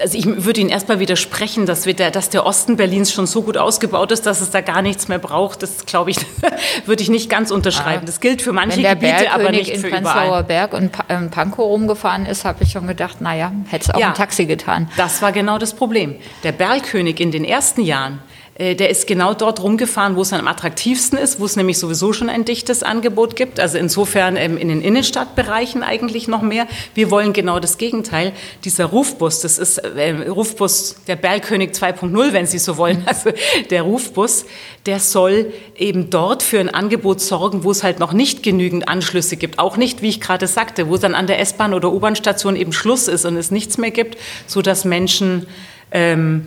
Also 0.00 0.16
ich 0.16 0.26
würde 0.44 0.60
Ihnen 0.60 0.70
erstmal 0.70 0.98
widersprechen, 0.98 1.66
dass, 1.66 1.82
der, 1.82 2.10
dass 2.10 2.30
der 2.30 2.46
Osten 2.46 2.76
Berlins 2.76 3.12
schon 3.12 3.26
so 3.26 3.42
gut 3.42 3.56
ausgebaut 3.56 4.12
ist, 4.12 4.26
dass 4.26 4.40
es 4.40 4.50
da 4.50 4.60
gar 4.60 4.82
nichts 4.82 5.08
mehr 5.08 5.18
braucht. 5.18 5.62
Das 5.62 5.86
glaube 5.86 6.10
ich, 6.10 6.18
würde 6.86 7.02
ich 7.02 7.08
nicht 7.08 7.28
ganz 7.28 7.50
unterschreiben. 7.50 8.06
Das 8.06 8.20
gilt 8.20 8.42
für 8.42 8.52
manche 8.52 8.82
Gebiete, 8.82 9.32
aber 9.32 9.50
nicht 9.50 9.76
für 9.76 9.88
in 9.88 9.94
Prenzlauer 9.94 10.42
Berg 10.44 10.74
und 10.74 10.92
in 11.08 11.30
Pankow 11.30 11.66
rumgefahren 11.66 12.26
ist, 12.26 12.44
habe 12.44 12.64
ich 12.64 12.72
schon 12.72 12.86
gedacht, 12.86 13.20
naja, 13.20 13.52
hätte 13.68 13.84
es 13.90 13.94
auch 13.94 14.00
ja, 14.00 14.08
ein 14.08 14.14
Taxi 14.14 14.46
getan. 14.46 14.90
Das 14.96 15.22
war 15.22 15.32
genau 15.32 15.58
das 15.58 15.74
Problem. 15.74 16.16
Der 16.42 16.52
Bergkönig 16.52 17.20
in 17.20 17.30
den 17.30 17.44
ersten 17.44 17.82
Jahren 17.82 18.20
der 18.58 18.90
ist 18.90 19.06
genau 19.06 19.32
dort 19.32 19.62
rumgefahren, 19.62 20.14
wo 20.14 20.20
es 20.20 20.32
am 20.34 20.46
attraktivsten 20.46 21.18
ist, 21.18 21.40
wo 21.40 21.46
es 21.46 21.56
nämlich 21.56 21.78
sowieso 21.78 22.12
schon 22.12 22.28
ein 22.28 22.44
dichtes 22.44 22.82
Angebot 22.82 23.34
gibt. 23.34 23.58
Also 23.58 23.78
insofern 23.78 24.36
ähm, 24.36 24.58
in 24.58 24.68
den 24.68 24.82
Innenstadtbereichen 24.82 25.82
eigentlich 25.82 26.28
noch 26.28 26.42
mehr. 26.42 26.66
Wir 26.94 27.10
wollen 27.10 27.32
genau 27.32 27.60
das 27.60 27.78
Gegenteil. 27.78 28.32
Dieser 28.64 28.84
Rufbus, 28.84 29.40
das 29.40 29.58
ist 29.58 29.78
äh, 29.78 30.28
Rufbus 30.28 30.96
der 31.06 31.16
Bergkönig 31.16 31.70
2.0, 31.70 32.32
wenn 32.34 32.46
Sie 32.46 32.58
so 32.58 32.76
wollen. 32.76 33.04
Also 33.12 33.30
der 33.68 33.82
Rufbus, 33.82 34.46
der 34.86 34.98
soll 34.98 35.52
eben 35.76 36.08
dort 36.08 36.42
für 36.42 36.60
ein 36.60 36.70
Angebot 36.70 37.20
sorgen, 37.20 37.62
wo 37.62 37.70
es 37.70 37.82
halt 37.82 37.98
noch 37.98 38.12
nicht 38.12 38.42
genügend 38.42 38.88
Anschlüsse 38.88 39.36
gibt. 39.36 39.58
Auch 39.58 39.76
nicht, 39.76 40.00
wie 40.02 40.08
ich 40.08 40.20
gerade 40.20 40.46
sagte, 40.46 40.88
wo 40.88 40.94
es 40.94 41.00
dann 41.00 41.14
an 41.14 41.26
der 41.26 41.38
S-Bahn 41.40 41.74
oder 41.74 41.92
U-Bahn-Station 41.92 42.56
eben 42.56 42.72
Schluss 42.72 43.08
ist 43.08 43.26
und 43.26 43.36
es 43.36 43.50
nichts 43.50 43.76
mehr 43.76 43.90
gibt, 43.90 44.16
so 44.46 44.62
dass 44.62 44.84
Menschen 44.86 45.46
ähm, 45.90 46.46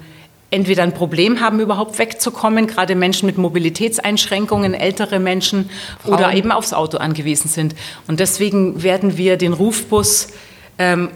entweder 0.51 0.83
ein 0.83 0.93
Problem 0.93 1.41
haben, 1.41 1.59
überhaupt 1.59 1.97
wegzukommen, 1.99 2.67
gerade 2.67 2.95
Menschen 2.95 3.25
mit 3.25 3.37
Mobilitätseinschränkungen, 3.37 4.73
ältere 4.73 5.19
Menschen 5.19 5.69
Frauen. 6.01 6.13
oder 6.13 6.33
eben 6.33 6.51
aufs 6.51 6.73
Auto 6.73 6.97
angewiesen 6.97 7.49
sind. 7.49 7.75
Und 8.07 8.19
deswegen 8.19 8.83
werden 8.83 9.17
wir 9.17 9.37
den 9.37 9.53
Rufbus 9.53 10.29
ähm, 10.77 11.09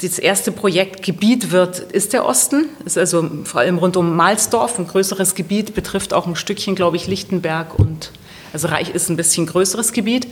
das 0.00 0.18
erste 0.18 0.52
Projektgebiet 0.52 1.50
wird, 1.52 1.78
ist 1.78 2.12
der 2.12 2.26
Osten. 2.26 2.66
Ist 2.84 2.98
also 2.98 3.28
vor 3.44 3.60
allem 3.60 3.78
rund 3.78 3.96
um 3.96 4.14
Mahlsdorf, 4.14 4.78
ein 4.78 4.86
größeres 4.86 5.34
Gebiet, 5.34 5.74
betrifft 5.74 6.12
auch 6.12 6.26
ein 6.26 6.36
Stückchen, 6.36 6.74
glaube 6.74 6.96
ich, 6.96 7.06
Lichtenberg 7.06 7.78
und 7.78 8.12
also 8.52 8.68
Reich 8.68 8.88
ist 8.88 9.10
ein 9.10 9.16
bisschen 9.16 9.44
größeres 9.44 9.92
Gebiet. 9.92 10.28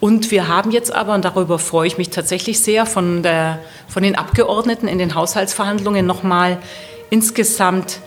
Und 0.00 0.32
wir 0.32 0.48
haben 0.48 0.72
jetzt 0.72 0.92
aber, 0.92 1.14
und 1.14 1.24
darüber 1.24 1.60
freue 1.60 1.86
ich 1.86 1.96
mich 1.96 2.10
tatsächlich 2.10 2.58
sehr, 2.58 2.86
von, 2.86 3.22
der, 3.22 3.60
von 3.86 4.02
den 4.02 4.16
Abgeordneten 4.16 4.88
in 4.88 4.98
den 4.98 5.14
Haushaltsverhandlungen 5.14 6.04
nochmal 6.04 6.58
insgesamt, 7.10 8.00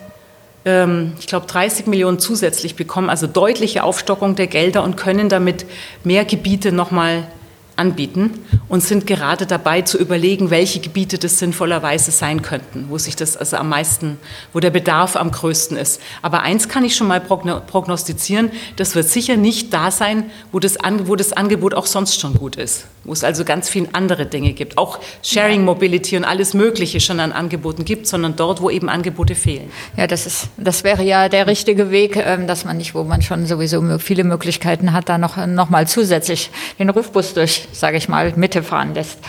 ähm, 0.65 1.13
ich 1.19 1.27
glaube, 1.27 1.47
30 1.47 1.87
Millionen 1.87 2.19
zusätzlich 2.19 2.75
bekommen, 2.75 3.09
also 3.09 3.27
deutliche 3.27 3.83
Aufstockung 3.83 4.35
der 4.35 4.47
Gelder 4.47 4.83
und 4.83 4.97
können 4.97 5.29
damit 5.29 5.65
mehr 6.03 6.25
Gebiete 6.25 6.71
nochmal 6.71 7.27
anbieten 7.75 8.39
und 8.67 8.83
sind 8.83 9.07
gerade 9.07 9.45
dabei 9.45 9.81
zu 9.81 9.97
überlegen, 9.97 10.49
welche 10.49 10.79
Gebiete 10.79 11.17
das 11.17 11.39
sinnvollerweise 11.39 12.11
sein 12.11 12.41
könnten, 12.41 12.85
wo 12.89 12.97
sich 12.97 13.15
das 13.15 13.37
also 13.37 13.57
am 13.57 13.69
meisten, 13.69 14.17
wo 14.53 14.59
der 14.59 14.69
Bedarf 14.69 15.15
am 15.15 15.31
größten 15.31 15.77
ist. 15.77 16.01
Aber 16.21 16.41
eins 16.41 16.69
kann 16.69 16.85
ich 16.85 16.95
schon 16.95 17.07
mal 17.07 17.19
prognostizieren, 17.19 18.51
das 18.75 18.95
wird 18.95 19.09
sicher 19.09 19.37
nicht 19.37 19.73
da 19.73 19.91
sein, 19.91 20.29
wo 20.51 20.59
das, 20.59 20.77
wo 21.05 21.15
das 21.15 21.33
Angebot 21.33 21.73
auch 21.73 21.85
sonst 21.85 22.19
schon 22.19 22.35
gut 22.35 22.55
ist, 22.55 22.85
wo 23.03 23.13
es 23.13 23.23
also 23.23 23.43
ganz 23.45 23.69
viele 23.69 23.89
andere 23.93 24.25
Dinge 24.25 24.53
gibt, 24.53 24.77
auch 24.77 24.99
Sharing 25.23 25.65
Mobility 25.65 26.17
und 26.17 26.23
alles 26.23 26.53
Mögliche 26.53 26.99
schon 26.99 27.19
an 27.19 27.31
Angeboten 27.31 27.85
gibt, 27.85 28.07
sondern 28.07 28.35
dort, 28.35 28.61
wo 28.61 28.69
eben 28.69 28.89
Angebote 28.89 29.35
fehlen. 29.35 29.71
Ja, 29.97 30.07
das 30.07 30.25
ist, 30.25 30.49
das 30.57 30.83
wäre 30.83 31.03
ja 31.03 31.29
der 31.29 31.47
richtige 31.47 31.91
Weg, 31.91 32.15
ähm, 32.15 32.47
dass 32.47 32.65
man 32.65 32.77
nicht, 32.77 32.93
wo 32.93 33.03
man 33.03 33.21
schon 33.21 33.45
sowieso 33.45 33.97
viele 33.99 34.23
Möglichkeiten 34.23 34.93
hat, 34.93 35.09
da 35.09 35.17
noch, 35.17 35.37
noch 35.47 35.69
mal 35.69 35.87
zusätzlich 35.87 36.51
den 36.77 36.89
Rufbus 36.89 37.33
durch 37.33 37.60
sage 37.71 37.97
ich 37.97 38.09
mal, 38.09 38.33
Mitte 38.35 38.63
fahren 38.63 38.93
lässt. 38.93 39.19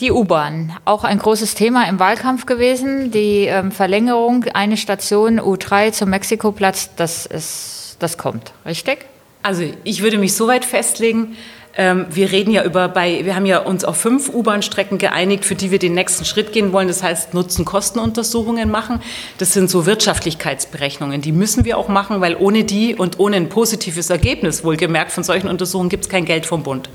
Die 0.00 0.10
U-Bahn, 0.10 0.76
auch 0.84 1.04
ein 1.04 1.18
großes 1.18 1.54
Thema 1.54 1.88
im 1.88 2.00
Wahlkampf 2.00 2.46
gewesen. 2.46 3.10
Die 3.10 3.44
ähm, 3.44 3.70
Verlängerung, 3.70 4.44
eine 4.54 4.76
Station 4.76 5.38
U3 5.38 5.92
zum 5.92 6.10
Mexikoplatz, 6.10 6.90
das, 6.96 7.26
ist, 7.26 7.96
das 8.00 8.18
kommt, 8.18 8.52
richtig? 8.66 9.06
Also 9.42 9.64
ich 9.84 10.02
würde 10.02 10.18
mich 10.18 10.34
so 10.34 10.48
weit 10.48 10.64
festlegen, 10.64 11.36
ähm, 11.74 12.06
wir 12.10 12.30
reden 12.30 12.50
ja 12.50 12.64
über, 12.64 12.88
bei, 12.88 13.24
wir 13.24 13.34
haben 13.34 13.46
ja 13.46 13.60
uns 13.60 13.84
auf 13.84 13.96
fünf 13.96 14.28
U-Bahn-Strecken 14.28 14.98
geeinigt, 14.98 15.44
für 15.44 15.54
die 15.54 15.70
wir 15.70 15.78
den 15.78 15.94
nächsten 15.94 16.24
Schritt 16.24 16.52
gehen 16.52 16.72
wollen. 16.72 16.88
Das 16.88 17.02
heißt, 17.02 17.32
Nutzen-Kosten-Untersuchungen 17.32 18.70
machen. 18.70 19.00
Das 19.38 19.52
sind 19.52 19.70
so 19.70 19.86
Wirtschaftlichkeitsberechnungen. 19.86 21.22
Die 21.22 21.32
müssen 21.32 21.64
wir 21.64 21.78
auch 21.78 21.88
machen, 21.88 22.20
weil 22.20 22.36
ohne 22.36 22.64
die 22.64 22.94
und 22.94 23.18
ohne 23.18 23.36
ein 23.36 23.48
positives 23.48 24.10
Ergebnis, 24.10 24.64
wohlgemerkt, 24.64 25.12
von 25.12 25.24
solchen 25.24 25.48
Untersuchungen 25.48 25.88
gibt 25.88 26.04
es 26.04 26.10
kein 26.10 26.26
Geld 26.26 26.44
vom 26.44 26.62
Bund. 26.62 26.90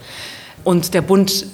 Und 0.63 0.93
der 0.93 1.01
Bund 1.01 1.47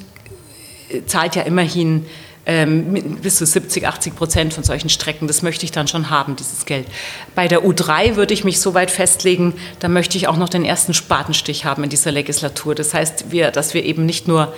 zahlt 1.06 1.36
ja 1.36 1.44
immerhin 1.44 2.06
ähm, 2.46 3.20
bis 3.22 3.38
zu 3.38 3.46
70, 3.46 3.88
80 3.88 4.16
Prozent 4.16 4.54
von 4.54 4.64
solchen 4.64 4.90
Strecken. 4.90 5.28
Das 5.28 5.42
möchte 5.42 5.66
ich 5.66 5.72
dann 5.72 5.88
schon 5.88 6.10
haben, 6.10 6.36
dieses 6.36 6.66
Geld. 6.66 6.88
Bei 7.36 7.48
der 7.48 7.64
U3 7.64 8.16
würde 8.16 8.34
ich 8.34 8.44
mich 8.44 8.60
so 8.60 8.74
weit 8.74 8.92
festlegen, 8.92 9.54
da 9.80 9.88
möchte 9.88 10.18
ich 10.18 10.28
auch 10.28 10.38
noch 10.38 10.50
den 10.50 10.66
ersten 10.66 10.94
Spatenstich 10.94 11.66
haben 11.66 11.84
in 11.84 11.90
dieser 11.90 12.12
Legislatur. 12.12 12.76
Das 12.76 12.94
heißt, 12.94 13.32
wir, 13.32 13.52
dass 13.52 13.74
wir 13.74 13.84
eben 13.84 14.06
nicht 14.06 14.28
nur 14.28 14.54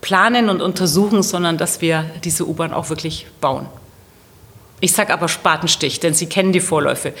planen 0.00 0.48
und 0.48 0.62
untersuchen, 0.62 1.22
sondern 1.22 1.58
dass 1.58 1.80
wir 1.80 2.10
diese 2.24 2.46
U-Bahn 2.46 2.72
auch 2.72 2.88
wirklich 2.90 3.26
bauen. 3.40 3.66
Ich 4.80 4.92
sage 4.92 5.12
aber 5.12 5.28
Spatenstich, 5.28 6.00
denn 6.00 6.12
Sie 6.12 6.26
kennen 6.26 6.52
die 6.52 6.60
Vorläufe. 6.60 7.14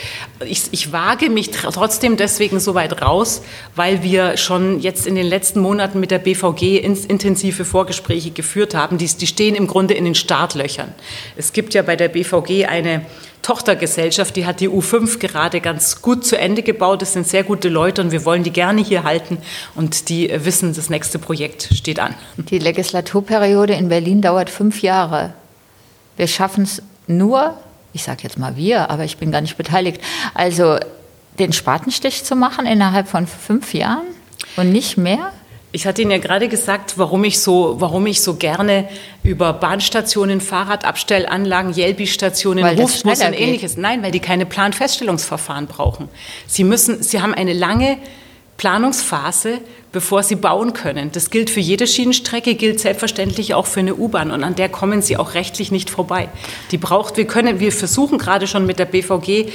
Ich, 0.44 0.64
ich, 0.72 0.92
wage 0.92 1.30
mich 1.30 1.50
trotzdem 1.50 2.18
deswegen 2.18 2.60
so 2.60 2.74
weit 2.74 3.00
raus, 3.00 3.40
weil 3.74 4.02
wir 4.02 4.36
schon 4.36 4.80
jetzt 4.80 5.06
in 5.06 5.14
den 5.14 5.26
letzten 5.26 5.60
Monaten 5.60 5.98
mit 5.98 6.10
der 6.10 6.18
BVG 6.18 6.78
intensive 6.78 7.64
Vorgespräche 7.64 8.30
geführt 8.30 8.74
haben. 8.74 8.98
Die, 8.98 9.06
die 9.06 9.26
stehen 9.26 9.54
im 9.54 9.66
Grunde 9.66 9.94
in 9.94 10.04
den 10.04 10.14
Startlöchern. 10.14 10.92
Es 11.36 11.54
gibt 11.54 11.72
ja 11.72 11.80
bei 11.80 11.96
der 11.96 12.08
BVG 12.08 12.66
eine 12.66 13.06
Tochtergesellschaft, 13.40 14.36
die 14.36 14.44
hat 14.44 14.60
die 14.60 14.68
U5 14.68 15.18
gerade 15.18 15.60
ganz 15.60 16.02
gut 16.02 16.26
zu 16.26 16.36
Ende 16.36 16.62
gebaut. 16.62 17.00
Das 17.00 17.14
sind 17.14 17.26
sehr 17.26 17.44
gute 17.44 17.70
Leute 17.70 18.02
und 18.02 18.10
wir 18.10 18.26
wollen 18.26 18.42
die 18.42 18.50
gerne 18.50 18.82
hier 18.82 19.04
halten. 19.04 19.38
Und 19.74 20.10
die 20.10 20.30
wissen, 20.44 20.74
das 20.74 20.90
nächste 20.90 21.18
Projekt 21.18 21.70
steht 21.72 22.00
an. 22.00 22.14
Die 22.36 22.58
Legislaturperiode 22.58 23.74
in 23.74 23.88
Berlin 23.88 24.20
dauert 24.20 24.50
fünf 24.50 24.82
Jahre. 24.82 25.32
Wir 26.16 26.26
schaffen 26.26 26.64
es 26.64 26.82
nur, 27.06 27.54
ich 27.92 28.02
sage 28.02 28.22
jetzt 28.22 28.38
mal 28.38 28.56
wir, 28.56 28.90
aber 28.90 29.04
ich 29.04 29.16
bin 29.16 29.30
gar 29.32 29.40
nicht 29.40 29.56
beteiligt, 29.56 30.00
also 30.34 30.78
den 31.38 31.52
Spatenstich 31.52 32.24
zu 32.24 32.36
machen 32.36 32.66
innerhalb 32.66 33.08
von 33.08 33.26
fünf 33.26 33.74
Jahren 33.74 34.06
und 34.56 34.72
nicht 34.72 34.96
mehr? 34.96 35.32
Ich 35.72 35.86
hatte 35.86 36.00
Ihnen 36.00 36.10
ja 36.10 36.18
gerade 36.18 36.48
gesagt, 36.48 36.96
warum 36.96 37.24
ich 37.24 37.40
so, 37.40 37.76
warum 37.78 38.06
ich 38.06 38.22
so 38.22 38.36
gerne 38.36 38.88
über 39.22 39.52
Bahnstationen, 39.52 40.40
Fahrradabstellanlagen, 40.40 41.72
Jelbi-Stationen, 41.72 42.64
Rufbus 42.64 43.20
und 43.20 43.34
ähnliches. 43.34 43.74
Geht. 43.74 43.82
Nein, 43.82 44.02
weil 44.02 44.10
die 44.10 44.20
keine 44.20 44.46
Planfeststellungsverfahren 44.46 45.66
brauchen. 45.66 46.08
Sie 46.46 46.64
müssen, 46.64 47.02
Sie 47.02 47.20
haben 47.20 47.34
eine 47.34 47.52
lange 47.52 47.98
Planungsphase, 48.56 49.60
bevor 49.92 50.22
sie 50.22 50.36
bauen 50.36 50.72
können. 50.72 51.10
Das 51.12 51.30
gilt 51.30 51.50
für 51.50 51.60
jede 51.60 51.86
Schienenstrecke, 51.86 52.54
gilt 52.54 52.80
selbstverständlich 52.80 53.54
auch 53.54 53.66
für 53.66 53.80
eine 53.80 53.96
U-Bahn 53.96 54.30
und 54.30 54.44
an 54.44 54.54
der 54.54 54.68
kommen 54.68 55.02
sie 55.02 55.16
auch 55.16 55.34
rechtlich 55.34 55.70
nicht 55.70 55.90
vorbei. 55.90 56.28
Die 56.70 56.78
braucht, 56.78 57.16
wir 57.16 57.26
können, 57.26 57.60
wir 57.60 57.72
versuchen 57.72 58.18
gerade 58.18 58.46
schon 58.46 58.66
mit 58.66 58.78
der 58.78 58.86
BVG 58.86 59.50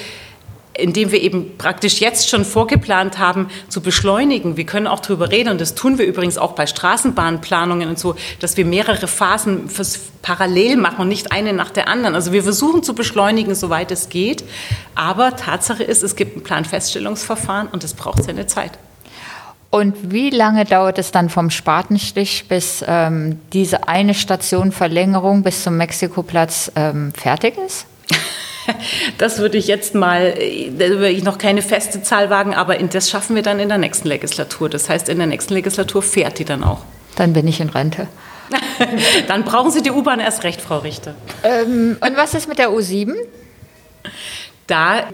indem 0.73 1.11
wir 1.11 1.21
eben 1.21 1.57
praktisch 1.57 1.99
jetzt 1.99 2.29
schon 2.29 2.45
vorgeplant 2.45 3.19
haben, 3.19 3.49
zu 3.67 3.81
beschleunigen. 3.81 4.57
Wir 4.57 4.65
können 4.65 4.87
auch 4.87 4.99
darüber 4.99 5.29
reden, 5.29 5.49
und 5.49 5.61
das 5.61 5.75
tun 5.75 5.97
wir 5.97 6.05
übrigens 6.05 6.37
auch 6.37 6.53
bei 6.53 6.65
Straßenbahnplanungen 6.65 7.89
und 7.89 7.99
so, 7.99 8.15
dass 8.39 8.57
wir 8.57 8.65
mehrere 8.65 9.07
Phasen 9.07 9.69
parallel 10.21 10.77
machen 10.77 11.01
und 11.01 11.07
nicht 11.09 11.31
eine 11.31 11.53
nach 11.53 11.71
der 11.71 11.87
anderen. 11.87 12.15
Also 12.15 12.31
wir 12.31 12.43
versuchen 12.43 12.83
zu 12.83 12.95
beschleunigen, 12.95 13.53
soweit 13.53 13.91
es 13.91 14.09
geht. 14.09 14.43
Aber 14.95 15.35
Tatsache 15.35 15.83
ist, 15.83 16.03
es 16.03 16.15
gibt 16.15 16.37
ein 16.37 16.43
Planfeststellungsverfahren 16.43 17.67
und 17.67 17.83
es 17.83 17.93
braucht 17.93 18.23
seine 18.23 18.47
Zeit. 18.47 18.71
Und 19.71 20.11
wie 20.11 20.29
lange 20.29 20.65
dauert 20.65 20.99
es 20.99 21.11
dann 21.11 21.29
vom 21.29 21.49
Spatenstich 21.49 22.45
bis 22.49 22.83
ähm, 22.85 23.39
diese 23.53 23.87
eine 23.87 24.13
Station 24.13 24.73
Verlängerung 24.73 25.43
bis 25.43 25.63
zum 25.63 25.77
Mexikoplatz 25.77 26.71
ähm, 26.75 27.13
fertig 27.13 27.57
ist? 27.57 27.87
Das 29.17 29.39
würde 29.39 29.57
ich 29.57 29.65
jetzt 29.67 29.95
mal, 29.95 30.35
da 30.77 30.89
würde 30.89 31.09
ich 31.09 31.23
noch 31.23 31.39
keine 31.39 31.63
feste 31.63 32.03
Zahl 32.03 32.29
wagen, 32.29 32.53
aber 32.53 32.75
das 32.75 33.09
schaffen 33.09 33.35
wir 33.35 33.41
dann 33.41 33.59
in 33.59 33.69
der 33.69 33.79
nächsten 33.79 34.07
Legislatur. 34.07 34.69
Das 34.69 34.87
heißt, 34.87 35.09
in 35.09 35.17
der 35.17 35.25
nächsten 35.25 35.55
Legislatur 35.55 36.03
fährt 36.03 36.37
die 36.37 36.45
dann 36.45 36.63
auch. 36.63 36.81
Dann 37.15 37.33
bin 37.33 37.47
ich 37.47 37.59
in 37.59 37.69
Rente. 37.69 38.07
dann 39.27 39.43
brauchen 39.43 39.71
Sie 39.71 39.81
die 39.81 39.89
U-Bahn 39.89 40.19
erst 40.19 40.43
recht, 40.43 40.61
Frau 40.61 40.77
Richter. 40.77 41.15
Ähm, 41.43 41.97
und 41.99 42.17
was 42.17 42.35
ist 42.35 42.47
mit 42.47 42.59
der 42.59 42.69
U7? 42.69 43.15
Da 44.67 45.05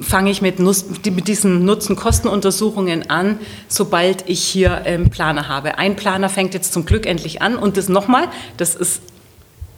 fange 0.00 0.30
ich 0.30 0.40
mit, 0.40 0.58
mit 0.58 1.28
diesen 1.28 1.64
Nutzen-Kosten-Untersuchungen 1.64 3.10
an, 3.10 3.38
sobald 3.68 4.28
ich 4.28 4.42
hier 4.42 4.82
ähm, 4.86 5.10
Planer 5.10 5.48
habe. 5.48 5.78
Ein 5.78 5.96
Planer 5.96 6.28
fängt 6.28 6.54
jetzt 6.54 6.72
zum 6.72 6.86
Glück 6.86 7.06
endlich 7.06 7.42
an 7.42 7.56
und 7.56 7.76
das 7.76 7.88
nochmal, 7.88 8.28
das 8.56 8.74
ist 8.74 9.02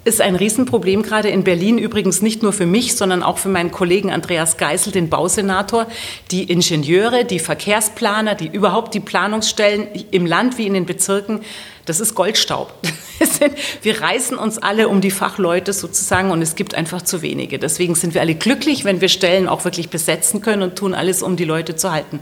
ist 0.07 0.21
ein 0.21 0.37
Riesenproblem 0.37 1.03
gerade 1.03 1.29
in 1.29 1.43
Berlin, 1.43 1.79
übrigens 1.79 2.23
nicht 2.23 2.43
nur 2.43 2.53
für 2.53 2.67
mich, 2.67 2.95
sondern 2.95 3.23
auch 3.23 3.39
für 3.39 3.49
meinen 3.49 3.73
Kollegen 3.73 4.13
Andreas 4.13 4.57
Geisel, 4.57 4.93
den 4.93 5.11
Bausenator. 5.11 5.87
Die 6.31 6.45
Ingenieure, 6.45 7.25
die 7.25 7.41
Verkehrsplaner, 7.41 8.37
die 8.37 8.47
überhaupt 8.47 8.95
die 8.95 9.01
Planungsstellen 9.01 9.89
im 10.13 10.25
Land 10.25 10.59
wie 10.59 10.67
in 10.67 10.75
den 10.75 10.87
Bezirken 10.87 11.41
das 11.87 12.01
ist 12.01 12.17
Goldstaub. 12.17 12.75
Wir 13.83 14.01
reißen 14.03 14.37
uns 14.37 14.59
alle 14.59 14.89
um 14.89 15.01
die 15.01 15.13
Fachleute 15.13 15.73
sozusagen 15.73 16.33
und 16.33 16.43
es 16.43 16.57
gibt 16.57 16.75
einfach 16.75 17.01
zu 17.01 17.23
wenige. 17.23 17.61
Deswegen 17.61 17.95
sind 17.95 18.13
wir 18.13 18.21
alle 18.21 18.35
glücklich, 18.35 18.85
wenn 18.85 19.01
wir 19.01 19.09
Stellen 19.09 19.49
auch 19.49 19.65
wirklich 19.65 19.89
besetzen 19.89 20.43
können 20.43 20.63
und 20.63 20.77
tun 20.77 20.95
alles, 20.95 21.23
um 21.23 21.37
die 21.37 21.45
Leute 21.45 21.77
zu 21.77 21.93
halten. 21.93 22.21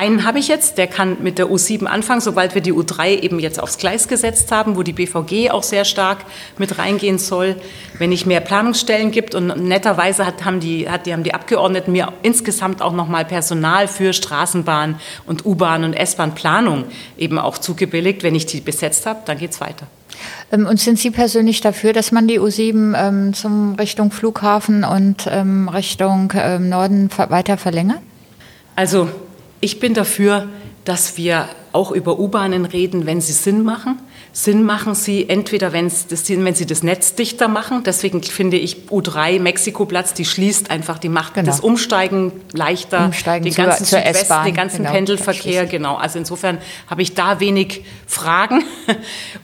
Einen 0.00 0.24
habe 0.24 0.38
ich 0.38 0.48
jetzt, 0.48 0.78
der 0.78 0.86
kann 0.86 1.18
mit 1.20 1.36
der 1.36 1.48
U7 1.48 1.84
anfangen, 1.84 2.22
sobald 2.22 2.54
wir 2.54 2.62
die 2.62 2.72
U3 2.72 3.20
eben 3.20 3.38
jetzt 3.38 3.62
aufs 3.62 3.76
Gleis 3.76 4.08
gesetzt 4.08 4.50
haben, 4.50 4.74
wo 4.74 4.82
die 4.82 4.94
BVG 4.94 5.50
auch 5.50 5.62
sehr 5.62 5.84
stark 5.84 6.24
mit 6.56 6.78
reingehen 6.78 7.18
soll. 7.18 7.56
Wenn 7.98 8.10
es 8.10 8.24
mehr 8.24 8.40
Planungsstellen 8.40 9.10
gibt 9.10 9.34
und 9.34 9.48
netterweise 9.62 10.24
hat, 10.24 10.42
haben, 10.46 10.58
die, 10.58 10.88
hat, 10.88 11.04
die, 11.04 11.12
haben 11.12 11.22
die 11.22 11.34
Abgeordneten 11.34 11.92
mir 11.92 12.14
insgesamt 12.22 12.80
auch 12.80 12.94
nochmal 12.94 13.26
Personal 13.26 13.88
für 13.88 14.14
Straßenbahn 14.14 14.98
und 15.26 15.44
U-Bahn 15.44 15.84
und 15.84 15.92
S-Bahn-Planung 15.92 16.86
eben 17.18 17.38
auch 17.38 17.58
zugebilligt. 17.58 18.22
Wenn 18.22 18.34
ich 18.34 18.46
die 18.46 18.62
besetzt 18.62 19.04
habe, 19.04 19.20
dann 19.26 19.36
geht 19.36 19.50
es 19.50 19.60
weiter. 19.60 19.86
Ähm, 20.50 20.64
und 20.66 20.80
sind 20.80 20.98
Sie 20.98 21.10
persönlich 21.10 21.60
dafür, 21.60 21.92
dass 21.92 22.10
man 22.10 22.26
die 22.26 22.40
U7 22.40 22.94
ähm, 22.96 23.34
zum 23.34 23.74
Richtung 23.74 24.12
Flughafen 24.12 24.82
und 24.82 25.28
ähm, 25.30 25.68
Richtung 25.68 26.32
ähm, 26.34 26.70
Norden 26.70 27.10
weiter 27.28 27.58
verlängert? 27.58 27.98
Also 28.76 29.10
ich 29.60 29.80
bin 29.80 29.94
dafür, 29.94 30.48
dass 30.84 31.16
wir 31.16 31.48
auch 31.72 31.92
über 31.92 32.18
U-Bahnen 32.18 32.64
reden, 32.64 33.06
wenn 33.06 33.20
sie 33.20 33.32
Sinn 33.32 33.62
machen. 33.62 34.00
Sinn 34.32 34.64
machen 34.64 34.94
sie 34.94 35.28
entweder, 35.28 35.72
wenn 35.72 35.90
sie 35.90 36.66
das 36.66 36.82
Netz 36.82 37.14
dichter 37.14 37.48
machen. 37.48 37.82
Deswegen 37.84 38.22
finde 38.22 38.56
ich 38.56 38.88
U3 38.90 39.40
Mexikoplatz, 39.40 40.14
die 40.14 40.24
schließt 40.24 40.70
einfach, 40.70 40.98
die 40.98 41.08
macht 41.08 41.34
genau. 41.34 41.46
das 41.46 41.60
Umsteigen 41.60 42.32
leichter, 42.52 43.06
Umsteigen 43.06 43.44
den 43.44 43.54
ganzen 43.54 43.84
zur, 43.84 43.98
Südwest, 43.98 44.32
den 44.46 44.54
ganzen 44.54 44.78
genau, 44.78 44.92
Pendelverkehr. 44.92 45.66
Genau. 45.66 45.96
Also 45.96 46.18
insofern 46.18 46.58
habe 46.86 47.02
ich 47.02 47.14
da 47.14 47.40
wenig 47.40 47.84
Fragen. 48.06 48.64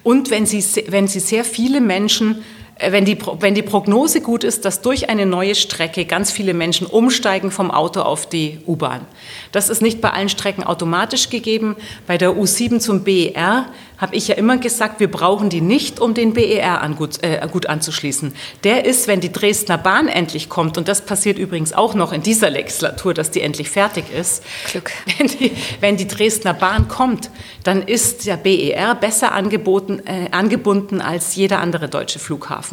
Und 0.03 0.31
wenn 0.31 0.47
sie, 0.47 0.65
wenn 0.89 1.09
sie 1.09 1.21
sehr 1.21 1.45
viele 1.45 1.81
Menschen 1.81 2.45
wenn 2.79 3.07
die, 3.07 3.17
wenn 3.41 3.55
die 3.55 3.63
Prognose 3.63 4.21
gut 4.21 4.45
ist, 4.45 4.67
dass 4.67 4.83
durch 4.83 5.09
eine 5.09 5.25
neue 5.25 5.55
Strecke 5.55 6.05
ganz 6.05 6.31
viele 6.31 6.53
Menschen 6.53 6.87
umsteigen 6.87 7.51
vom 7.51 7.71
Auto 7.71 8.03
auf 8.03 8.29
die 8.29 8.59
U-Bahn. 8.67 9.07
Das 9.51 9.71
ist 9.71 9.81
nicht 9.81 10.03
bei 10.03 10.11
allen 10.11 10.29
Strecken 10.29 10.63
automatisch 10.63 11.31
gegeben. 11.31 11.77
Bei 12.07 12.19
der 12.19 12.33
U7 12.33 12.79
zum 12.79 13.03
BER 13.03 13.67
habe 13.97 14.15
ich 14.15 14.29
ja 14.29 14.35
immer 14.35 14.59
gesagt, 14.59 15.01
wir 15.01 15.11
brauchen 15.11 15.49
die 15.49 15.63
nicht, 15.63 16.01
um 16.01 16.13
den 16.13 16.35
BER 16.35 16.83
an 16.83 16.97
gut, 16.97 17.23
äh, 17.23 17.47
gut 17.51 17.65
anzuschließen. 17.65 18.35
Der 18.63 18.85
ist, 18.85 19.09
wenn 19.09 19.21
die 19.21 19.33
Dresdner 19.33 19.79
Bahn 19.79 20.09
endlich 20.09 20.51
kommt, 20.51 20.77
und 20.77 20.87
das 20.87 21.07
passiert 21.07 21.39
übrigens 21.39 21.73
auch 21.73 21.95
noch 21.95 22.13
in 22.13 22.23
dieser 22.23 22.51
Legislatur, 22.51 23.15
dass 23.15 23.31
die 23.31 23.41
endlich 23.41 23.71
fertig 23.71 24.05
ist. 24.13 24.43
Glück. 24.71 24.91
Wenn 25.19 25.29
die, 25.29 25.53
wenn 25.81 25.97
die 25.97 26.07
Dresdner 26.07 26.53
Bahn 26.53 26.89
kommt, 26.89 27.31
dann 27.65 27.83
ist 27.83 28.27
der 28.27 28.37
BER 28.37 28.95
besser 28.95 29.33
angeboten, 29.33 30.03
äh, 30.05 30.31
angebunden 30.31 31.01
als 31.01 31.37
jeder 31.37 31.61
andere 31.61 31.89
deutsche 31.89 32.19
Flughafen 32.19 32.66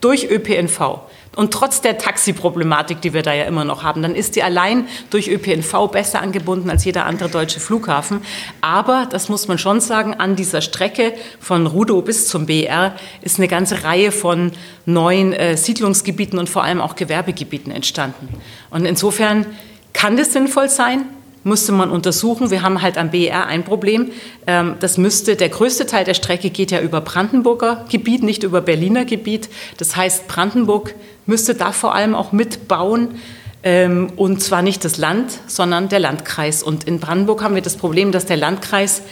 durch 0.00 0.30
ÖPNV 0.30 1.00
und 1.36 1.52
trotz 1.52 1.80
der 1.80 1.96
Taxiproblematik, 1.96 3.00
die 3.00 3.14
wir 3.14 3.22
da 3.22 3.32
ja 3.32 3.44
immer 3.44 3.64
noch 3.64 3.84
haben, 3.84 4.02
dann 4.02 4.16
ist 4.16 4.34
die 4.34 4.42
allein 4.42 4.88
durch 5.10 5.28
ÖPNV 5.28 5.88
besser 5.92 6.20
angebunden 6.20 6.68
als 6.70 6.84
jeder 6.84 7.06
andere 7.06 7.28
deutsche 7.28 7.60
Flughafen. 7.60 8.22
Aber, 8.60 9.06
das 9.08 9.28
muss 9.28 9.46
man 9.46 9.56
schon 9.56 9.80
sagen, 9.80 10.14
an 10.14 10.34
dieser 10.34 10.60
Strecke 10.60 11.12
von 11.38 11.66
Rudow 11.68 12.02
bis 12.02 12.26
zum 12.26 12.46
BR 12.46 12.96
ist 13.22 13.38
eine 13.38 13.46
ganze 13.46 13.84
Reihe 13.84 14.10
von 14.10 14.50
neuen 14.86 15.32
äh, 15.32 15.56
Siedlungsgebieten 15.56 16.38
und 16.38 16.50
vor 16.50 16.64
allem 16.64 16.80
auch 16.80 16.96
Gewerbegebieten 16.96 17.70
entstanden. 17.70 18.28
Und 18.70 18.84
insofern 18.84 19.46
kann 19.92 20.16
das 20.16 20.32
sinnvoll 20.32 20.68
sein, 20.68 21.04
musste 21.44 21.72
man 21.72 21.90
untersuchen. 21.90 22.50
Wir 22.50 22.62
haben 22.62 22.82
halt 22.82 22.98
am 22.98 23.10
BER 23.10 23.46
ein 23.46 23.64
Problem. 23.64 24.10
Ähm, 24.46 24.76
das 24.80 24.98
müsste, 24.98 25.36
der 25.36 25.48
größte 25.48 25.86
Teil 25.86 26.04
der 26.04 26.14
Strecke 26.14 26.50
geht 26.50 26.70
ja 26.70 26.80
über 26.80 27.00
Brandenburger 27.00 27.84
Gebiet, 27.90 28.22
nicht 28.22 28.42
über 28.42 28.60
Berliner 28.60 29.04
Gebiet. 29.04 29.48
Das 29.78 29.96
heißt, 29.96 30.28
Brandenburg 30.28 30.94
müsste 31.26 31.54
da 31.54 31.72
vor 31.72 31.94
allem 31.94 32.14
auch 32.14 32.32
mitbauen. 32.32 33.16
Ähm, 33.62 34.12
und 34.16 34.42
zwar 34.42 34.62
nicht 34.62 34.84
das 34.84 34.96
Land, 34.96 35.38
sondern 35.46 35.88
der 35.88 36.00
Landkreis. 36.00 36.62
Und 36.62 36.84
in 36.84 36.98
Brandenburg 36.98 37.42
haben 37.42 37.54
wir 37.54 37.62
das 37.62 37.76
Problem, 37.76 38.10
dass 38.10 38.24
der 38.24 38.38
Landkreis 38.38 39.02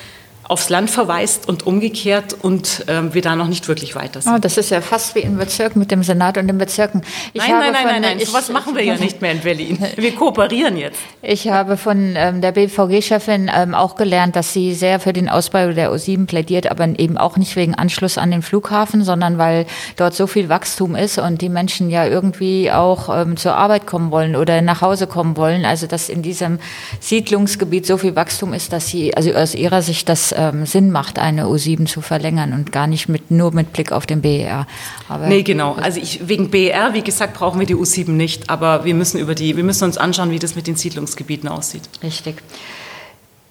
aufs 0.49 0.71
Land 0.71 0.91
verweist 0.91 1.47
und 1.47 1.67
umgekehrt 1.67 2.37
und 2.41 2.85
ähm, 2.89 3.13
wir 3.13 3.21
da 3.21 3.37
noch 3.37 3.49
nicht 3.49 3.69
wirklich 3.69 3.95
weiter 3.95 4.23
sind. 4.23 4.35
Oh, 4.35 4.39
das 4.39 4.57
ist 4.57 4.71
ja 4.71 4.81
fast 4.81 5.15
wie 5.15 5.21
in 5.21 5.37
Bezirken 5.37 5.79
mit 5.79 5.91
dem 5.91 6.03
Senat 6.03 6.39
und 6.39 6.49
den 6.49 6.57
Bezirken. 6.57 7.03
Ich 7.35 7.43
nein, 7.43 7.51
nein, 7.59 7.73
nein, 7.73 7.87
nein, 7.87 8.03
nein, 8.03 8.19
ich, 8.19 8.29
sowas 8.29 8.49
machen 8.49 8.75
wir 8.75 8.83
ja 8.83 8.97
nicht 8.97 9.21
mehr 9.21 9.33
in 9.33 9.41
Berlin. 9.41 9.79
Wir 9.97 10.15
kooperieren 10.15 10.77
jetzt. 10.77 10.99
Ich 11.23 11.49
habe 11.49 11.77
von 11.77 12.15
ähm, 12.17 12.41
der 12.41 12.53
BVG-Chefin 12.53 13.51
ähm, 13.55 13.75
auch 13.75 13.97
gelernt, 13.97 14.37
dass 14.37 14.53
sie 14.53 14.75
sehr 14.75 15.01
für 15.01 15.13
den 15.13 15.29
Ausbau 15.29 15.73
der 15.73 15.93
U7 15.93 16.27
plädiert, 16.27 16.71
aber 16.71 16.89
eben 16.99 17.19
auch 17.19 17.37
nicht 17.37 17.55
wegen 17.57 17.75
Anschluss 17.75 18.17
an 18.17 18.31
den 18.31 18.43
Flughafen, 18.43 19.05
sondern 19.05 19.39
weil 19.39 19.67
dort 19.97 20.15
so 20.15 20.27
viel 20.27 20.49
Wachstum 20.49 20.95
ist 20.95 21.19
und 21.19 21.43
die 21.43 21.49
Menschen 21.49 21.91
ja 21.91 22.07
irgendwie 22.07 22.71
auch 22.71 23.15
ähm, 23.15 23.37
zur 23.37 23.57
Arbeit 23.57 23.87
kommen 23.87 24.11
wollen 24.11 24.37
oder 24.37 24.63
nach 24.63 24.81
Hause 24.81 25.07
kommen 25.07 25.37
wollen. 25.37 25.65
Also 25.65 25.87
dass 25.87 26.09
in 26.09 26.23
diesem 26.23 26.59
Siedlungsgebiet 27.01 27.87
so 27.87 27.99
viel 27.99 28.17
Wachstum 28.17 28.55
ist, 28.55 28.73
dass 28.73 28.89
sie, 28.89 29.15
also 29.15 29.33
aus 29.33 29.55
ihrer 29.55 29.83
Sicht 29.83 30.09
das 30.09 30.33
ähm, 30.39 30.65
Sinn 30.65 30.91
macht, 30.91 31.19
eine 31.19 31.47
U7 31.47 31.87
zu 31.87 32.01
verlängern 32.01 32.53
und 32.53 32.71
gar 32.71 32.87
nicht 32.87 33.09
mit, 33.09 33.31
nur 33.31 33.53
mit 33.53 33.73
Blick 33.73 33.91
auf 33.91 34.07
den 34.07 34.23
BER. 34.23 34.67
Aber 35.09 35.27
nee, 35.27 35.43
genau. 35.43 35.75
Also 35.75 36.01
ich, 36.01 36.29
wegen 36.29 36.51
BER, 36.51 36.95
wie 36.95 37.03
gesagt, 37.03 37.35
brauchen 37.35 37.59
wir 37.59 37.67
die 37.67 37.75
U7 37.75 38.13
nicht, 38.13 38.49
aber 38.49 38.85
wir 38.85 38.95
müssen, 38.95 39.19
über 39.19 39.35
die, 39.35 39.57
wir 39.57 39.65
müssen 39.65 39.85
uns 39.85 39.99
anschauen, 39.99 40.31
wie 40.31 40.39
das 40.39 40.55
mit 40.55 40.67
den 40.67 40.77
Siedlungsgebieten 40.77 41.49
aussieht. 41.49 41.83
Richtig. 42.03 42.37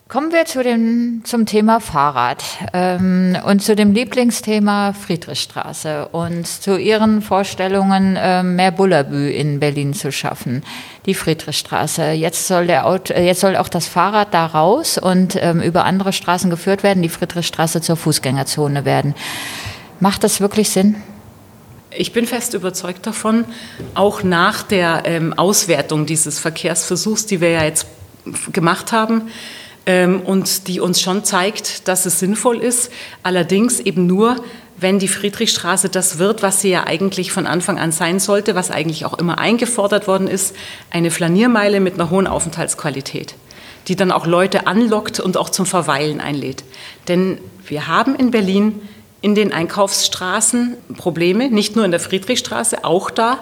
Kommen 0.07 0.31
wir 0.31 0.45
zu 0.45 0.63
dem, 0.63 1.23
zum 1.25 1.45
Thema 1.45 1.81
Fahrrad 1.81 2.41
ähm, 2.71 3.37
und 3.45 3.61
zu 3.61 3.75
dem 3.75 3.91
Lieblingsthema 3.91 4.93
Friedrichstraße 4.93 6.07
und 6.13 6.47
zu 6.47 6.77
Ihren 6.77 7.21
Vorstellungen, 7.21 8.15
äh, 8.15 8.41
mehr 8.41 8.71
Bullabü 8.71 9.29
in 9.29 9.59
Berlin 9.59 9.93
zu 9.93 10.13
schaffen. 10.13 10.63
Die 11.07 11.13
Friedrichstraße. 11.13 12.11
Jetzt 12.11 12.47
soll, 12.47 12.67
der 12.67 12.85
Auto, 12.85 13.11
äh, 13.11 13.25
jetzt 13.25 13.41
soll 13.41 13.57
auch 13.57 13.67
das 13.67 13.87
Fahrrad 13.87 14.33
da 14.33 14.45
raus 14.45 14.97
und 14.97 15.35
ähm, 15.41 15.61
über 15.61 15.83
andere 15.83 16.13
Straßen 16.13 16.49
geführt 16.49 16.83
werden, 16.83 17.03
die 17.03 17.09
Friedrichstraße 17.09 17.81
zur 17.81 17.97
Fußgängerzone 17.97 18.85
werden. 18.85 19.13
Macht 19.99 20.23
das 20.23 20.39
wirklich 20.39 20.69
Sinn? 20.69 20.95
Ich 21.91 22.13
bin 22.13 22.25
fest 22.27 22.53
überzeugt 22.53 23.05
davon, 23.05 23.43
auch 23.93 24.23
nach 24.23 24.63
der 24.63 25.01
ähm, 25.03 25.33
Auswertung 25.33 26.05
dieses 26.05 26.39
Verkehrsversuchs, 26.39 27.25
die 27.25 27.41
wir 27.41 27.49
ja 27.49 27.65
jetzt 27.65 27.87
gemacht 28.53 28.93
haben, 28.93 29.23
ähm, 29.87 30.21
und 30.21 30.67
die 30.67 30.79
uns 30.79 31.01
schon 31.01 31.23
zeigt, 31.23 31.87
dass 31.87 32.05
es 32.05 32.19
sinnvoll 32.19 32.57
ist. 32.57 32.91
Allerdings 33.23 33.79
eben 33.79 34.05
nur, 34.05 34.35
wenn 34.77 34.99
die 34.99 35.07
Friedrichstraße 35.07 35.89
das 35.89 36.19
wird, 36.19 36.43
was 36.43 36.61
sie 36.61 36.69
ja 36.69 36.85
eigentlich 36.85 37.31
von 37.31 37.47
Anfang 37.47 37.79
an 37.79 37.91
sein 37.91 38.19
sollte, 38.19 38.53
was 38.53 38.69
eigentlich 38.69 39.05
auch 39.05 39.17
immer 39.17 39.39
eingefordert 39.39 40.07
worden 40.07 40.27
ist, 40.27 40.55
eine 40.91 41.09
Flaniermeile 41.09 41.79
mit 41.79 41.95
einer 41.95 42.11
hohen 42.11 42.27
Aufenthaltsqualität, 42.27 43.33
die 43.87 43.95
dann 43.95 44.11
auch 44.11 44.27
Leute 44.27 44.67
anlockt 44.67 45.19
und 45.19 45.37
auch 45.37 45.49
zum 45.49 45.65
Verweilen 45.65 46.21
einlädt. 46.21 46.63
Denn 47.07 47.39
wir 47.65 47.87
haben 47.87 48.15
in 48.15 48.29
Berlin 48.29 48.81
in 49.21 49.33
den 49.33 49.51
Einkaufsstraßen 49.51 50.75
Probleme, 50.97 51.49
nicht 51.49 51.75
nur 51.75 51.85
in 51.85 51.91
der 51.91 51.99
Friedrichstraße, 51.99 52.83
auch 52.83 53.09
da 53.09 53.39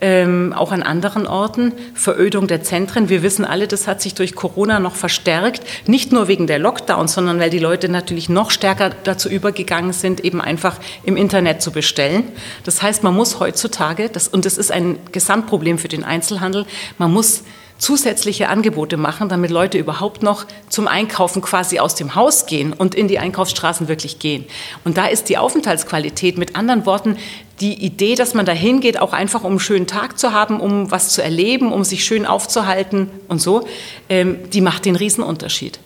ähm, 0.00 0.52
auch 0.52 0.72
an 0.72 0.82
anderen 0.82 1.26
Orten, 1.26 1.72
Verödung 1.94 2.46
der 2.46 2.62
Zentren. 2.62 3.08
Wir 3.08 3.22
wissen 3.22 3.44
alle, 3.44 3.68
das 3.68 3.86
hat 3.86 4.00
sich 4.00 4.14
durch 4.14 4.34
Corona 4.34 4.78
noch 4.78 4.94
verstärkt, 4.94 5.62
nicht 5.86 6.12
nur 6.12 6.28
wegen 6.28 6.46
der 6.46 6.58
Lockdowns, 6.58 7.14
sondern 7.14 7.38
weil 7.40 7.50
die 7.50 7.58
Leute 7.58 7.88
natürlich 7.88 8.28
noch 8.28 8.50
stärker 8.50 8.90
dazu 9.04 9.28
übergegangen 9.28 9.92
sind, 9.92 10.20
eben 10.24 10.40
einfach 10.40 10.76
im 11.04 11.16
Internet 11.16 11.62
zu 11.62 11.72
bestellen. 11.72 12.24
Das 12.64 12.82
heißt, 12.82 13.02
man 13.02 13.14
muss 13.14 13.40
heutzutage, 13.40 14.08
das, 14.08 14.28
und 14.28 14.46
das 14.46 14.58
ist 14.58 14.72
ein 14.72 14.98
Gesamtproblem 15.12 15.78
für 15.78 15.88
den 15.88 16.04
Einzelhandel, 16.04 16.66
man 16.98 17.12
muss 17.12 17.44
zusätzliche 17.80 18.48
Angebote 18.48 18.96
machen, 18.96 19.28
damit 19.28 19.50
Leute 19.50 19.78
überhaupt 19.78 20.22
noch 20.22 20.46
zum 20.68 20.86
Einkaufen 20.86 21.42
quasi 21.42 21.78
aus 21.78 21.94
dem 21.94 22.14
Haus 22.14 22.46
gehen 22.46 22.72
und 22.72 22.94
in 22.94 23.08
die 23.08 23.18
Einkaufsstraßen 23.18 23.88
wirklich 23.88 24.18
gehen. 24.18 24.44
Und 24.84 24.98
da 24.98 25.06
ist 25.06 25.28
die 25.28 25.38
Aufenthaltsqualität, 25.38 26.38
mit 26.38 26.56
anderen 26.56 26.86
Worten, 26.86 27.16
die 27.60 27.74
Idee, 27.74 28.14
dass 28.14 28.34
man 28.34 28.46
da 28.46 28.52
hingeht, 28.52 29.00
auch 29.00 29.12
einfach 29.12 29.44
um 29.44 29.52
einen 29.52 29.60
schönen 29.60 29.86
Tag 29.86 30.18
zu 30.18 30.32
haben, 30.32 30.60
um 30.60 30.90
was 30.90 31.10
zu 31.10 31.22
erleben, 31.22 31.72
um 31.72 31.82
sich 31.82 32.04
schön 32.04 32.26
aufzuhalten 32.26 33.10
und 33.28 33.40
so, 33.40 33.66
ähm, 34.08 34.50
die 34.52 34.60
macht 34.60 34.84
den 34.84 34.96
Riesenunterschied. 34.96 35.78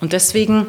Und 0.00 0.12
deswegen 0.12 0.66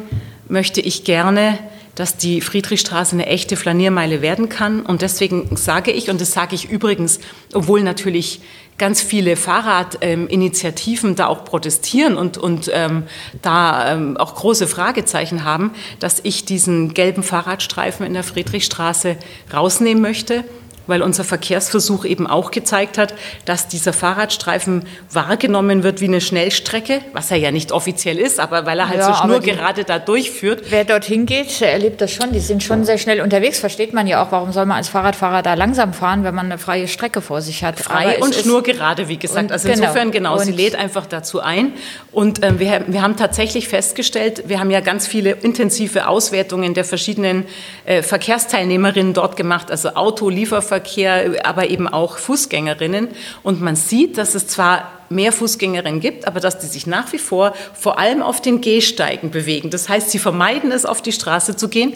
möchte 0.48 0.80
ich 0.80 1.04
gerne 1.04 1.58
dass 1.94 2.16
die 2.16 2.40
Friedrichstraße 2.40 3.14
eine 3.14 3.26
echte 3.26 3.56
Flaniermeile 3.56 4.22
werden 4.22 4.48
kann. 4.48 4.80
Und 4.80 5.02
deswegen 5.02 5.56
sage 5.56 5.90
ich, 5.90 6.10
und 6.10 6.20
das 6.20 6.32
sage 6.32 6.54
ich 6.54 6.70
übrigens, 6.70 7.20
obwohl 7.52 7.82
natürlich 7.82 8.40
ganz 8.78 9.02
viele 9.02 9.36
Fahrradinitiativen 9.36 11.14
da 11.14 11.26
auch 11.26 11.44
protestieren 11.44 12.16
und, 12.16 12.38
und 12.38 12.70
ähm, 12.72 13.04
da 13.42 13.92
ähm, 13.92 14.16
auch 14.16 14.34
große 14.34 14.66
Fragezeichen 14.66 15.44
haben, 15.44 15.72
dass 16.00 16.20
ich 16.24 16.44
diesen 16.44 16.94
gelben 16.94 17.22
Fahrradstreifen 17.22 18.06
in 18.06 18.14
der 18.14 18.24
Friedrichstraße 18.24 19.16
rausnehmen 19.52 20.02
möchte 20.02 20.44
weil 20.86 21.02
unser 21.02 21.24
Verkehrsversuch 21.24 22.04
eben 22.04 22.26
auch 22.26 22.50
gezeigt 22.50 22.98
hat, 22.98 23.14
dass 23.44 23.68
dieser 23.68 23.92
Fahrradstreifen 23.92 24.86
wahrgenommen 25.10 25.82
wird 25.82 26.00
wie 26.00 26.06
eine 26.06 26.20
Schnellstrecke, 26.20 27.00
was 27.12 27.30
er 27.30 27.36
ja 27.36 27.50
nicht 27.50 27.72
offiziell 27.72 28.18
ist, 28.18 28.40
aber 28.40 28.66
weil 28.66 28.78
er 28.78 28.88
halt 28.88 29.00
ja, 29.00 29.14
so 29.14 29.22
schnurgerade 29.22 29.84
da 29.84 29.98
durchführt. 29.98 30.64
Wer 30.70 30.84
dorthin 30.84 31.26
geht, 31.26 31.60
erlebt 31.60 32.00
das 32.00 32.12
schon. 32.12 32.32
Die 32.32 32.40
sind 32.40 32.62
schon 32.62 32.84
sehr 32.84 32.98
schnell 32.98 33.20
unterwegs. 33.20 33.58
Versteht 33.58 33.92
man 33.92 34.06
ja 34.06 34.22
auch, 34.22 34.32
warum 34.32 34.52
soll 34.52 34.66
man 34.66 34.76
als 34.76 34.88
Fahrradfahrer 34.88 35.42
da 35.42 35.54
langsam 35.54 35.92
fahren, 35.92 36.24
wenn 36.24 36.34
man 36.34 36.46
eine 36.46 36.58
freie 36.58 36.88
Strecke 36.88 37.20
vor 37.20 37.40
sich 37.40 37.64
hat. 37.64 37.80
Frei 37.80 38.18
und 38.18 38.34
schnurgerade, 38.34 39.08
wie 39.08 39.16
gesagt. 39.16 39.52
Also 39.52 39.68
genau. 39.68 39.82
insofern 39.82 40.10
genau, 40.10 40.34
und 40.34 40.40
sie 40.40 40.52
lädt 40.52 40.76
einfach 40.76 41.06
dazu 41.06 41.40
ein. 41.40 41.72
Und 42.10 42.44
ähm, 42.44 42.58
wir, 42.58 42.84
wir 42.86 43.02
haben 43.02 43.16
tatsächlich 43.16 43.68
festgestellt, 43.68 44.44
wir 44.46 44.60
haben 44.60 44.70
ja 44.70 44.80
ganz 44.80 45.06
viele 45.06 45.30
intensive 45.30 46.08
Auswertungen 46.08 46.74
der 46.74 46.84
verschiedenen 46.84 47.46
äh, 47.84 48.02
Verkehrsteilnehmerinnen 48.02 49.14
dort 49.14 49.36
gemacht, 49.36 49.70
also 49.70 49.90
Auto, 49.90 50.28
Lieferverkehr, 50.28 50.71
Fußverkehr, 50.72 51.44
aber 51.44 51.68
eben 51.70 51.88
auch 51.88 52.18
Fußgängerinnen. 52.18 53.08
Und 53.42 53.60
man 53.60 53.76
sieht, 53.76 54.16
dass 54.16 54.34
es 54.34 54.46
zwar 54.46 54.90
mehr 55.10 55.32
Fußgängerinnen 55.32 56.00
gibt, 56.00 56.26
aber 56.26 56.40
dass 56.40 56.58
die 56.58 56.66
sich 56.66 56.86
nach 56.86 57.12
wie 57.12 57.18
vor 57.18 57.54
vor 57.74 57.98
allem 57.98 58.22
auf 58.22 58.40
den 58.40 58.60
Gehsteigen 58.60 59.30
bewegen. 59.30 59.70
Das 59.70 59.88
heißt, 59.88 60.10
sie 60.10 60.18
vermeiden 60.18 60.72
es, 60.72 60.86
auf 60.86 61.02
die 61.02 61.12
Straße 61.12 61.56
zu 61.56 61.68
gehen, 61.68 61.92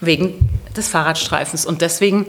wegen 0.00 0.48
des 0.76 0.88
Fahrradstreifens. 0.88 1.64
Und 1.64 1.80
deswegen 1.80 2.26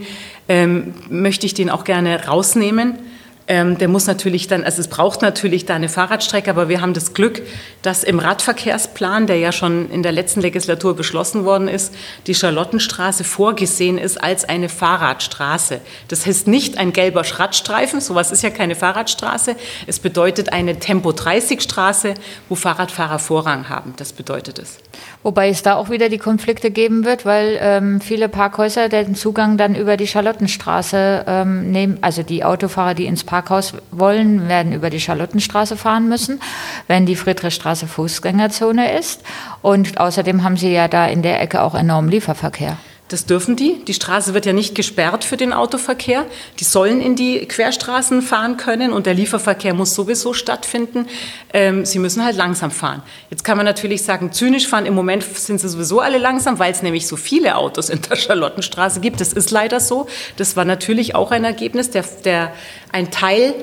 ähm, 0.48 0.94
möchte 1.10 1.46
ich 1.48 1.56
den 1.56 1.70
auch 1.72 1.84
gerne 1.84 2.28
rausnehmen 2.28 3.00
ähm, 3.48 3.78
der 3.78 3.90
muss 3.90 4.08
natürlich 4.08 4.48
dann, 4.48 4.64
also 4.64 4.80
es 4.80 4.88
braucht 4.88 5.22
natürlich 5.22 5.66
da 5.66 5.76
eine 5.76 5.90
Fahrradstrecke, 5.90 6.50
aber 6.50 6.70
wir 6.70 6.80
haben 6.80 6.94
das 6.94 7.14
Glück, 7.14 7.42
dass 7.82 8.04
im 8.04 8.20
Radverkehrsplan, 8.20 9.28
der 9.28 9.38
ja 9.38 9.52
schon 9.52 9.90
in 9.92 10.02
der 10.02 10.14
letzten 10.14 10.40
Legislatur 10.40 10.96
beschlossen 10.96 11.44
worden 11.44 11.68
ist, 11.68 11.94
die 12.26 12.36
Charlottenstraße 12.36 13.24
vorgesehen 13.24 13.98
ist 13.98 14.22
als 14.24 14.46
eine 14.46 14.70
Fahrradstraße. 14.70 15.82
Das 16.08 16.26
heißt 16.26 16.48
nicht 16.48 16.78
ein 16.78 16.94
gelber 16.94 17.24
Radstreifen, 17.24 18.00
sowas 18.00 18.32
ist 18.32 18.44
ja 18.44 18.50
keine 18.50 18.76
Fahrradstraße. 18.76 19.56
Es 19.88 20.00
bedeutet 20.00 20.54
eine 20.54 20.80
Tempo-30-Straße, 20.80 22.14
wo 22.48 22.56
Fahrradfahrer 22.56 23.20
Vorrang 23.20 23.70
haben. 23.70 23.94
Das 23.98 24.14
bedeutet 24.14 24.60
es. 24.60 24.78
Wobei 25.24 25.50
es 25.50 25.64
da 25.64 25.76
auch 25.76 25.90
wieder 25.90 26.10
die 26.10 26.18
Konflikte 26.18 26.70
geben 26.70 27.06
wird, 27.06 27.26
weil 27.26 27.58
ähm, 27.62 28.02
viele 28.02 28.28
Parkhäuser 28.28 28.90
den 28.90 29.16
Zugang 29.16 29.58
dann 29.58 29.74
über 29.74 29.96
die 29.96 30.08
Charlottenstraße 30.08 31.24
ähm, 31.26 31.72
nehmen, 31.72 31.98
also 32.02 32.24
die 32.24 32.44
Autofahrer, 32.44 32.94
die 32.94 33.06
ins 33.06 33.24
Parkhaus 33.24 33.74
wollen, 33.92 34.50
werden 34.50 34.74
über 34.74 34.90
die 34.90 35.00
Charlottenstraße 35.00 35.78
fahren 35.78 36.10
müssen, 36.10 36.42
wenn 36.88 37.06
die 37.06 37.16
Friedrichstraße 37.16 37.88
Fußgängerzone 37.88 38.98
ist. 38.98 39.24
Und 39.62 39.98
außerdem 39.98 40.44
haben 40.44 40.58
sie 40.58 40.74
ja 40.74 40.90
da 40.90 41.08
in 41.08 41.22
der 41.22 41.42
Ecke 41.42 41.62
auch 41.62 41.74
enormen 41.74 42.10
Lieferverkehr. 42.10 42.78
Das 43.10 43.26
dürfen 43.26 43.56
die. 43.56 43.84
Die 43.86 43.94
Straße 43.94 44.34
wird 44.34 44.46
ja 44.46 44.54
nicht 44.54 44.76
gesperrt 44.76 45.24
für 45.24 45.38
den 45.38 45.54
Autoverkehr. 45.54 46.26
Die 46.60 46.64
sollen 46.64 47.02
in 47.02 47.16
die 47.16 47.46
Querstraßen 47.46 48.22
fahren 48.22 48.58
können 48.58 48.92
und 48.92 49.06
der 49.06 49.14
Lieferverkehr 49.14 49.74
muss 49.74 49.94
sowieso 49.94 50.34
stattfinden. 50.34 51.08
Ähm, 51.54 51.86
sie 51.86 52.00
müssen 52.00 52.24
halt 52.24 52.38
langsam 52.38 52.72
fahren. 52.72 53.04
Jetzt 53.30 53.44
kann 53.44 53.58
man 53.58 53.66
natürlich 53.66 54.04
sagen, 54.04 54.32
zynisch 54.32 54.68
fahren. 54.68 54.86
Im 54.86 54.96
Moment 54.96 55.24
sind 55.24 55.60
sie 55.60 55.68
sowieso 55.68 56.00
alle 56.00 56.18
langsam, 56.18 56.60
weil 56.60 56.72
es 56.72 56.82
nämlich 56.82 57.06
so 57.06 57.18
viele 57.18 57.58
Autos 57.58 57.90
in 57.90 58.02
der 58.02 58.16
Charlottenstraße 58.16 59.02
gibt. 59.02 59.20
Das 59.20 59.34
ist 59.34 59.52
leider 59.52 59.80
so. 59.80 60.08
Das 60.38 60.56
war 60.56 60.66
natürlich 60.66 61.14
auch 61.14 61.32
ein 61.32 61.44
Ergebnis. 61.44 61.92
Der, 61.92 62.06
der, 62.24 62.54
ein 62.92 63.12
Teil 63.12 63.54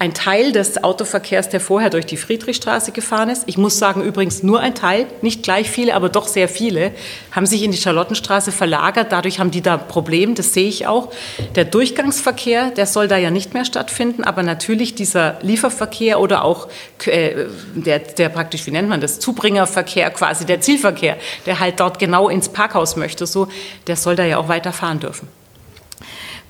ein 0.00 0.14
Teil 0.14 0.52
des 0.52 0.82
Autoverkehrs, 0.82 1.50
der 1.50 1.60
vorher 1.60 1.90
durch 1.90 2.06
die 2.06 2.16
Friedrichstraße 2.16 2.90
gefahren 2.90 3.28
ist. 3.28 3.42
Ich 3.44 3.58
muss 3.58 3.78
sagen, 3.78 4.02
übrigens 4.02 4.42
nur 4.42 4.58
ein 4.60 4.74
Teil, 4.74 5.06
nicht 5.20 5.42
gleich 5.42 5.70
viele, 5.70 5.94
aber 5.94 6.08
doch 6.08 6.26
sehr 6.26 6.48
viele, 6.48 6.92
haben 7.32 7.44
sich 7.44 7.62
in 7.62 7.70
die 7.70 7.76
Charlottenstraße 7.76 8.50
verlagert. 8.50 9.12
Dadurch 9.12 9.38
haben 9.38 9.50
die 9.50 9.60
da 9.60 9.76
Probleme, 9.76 10.32
das 10.32 10.54
sehe 10.54 10.68
ich 10.68 10.86
auch. 10.86 11.12
Der 11.54 11.66
Durchgangsverkehr, 11.66 12.70
der 12.70 12.86
soll 12.86 13.08
da 13.08 13.18
ja 13.18 13.30
nicht 13.30 13.52
mehr 13.52 13.66
stattfinden, 13.66 14.24
aber 14.24 14.42
natürlich 14.42 14.94
dieser 14.94 15.36
Lieferverkehr 15.42 16.18
oder 16.18 16.44
auch 16.46 16.68
äh, 17.04 17.44
der, 17.74 17.98
der 17.98 18.30
praktisch, 18.30 18.66
wie 18.66 18.70
nennt 18.70 18.88
man 18.88 19.02
das, 19.02 19.18
Zubringerverkehr 19.18 20.08
quasi, 20.12 20.46
der 20.46 20.62
Zielverkehr, 20.62 21.18
der 21.44 21.60
halt 21.60 21.78
dort 21.78 21.98
genau 21.98 22.30
ins 22.30 22.48
Parkhaus 22.48 22.96
möchte, 22.96 23.26
so, 23.26 23.48
der 23.86 23.96
soll 23.96 24.16
da 24.16 24.24
ja 24.24 24.38
auch 24.38 24.48
weiterfahren 24.48 24.98
dürfen. 24.98 25.28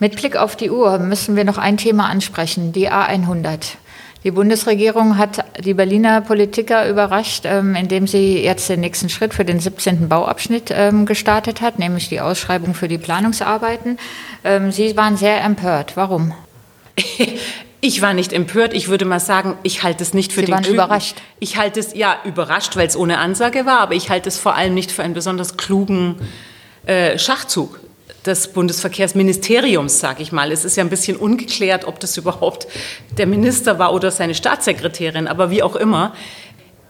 Mit 0.00 0.16
Blick 0.16 0.36
auf 0.36 0.56
die 0.56 0.70
Uhr 0.70 0.98
müssen 0.98 1.36
wir 1.36 1.44
noch 1.44 1.58
ein 1.58 1.76
Thema 1.76 2.06
ansprechen, 2.08 2.72
die 2.72 2.90
A100. 2.90 3.76
Die 4.24 4.30
Bundesregierung 4.30 5.18
hat 5.18 5.44
die 5.62 5.74
Berliner 5.74 6.22
Politiker 6.22 6.88
überrascht, 6.88 7.44
ähm, 7.44 7.74
indem 7.74 8.06
sie 8.06 8.42
jetzt 8.42 8.70
den 8.70 8.80
nächsten 8.80 9.10
Schritt 9.10 9.34
für 9.34 9.44
den 9.44 9.60
17. 9.60 10.08
Bauabschnitt 10.08 10.70
ähm, 10.74 11.04
gestartet 11.04 11.60
hat, 11.60 11.78
nämlich 11.78 12.08
die 12.08 12.20
Ausschreibung 12.20 12.72
für 12.72 12.88
die 12.88 12.96
Planungsarbeiten. 12.96 13.98
Ähm, 14.42 14.72
sie 14.72 14.96
waren 14.96 15.18
sehr 15.18 15.42
empört. 15.44 15.96
Warum? 15.96 16.32
Ich 17.82 18.02
war 18.02 18.12
nicht 18.12 18.34
empört. 18.34 18.74
Ich 18.74 18.88
würde 18.88 19.06
mal 19.06 19.20
sagen, 19.20 19.56
ich 19.62 19.82
halte 19.82 20.02
es 20.02 20.12
nicht 20.12 20.34
für 20.34 20.40
Sie 20.40 20.46
den 20.46 20.52
waren 20.52 20.64
klugen. 20.64 20.74
überrascht. 20.74 21.16
Ich 21.38 21.56
halte 21.56 21.80
es 21.80 21.94
ja 21.94 22.18
überrascht, 22.26 22.76
weil 22.76 22.86
es 22.86 22.94
ohne 22.94 23.16
Ansage 23.16 23.64
war, 23.64 23.80
aber 23.80 23.94
ich 23.94 24.10
halte 24.10 24.28
es 24.28 24.36
vor 24.36 24.54
allem 24.54 24.74
nicht 24.74 24.92
für 24.92 25.02
einen 25.02 25.14
besonders 25.14 25.56
klugen 25.56 26.16
äh, 26.84 27.18
Schachzug 27.18 27.79
des 28.26 28.48
Bundesverkehrsministeriums, 28.48 30.00
sage 30.00 30.22
ich 30.22 30.32
mal. 30.32 30.52
Es 30.52 30.64
ist 30.64 30.76
ja 30.76 30.84
ein 30.84 30.90
bisschen 30.90 31.16
ungeklärt, 31.16 31.84
ob 31.86 32.00
das 32.00 32.16
überhaupt 32.16 32.66
der 33.16 33.26
Minister 33.26 33.78
war 33.78 33.94
oder 33.94 34.10
seine 34.10 34.34
Staatssekretärin, 34.34 35.26
aber 35.26 35.50
wie 35.50 35.62
auch 35.62 35.76
immer. 35.76 36.14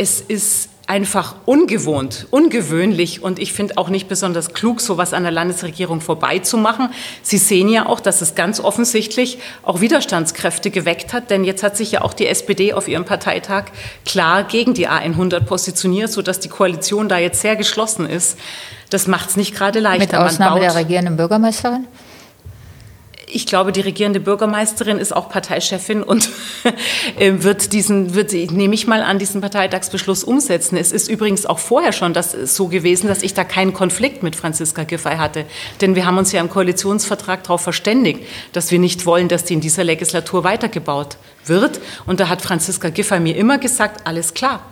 Es 0.00 0.22
ist 0.22 0.70
einfach 0.86 1.34
ungewohnt, 1.44 2.26
ungewöhnlich 2.30 3.22
und 3.22 3.38
ich 3.38 3.52
finde 3.52 3.76
auch 3.76 3.90
nicht 3.90 4.08
besonders 4.08 4.54
klug, 4.54 4.80
sowas 4.80 5.12
an 5.12 5.24
der 5.24 5.30
Landesregierung 5.30 6.00
vorbeizumachen. 6.00 6.88
Sie 7.20 7.36
sehen 7.36 7.68
ja 7.68 7.84
auch, 7.84 8.00
dass 8.00 8.22
es 8.22 8.34
ganz 8.34 8.60
offensichtlich 8.60 9.40
auch 9.62 9.82
Widerstandskräfte 9.82 10.70
geweckt 10.70 11.12
hat, 11.12 11.30
denn 11.30 11.44
jetzt 11.44 11.62
hat 11.62 11.76
sich 11.76 11.92
ja 11.92 12.00
auch 12.00 12.14
die 12.14 12.26
SPD 12.28 12.72
auf 12.72 12.88
ihrem 12.88 13.04
Parteitag 13.04 13.64
klar 14.06 14.42
gegen 14.44 14.72
die 14.72 14.88
A100 14.88 15.40
positioniert, 15.40 16.10
sodass 16.10 16.40
die 16.40 16.48
Koalition 16.48 17.10
da 17.10 17.18
jetzt 17.18 17.42
sehr 17.42 17.56
geschlossen 17.56 18.08
ist. 18.08 18.38
Das 18.88 19.06
macht 19.06 19.28
es 19.28 19.36
nicht 19.36 19.54
gerade 19.54 19.80
leichter. 19.80 20.06
Mit 20.06 20.14
Ausnahme 20.14 20.60
der 20.60 20.74
regierenden 20.74 21.18
Bürgermeisterin? 21.18 21.86
Ich 23.32 23.46
glaube, 23.46 23.72
die 23.72 23.80
regierende 23.80 24.20
Bürgermeisterin 24.20 24.98
ist 24.98 25.14
auch 25.14 25.28
Parteichefin 25.28 26.02
und 26.02 26.28
äh, 27.18 27.32
wird 27.38 27.72
diesen, 27.72 28.14
wird, 28.14 28.32
nehme 28.32 28.74
ich 28.74 28.86
mal 28.86 29.02
an, 29.02 29.18
diesen 29.18 29.40
Parteitagsbeschluss 29.40 30.24
umsetzen. 30.24 30.76
Es 30.76 30.92
ist 30.92 31.08
übrigens 31.08 31.46
auch 31.46 31.58
vorher 31.58 31.92
schon 31.92 32.12
das 32.12 32.32
so 32.32 32.68
gewesen, 32.68 33.08
dass 33.08 33.22
ich 33.22 33.34
da 33.34 33.44
keinen 33.44 33.72
Konflikt 33.72 34.22
mit 34.22 34.36
Franziska 34.36 34.84
Giffey 34.84 35.16
hatte. 35.16 35.44
Denn 35.80 35.94
wir 35.94 36.06
haben 36.06 36.18
uns 36.18 36.32
ja 36.32 36.40
im 36.40 36.50
Koalitionsvertrag 36.50 37.42
darauf 37.44 37.62
verständigt, 37.62 38.20
dass 38.52 38.70
wir 38.70 38.78
nicht 38.78 39.06
wollen, 39.06 39.28
dass 39.28 39.44
die 39.44 39.54
in 39.54 39.60
dieser 39.60 39.84
Legislatur 39.84 40.44
weitergebaut 40.44 41.16
wird. 41.46 41.80
Und 42.06 42.20
da 42.20 42.28
hat 42.28 42.42
Franziska 42.42 42.90
Giffey 42.90 43.20
mir 43.20 43.36
immer 43.36 43.58
gesagt, 43.58 44.06
alles 44.06 44.34
klar. 44.34 44.62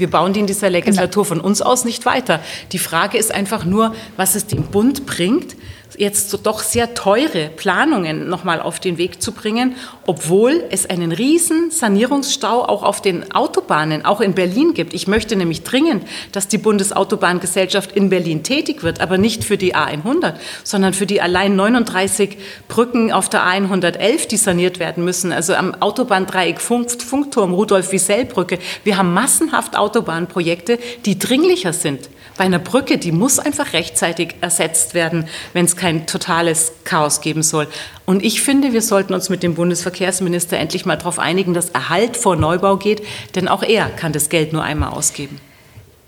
Wir 0.00 0.10
bauen 0.10 0.32
die 0.32 0.40
in 0.40 0.46
dieser 0.46 0.70
Legislatur 0.70 1.24
genau. 1.24 1.34
von 1.34 1.40
uns 1.42 1.60
aus 1.60 1.84
nicht 1.84 2.06
weiter. 2.06 2.40
Die 2.72 2.78
Frage 2.78 3.18
ist 3.18 3.32
einfach 3.32 3.66
nur, 3.66 3.94
was 4.16 4.34
es 4.34 4.46
dem 4.46 4.62
Bund 4.62 5.04
bringt, 5.04 5.56
jetzt 5.98 6.30
so 6.30 6.36
doch 6.36 6.60
sehr 6.60 6.94
teure 6.94 7.48
Planungen 7.48 8.28
nochmal 8.28 8.60
auf 8.60 8.80
den 8.80 8.98
Weg 8.98 9.22
zu 9.22 9.32
bringen, 9.32 9.76
obwohl 10.06 10.64
es 10.70 10.88
einen 10.88 11.12
riesen 11.12 11.70
Sanierungsstau 11.70 12.64
auch 12.64 12.82
auf 12.82 13.02
den 13.02 13.32
Autobahnen, 13.32 14.04
auch 14.04 14.20
in 14.20 14.34
Berlin 14.34 14.74
gibt. 14.74 14.94
Ich 14.94 15.06
möchte 15.08 15.36
nämlich 15.36 15.62
dringend, 15.62 16.04
dass 16.32 16.48
die 16.48 16.58
Bundesautobahngesellschaft 16.58 17.92
in 17.92 18.10
Berlin 18.10 18.42
tätig 18.42 18.82
wird, 18.82 19.00
aber 19.00 19.18
nicht 19.18 19.44
für 19.44 19.56
die 19.56 19.74
A100, 19.74 20.34
sondern 20.64 20.94
für 20.94 21.06
die 21.06 21.20
allein 21.20 21.56
39 21.56 22.36
Brücken 22.68 23.12
auf 23.12 23.28
der 23.28 23.42
A111, 23.42 24.28
die 24.28 24.36
saniert 24.36 24.78
werden 24.78 25.04
müssen. 25.04 25.32
Also 25.32 25.54
am 25.54 25.74
Autobahndreieck 25.74 26.60
Funk, 26.60 26.90
Funkturm, 27.02 27.52
Rudolf-Wiesel-Brücke. 27.52 28.58
Wir 28.84 28.96
haben 28.96 29.12
massenhaft 29.12 29.76
Autobahnprojekte, 29.76 30.78
die 31.04 31.18
dringlicher 31.18 31.72
sind 31.72 32.08
bei 32.40 32.46
einer 32.46 32.58
Brücke, 32.58 32.96
die 32.96 33.12
muss 33.12 33.38
einfach 33.38 33.74
rechtzeitig 33.74 34.36
ersetzt 34.40 34.94
werden, 34.94 35.28
wenn 35.52 35.66
es 35.66 35.76
kein 35.76 36.06
totales 36.06 36.72
Chaos 36.84 37.20
geben 37.20 37.42
soll. 37.42 37.68
Und 38.06 38.24
ich 38.24 38.40
finde, 38.40 38.72
wir 38.72 38.80
sollten 38.80 39.12
uns 39.12 39.28
mit 39.28 39.42
dem 39.42 39.56
Bundesverkehrsminister 39.56 40.56
endlich 40.56 40.86
mal 40.86 40.96
darauf 40.96 41.18
einigen, 41.18 41.52
dass 41.52 41.68
Erhalt 41.68 42.16
vor 42.16 42.36
Neubau 42.36 42.78
geht, 42.78 43.02
denn 43.34 43.46
auch 43.46 43.62
er 43.62 43.90
kann 43.90 44.14
das 44.14 44.30
Geld 44.30 44.54
nur 44.54 44.62
einmal 44.62 44.88
ausgeben. 44.88 45.38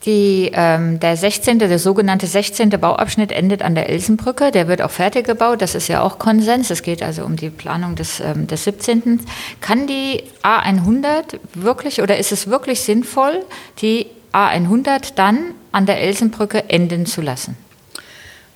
Die, 0.07 0.51
ähm, 0.55 0.99
der 1.01 1.19
16., 1.19 1.59
der 1.59 1.79
sogenannte 1.79 2.27
16. 2.27 2.71
Bauabschnitt 2.71 3.31
endet 3.31 3.61
an 3.61 3.75
der 3.75 3.91
Elsenbrücke. 3.91 4.53
Der 4.53 4.69
wird 4.69 4.81
auch 4.81 4.91
fertig 4.91 5.27
gebaut. 5.27 5.61
Das 5.61 5.75
ist 5.75 5.89
ja 5.89 6.01
auch 6.01 6.19
Konsens. 6.19 6.71
Es 6.71 6.83
geht 6.83 7.03
also 7.03 7.25
um 7.25 7.37
die 7.37 7.51
Planung 7.51 7.95
des, 7.95 8.21
ähm, 8.21 8.47
des 8.47 8.65
17. 8.65 9.21
Kann 9.61 9.87
die 9.87 10.23
A100 10.43 11.39
wirklich 11.53 12.01
oder 12.01 12.17
ist 12.17 12.33
es 12.33 12.47
wirklich 12.49 12.81
sinnvoll, 12.81 13.45
die 13.83 14.07
A100 14.33 15.13
dann 15.15 15.55
an 15.73 15.87
der 15.87 16.01
Elsenbrücke 16.01 16.69
enden 16.69 17.07
zu 17.07 17.21
lassen? 17.23 17.57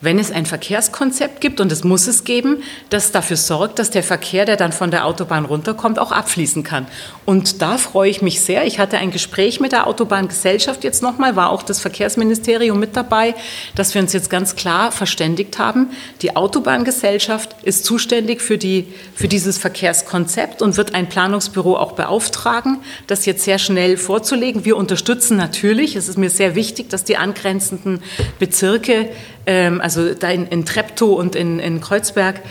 Wenn 0.07 0.21
es 0.21 0.31
ein 0.31 0.47
Verkehrskonzept 0.47 1.40
gibt, 1.40 1.61
und 1.61 1.73
es 1.73 1.83
muss 1.83 2.07
es 2.07 2.23
geben, 2.23 2.62
das 2.90 3.11
dafür 3.11 3.37
sorgt, 3.37 3.81
dass 3.81 3.90
der 3.90 4.05
Verkehr, 4.05 4.45
der 4.45 4.57
dann 4.57 4.71
von 4.71 4.92
der 4.92 5.05
Autobahn 5.05 5.45
runterkommt, 5.45 5.99
auch 5.99 6.12
abfließen 6.12 6.62
kann. 6.62 6.87
Und 7.25 7.61
da 7.61 7.77
freue 7.77 8.09
ich 8.09 8.23
mich 8.23 8.40
sehr. 8.40 8.64
Ich 8.66 8.79
hatte 8.79 8.99
ein 8.99 9.11
Gespräch 9.11 9.59
mit 9.59 9.73
der 9.73 9.88
Autobahngesellschaft 9.88 10.85
jetzt 10.85 11.03
nochmal, 11.03 11.35
war 11.35 11.51
auch 11.51 11.64
das 11.64 11.81
Verkehrsministerium 11.81 12.79
mit 12.79 12.97
dabei, 12.97 13.35
dass 13.75 13.95
wir 13.95 14.01
uns 14.01 14.12
jetzt 14.12 14.31
ganz 14.31 14.55
klar 14.55 14.92
verständigt 14.92 15.59
haben. 15.59 15.90
Die 16.23 16.37
Autobahngesellschaft 16.37 17.57
ist 17.64 17.85
zuständig 17.85 18.40
für, 18.40 18.59
die, 18.59 18.87
für 19.12 19.27
dieses 19.27 19.59
Verkehrskonzept 19.59 20.62
und 20.62 20.77
wird 20.77 20.95
ein 20.95 21.09
Planungsbüro 21.09 21.77
auch 21.77 21.92
beauftragen, 21.92 22.79
das 23.09 23.27
jetzt 23.27 23.42
sehr 23.42 23.59
schnell 23.59 23.97
vorzulegen. 23.97 24.64
Wir 24.64 24.77
unterstützen 24.77 25.37
natürlich, 25.37 25.97
es 25.97 26.09
ist 26.09 26.16
mir 26.16 26.31
sehr 26.31 26.55
wichtig, 26.55 26.90
dass 26.90 27.03
die 27.03 27.16
angrenzenden 27.16 28.05
Bezirke 28.38 29.09
ähm, 29.47 29.81
also 29.81 30.15
da 30.15 30.29
in, 30.29 30.47
in 30.47 30.65
Treptow 30.65 31.19
und 31.19 31.37
in, 31.37 31.59
in 31.59 31.81
Kreuzberg 31.81 32.43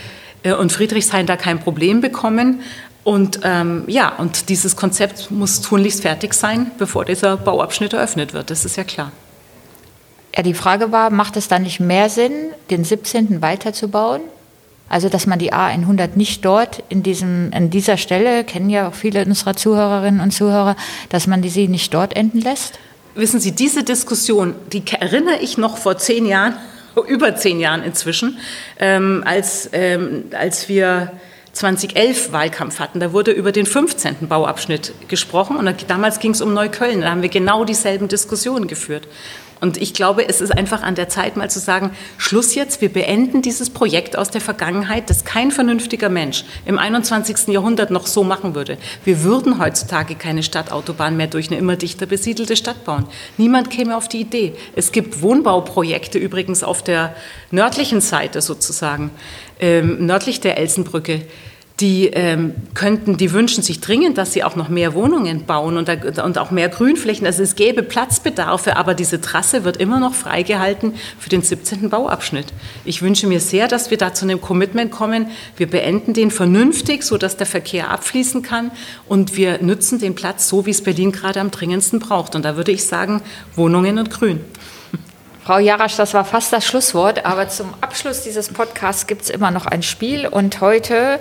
äh, 0.42 0.52
und 0.52 0.72
Friedrichshain 0.72 1.26
da 1.26 1.36
kein 1.36 1.60
Problem 1.60 2.00
bekommen. 2.00 2.60
Und 3.04 3.40
ähm, 3.44 3.84
ja, 3.86 4.12
und 4.16 4.48
dieses 4.48 4.74
Konzept 4.74 5.30
muss 5.30 5.60
tunlichst 5.60 6.02
fertig 6.02 6.34
sein, 6.34 6.72
bevor 6.78 7.04
dieser 7.04 7.36
Bauabschnitt 7.36 7.92
eröffnet 7.92 8.34
wird. 8.34 8.50
Das 8.50 8.64
ist 8.64 8.76
ja 8.76 8.84
klar. 8.84 9.12
Ja, 10.36 10.42
die 10.42 10.54
Frage 10.54 10.90
war, 10.90 11.10
macht 11.10 11.36
es 11.36 11.48
dann 11.48 11.62
nicht 11.62 11.78
mehr 11.78 12.08
Sinn, 12.08 12.32
den 12.68 12.84
17. 12.84 13.40
weiterzubauen? 13.42 14.22
Also, 14.88 15.08
dass 15.08 15.26
man 15.26 15.38
die 15.38 15.52
A100 15.52 16.10
nicht 16.14 16.44
dort 16.44 16.82
in, 16.88 17.02
diesem, 17.02 17.50
in 17.52 17.70
dieser 17.70 17.96
Stelle, 17.96 18.44
kennen 18.44 18.70
ja 18.70 18.88
auch 18.88 18.94
viele 18.94 19.24
unserer 19.24 19.56
Zuhörerinnen 19.56 20.20
und 20.20 20.32
Zuhörer, 20.32 20.76
dass 21.08 21.26
man 21.26 21.42
die 21.42 21.48
sie 21.48 21.68
nicht 21.68 21.92
dort 21.92 22.16
enden 22.16 22.40
lässt? 22.40 22.78
Wissen 23.14 23.40
Sie, 23.40 23.52
diese 23.52 23.82
Diskussion, 23.82 24.54
die 24.72 24.82
erinnere 24.86 25.38
ich 25.40 25.58
noch 25.58 25.78
vor 25.78 25.96
zehn 25.96 26.26
Jahren 26.26 26.56
über 27.08 27.36
zehn 27.36 27.60
Jahren 27.60 27.82
inzwischen, 27.82 28.38
ähm, 28.78 29.22
als, 29.26 29.68
ähm, 29.72 30.24
als 30.32 30.68
wir 30.68 31.12
2011 31.52 32.32
Wahlkampf 32.32 32.80
hatten. 32.80 33.00
Da 33.00 33.12
wurde 33.12 33.30
über 33.30 33.50
den 33.50 33.66
15. 33.66 34.28
Bauabschnitt 34.28 34.92
gesprochen 35.08 35.56
und 35.56 35.90
damals 35.90 36.20
ging 36.20 36.32
es 36.32 36.40
um 36.40 36.52
Neukölln. 36.52 37.00
Da 37.00 37.10
haben 37.10 37.22
wir 37.22 37.30
genau 37.30 37.64
dieselben 37.64 38.08
Diskussionen 38.08 38.66
geführt. 38.66 39.08
Und 39.60 39.78
ich 39.78 39.94
glaube, 39.94 40.28
es 40.28 40.40
ist 40.40 40.50
einfach 40.50 40.82
an 40.82 40.94
der 40.94 41.08
Zeit, 41.08 41.36
mal 41.36 41.50
zu 41.50 41.58
sagen, 41.58 41.90
Schluss 42.18 42.54
jetzt, 42.54 42.82
wir 42.82 42.92
beenden 42.92 43.40
dieses 43.40 43.70
Projekt 43.70 44.16
aus 44.16 44.30
der 44.30 44.42
Vergangenheit, 44.42 45.08
das 45.08 45.24
kein 45.24 45.50
vernünftiger 45.50 46.10
Mensch 46.10 46.44
im 46.66 46.78
21. 46.78 47.48
Jahrhundert 47.48 47.90
noch 47.90 48.06
so 48.06 48.22
machen 48.22 48.54
würde. 48.54 48.76
Wir 49.04 49.22
würden 49.22 49.58
heutzutage 49.58 50.14
keine 50.14 50.42
Stadtautobahn 50.42 51.16
mehr 51.16 51.26
durch 51.26 51.48
eine 51.50 51.58
immer 51.58 51.76
dichter 51.76 52.04
besiedelte 52.06 52.56
Stadt 52.56 52.84
bauen. 52.84 53.06
Niemand 53.38 53.70
käme 53.70 53.96
auf 53.96 54.08
die 54.08 54.20
Idee. 54.20 54.54
Es 54.74 54.92
gibt 54.92 55.22
Wohnbauprojekte 55.22 56.18
übrigens 56.18 56.62
auf 56.62 56.82
der 56.82 57.14
nördlichen 57.50 58.02
Seite 58.02 58.42
sozusagen, 58.42 59.10
ähm, 59.58 60.04
nördlich 60.04 60.40
der 60.40 60.58
Elsenbrücke 60.58 61.22
die 61.80 62.06
ähm, 62.06 62.54
könnten, 62.72 63.18
die 63.18 63.32
wünschen 63.32 63.62
sich 63.62 63.80
dringend, 63.80 64.16
dass 64.16 64.32
sie 64.32 64.42
auch 64.42 64.56
noch 64.56 64.70
mehr 64.70 64.94
Wohnungen 64.94 65.44
bauen 65.44 65.76
und, 65.76 65.90
und 66.18 66.38
auch 66.38 66.50
mehr 66.50 66.70
Grünflächen. 66.70 67.26
Also 67.26 67.42
es 67.42 67.54
gäbe 67.54 67.82
Platzbedarfe, 67.82 68.76
aber 68.78 68.94
diese 68.94 69.20
Trasse 69.20 69.62
wird 69.64 69.76
immer 69.76 70.00
noch 70.00 70.14
freigehalten 70.14 70.94
für 71.18 71.28
den 71.28 71.42
17. 71.42 71.90
Bauabschnitt. 71.90 72.46
Ich 72.86 73.02
wünsche 73.02 73.26
mir 73.26 73.40
sehr, 73.40 73.68
dass 73.68 73.90
wir 73.90 73.98
da 73.98 74.14
zu 74.14 74.24
einem 74.24 74.40
Commitment 74.40 74.90
kommen. 74.90 75.26
Wir 75.58 75.66
beenden 75.66 76.14
den 76.14 76.30
vernünftig, 76.30 77.02
sodass 77.02 77.36
der 77.36 77.46
Verkehr 77.46 77.90
abfließen 77.90 78.40
kann 78.40 78.70
und 79.06 79.36
wir 79.36 79.62
nützen 79.62 79.98
den 79.98 80.14
Platz 80.14 80.48
so, 80.48 80.64
wie 80.64 80.70
es 80.70 80.82
Berlin 80.82 81.12
gerade 81.12 81.40
am 81.40 81.50
dringendsten 81.50 82.00
braucht. 82.00 82.34
Und 82.34 82.46
da 82.46 82.56
würde 82.56 82.72
ich 82.72 82.84
sagen, 82.84 83.20
Wohnungen 83.54 83.98
und 83.98 84.10
Grün. 84.10 84.40
Frau 85.46 85.60
Jarasch, 85.60 85.94
das 85.94 86.12
war 86.12 86.24
fast 86.24 86.52
das 86.52 86.66
Schlusswort, 86.66 87.24
aber 87.24 87.48
zum 87.48 87.72
Abschluss 87.80 88.22
dieses 88.22 88.48
Podcasts 88.48 89.06
gibt 89.06 89.22
es 89.22 89.30
immer 89.30 89.52
noch 89.52 89.64
ein 89.64 89.84
Spiel 89.84 90.26
und 90.26 90.60
heute 90.60 91.20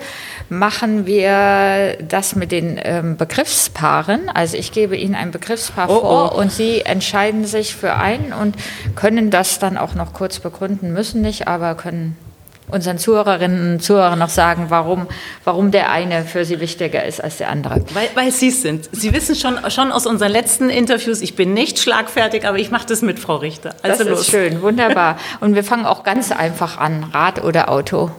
machen 0.49 1.05
wir 1.05 1.95
das 2.01 2.35
mit 2.35 2.51
den 2.51 2.79
ähm, 2.83 3.17
Begriffspaaren. 3.17 4.29
Also 4.29 4.57
ich 4.57 4.71
gebe 4.71 4.97
Ihnen 4.97 5.13
ein 5.13 5.29
Begriffspaar 5.29 5.91
oh, 5.91 5.99
vor 5.99 6.31
oh. 6.33 6.39
und 6.39 6.51
Sie 6.51 6.81
entscheiden 6.81 7.45
sich 7.45 7.75
für 7.75 7.93
einen 7.93 8.33
und 8.33 8.55
können 8.95 9.29
das 9.29 9.59
dann 9.59 9.77
auch 9.77 9.93
noch 9.93 10.13
kurz 10.13 10.39
begründen, 10.39 10.91
müssen 10.91 11.21
nicht, 11.21 11.47
aber 11.47 11.75
können 11.75 12.17
unseren 12.67 12.97
Zuhörerinnen 12.97 13.73
und 13.73 13.83
Zuhörern 13.83 14.17
noch 14.19 14.29
sagen, 14.29 14.65
warum, 14.69 15.07
warum 15.43 15.71
der 15.71 15.91
eine 15.91 16.25
für 16.25 16.45
Sie 16.45 16.59
wichtiger 16.59 17.05
ist 17.05 17.23
als 17.23 17.37
der 17.37 17.49
andere. 17.49 17.83
Weil, 17.93 18.09
weil 18.15 18.31
Sie 18.31 18.47
es 18.47 18.61
sind. 18.61 18.89
Sie 18.91 19.13
wissen 19.13 19.35
schon, 19.35 19.69
schon 19.69 19.91
aus 19.91 20.05
unseren 20.05 20.31
letzten 20.31 20.69
Interviews, 20.69 21.21
ich 21.21 21.35
bin 21.35 21.53
nicht 21.53 21.79
schlagfertig, 21.79 22.47
aber 22.47 22.57
ich 22.57 22.71
mache 22.71 22.87
das 22.87 23.01
mit, 23.01 23.19
Frau 23.19 23.35
Richter. 23.37 23.75
Also 23.83 24.03
das 24.03 24.09
los. 24.09 24.21
ist 24.21 24.31
schön, 24.31 24.61
wunderbar. 24.61 25.17
Und 25.41 25.55
wir 25.55 25.63
fangen 25.63 25.85
auch 25.85 26.03
ganz 26.03 26.31
einfach 26.31 26.77
an. 26.77 27.05
Rad 27.13 27.43
oder 27.43 27.69
Auto? 27.69 28.11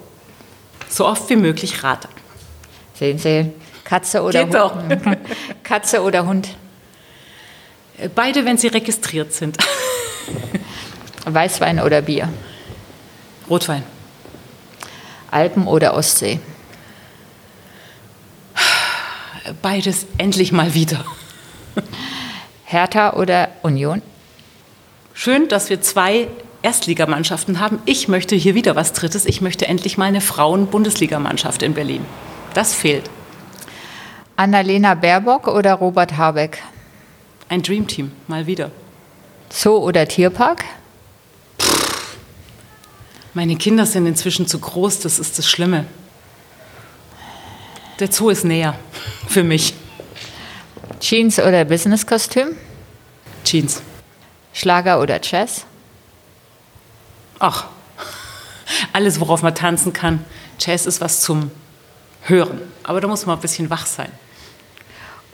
So 0.89 1.07
oft 1.07 1.29
wie 1.29 1.37
möglich 1.37 1.83
Rad. 1.83 2.09
Sehen 2.95 3.19
Sie, 3.19 3.53
Katze 3.85 4.23
oder 4.23 4.45
Geht 4.45 4.55
Hund? 4.55 4.55
Doch. 4.55 5.17
Katze 5.63 6.03
oder 6.03 6.27
Hund? 6.27 6.49
Beide, 8.15 8.45
wenn 8.45 8.59
sie 8.59 8.69
registriert 8.69 9.33
sind. 9.33 9.57
Weißwein 11.25 11.81
oder 11.81 12.03
Bier? 12.03 12.29
Rotwein. 13.49 13.83
Alpen 15.37 15.67
oder 15.67 15.95
Ostsee? 15.95 16.41
Beides 19.61 20.07
endlich 20.17 20.51
mal 20.51 20.73
wieder. 20.73 21.05
Hertha 22.65 23.13
oder 23.13 23.51
Union? 23.63 24.01
Schön, 25.13 25.49
dass 25.49 25.69
wir 25.69 25.83
zwei 25.83 26.29
Erstligamannschaften 26.63 27.61
haben. 27.61 27.81
Ich 27.85 28.09
möchte 28.09 28.35
hier 28.35 28.55
wieder 28.55 28.77
was 28.77 28.95
Drittes. 28.95 29.27
Ich 29.27 29.43
möchte 29.43 29.69
endlich 29.69 29.99
mal 29.99 30.07
eine 30.07 30.23
Frauen-Bundesligamannschaft 30.23 31.63
in 31.63 31.75
Berlin. 31.75 32.07
Das 32.55 32.73
fehlt. 32.73 33.11
Annalena 34.37 34.95
Baerbock 34.95 35.49
oder 35.49 35.75
Robert 35.75 36.17
Habeck? 36.17 36.63
Ein 37.51 37.61
Dreamteam, 37.63 38.11
mal 38.27 38.47
wieder. 38.47 38.71
Zoo 39.51 39.77
oder 39.77 40.09
Tierpark? 40.09 40.65
Meine 43.37 43.57
Kinder 43.57 43.85
sind 43.85 44.07
inzwischen 44.07 44.47
zu 44.47 44.59
groß, 44.59 45.01
das 45.01 45.19
ist 45.19 45.37
das 45.37 45.47
Schlimme. 45.47 45.85
Der 48.01 48.11
Zoo 48.11 48.31
ist 48.31 48.45
näher 48.47 48.79
für 49.29 49.45
mich. 49.45 49.75
Jeans 51.01 51.39
oder 51.39 51.67
Businesskostüm? 51.67 52.57
Jeans. 53.45 53.83
Schlager 54.55 55.03
oder 55.03 55.21
Jazz? 55.23 55.67
Ach, 57.39 57.67
alles, 58.95 59.21
worauf 59.21 59.43
man 59.43 59.55
tanzen 59.55 59.93
kann. 59.93 60.25
Jazz 60.59 60.87
ist 60.87 61.03
was 61.03 61.21
zum 61.21 61.51
Hören, 62.23 62.63
aber 62.85 63.03
da 63.03 63.07
muss 63.07 63.27
man 63.27 63.37
ein 63.37 63.43
bisschen 63.43 63.69
wach 63.69 63.85
sein. 63.85 64.11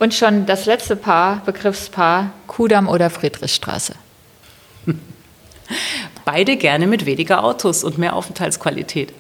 Und 0.01 0.13
schon 0.13 0.45
das 0.47 0.67
letzte 0.67 0.97
Paar, 0.97 1.37
Begriffspaar, 1.45 2.33
Kudamm 2.49 2.89
oder 2.89 3.11
Friedrichstraße? 3.11 3.95
Beide 6.25 6.57
gerne 6.57 6.87
mit 6.87 7.07
weniger 7.07 7.45
Autos 7.45 7.85
und 7.85 7.99
mehr 7.99 8.15
Aufenthaltsqualität. 8.15 9.13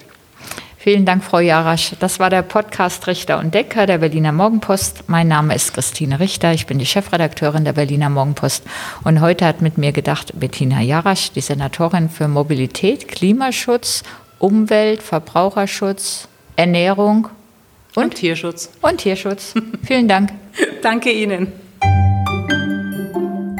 Vielen 0.82 1.04
Dank, 1.04 1.22
Frau 1.22 1.38
Jarasch. 1.38 1.92
Das 2.00 2.18
war 2.18 2.28
der 2.28 2.42
Podcast 2.42 3.06
Richter 3.06 3.38
und 3.38 3.54
Decker 3.54 3.86
der 3.86 3.98
Berliner 3.98 4.32
Morgenpost. 4.32 5.04
Mein 5.06 5.28
Name 5.28 5.54
ist 5.54 5.74
Christine 5.74 6.18
Richter. 6.18 6.52
Ich 6.52 6.66
bin 6.66 6.80
die 6.80 6.86
Chefredakteurin 6.86 7.64
der 7.64 7.74
Berliner 7.74 8.10
Morgenpost. 8.10 8.64
Und 9.04 9.20
heute 9.20 9.46
hat 9.46 9.62
mit 9.62 9.78
mir 9.78 9.92
gedacht 9.92 10.32
Bettina 10.40 10.80
Jarasch, 10.80 11.30
die 11.30 11.40
Senatorin 11.40 12.08
für 12.08 12.26
Mobilität, 12.26 13.06
Klimaschutz, 13.06 14.02
Umwelt, 14.40 15.04
Verbraucherschutz, 15.04 16.26
Ernährung 16.56 17.28
und, 17.94 18.04
und 18.04 18.14
Tierschutz. 18.16 18.70
Und 18.80 18.98
Tierschutz. 18.98 19.54
Vielen 19.84 20.08
Dank. 20.08 20.32
Danke 20.82 21.12
Ihnen. 21.12 21.61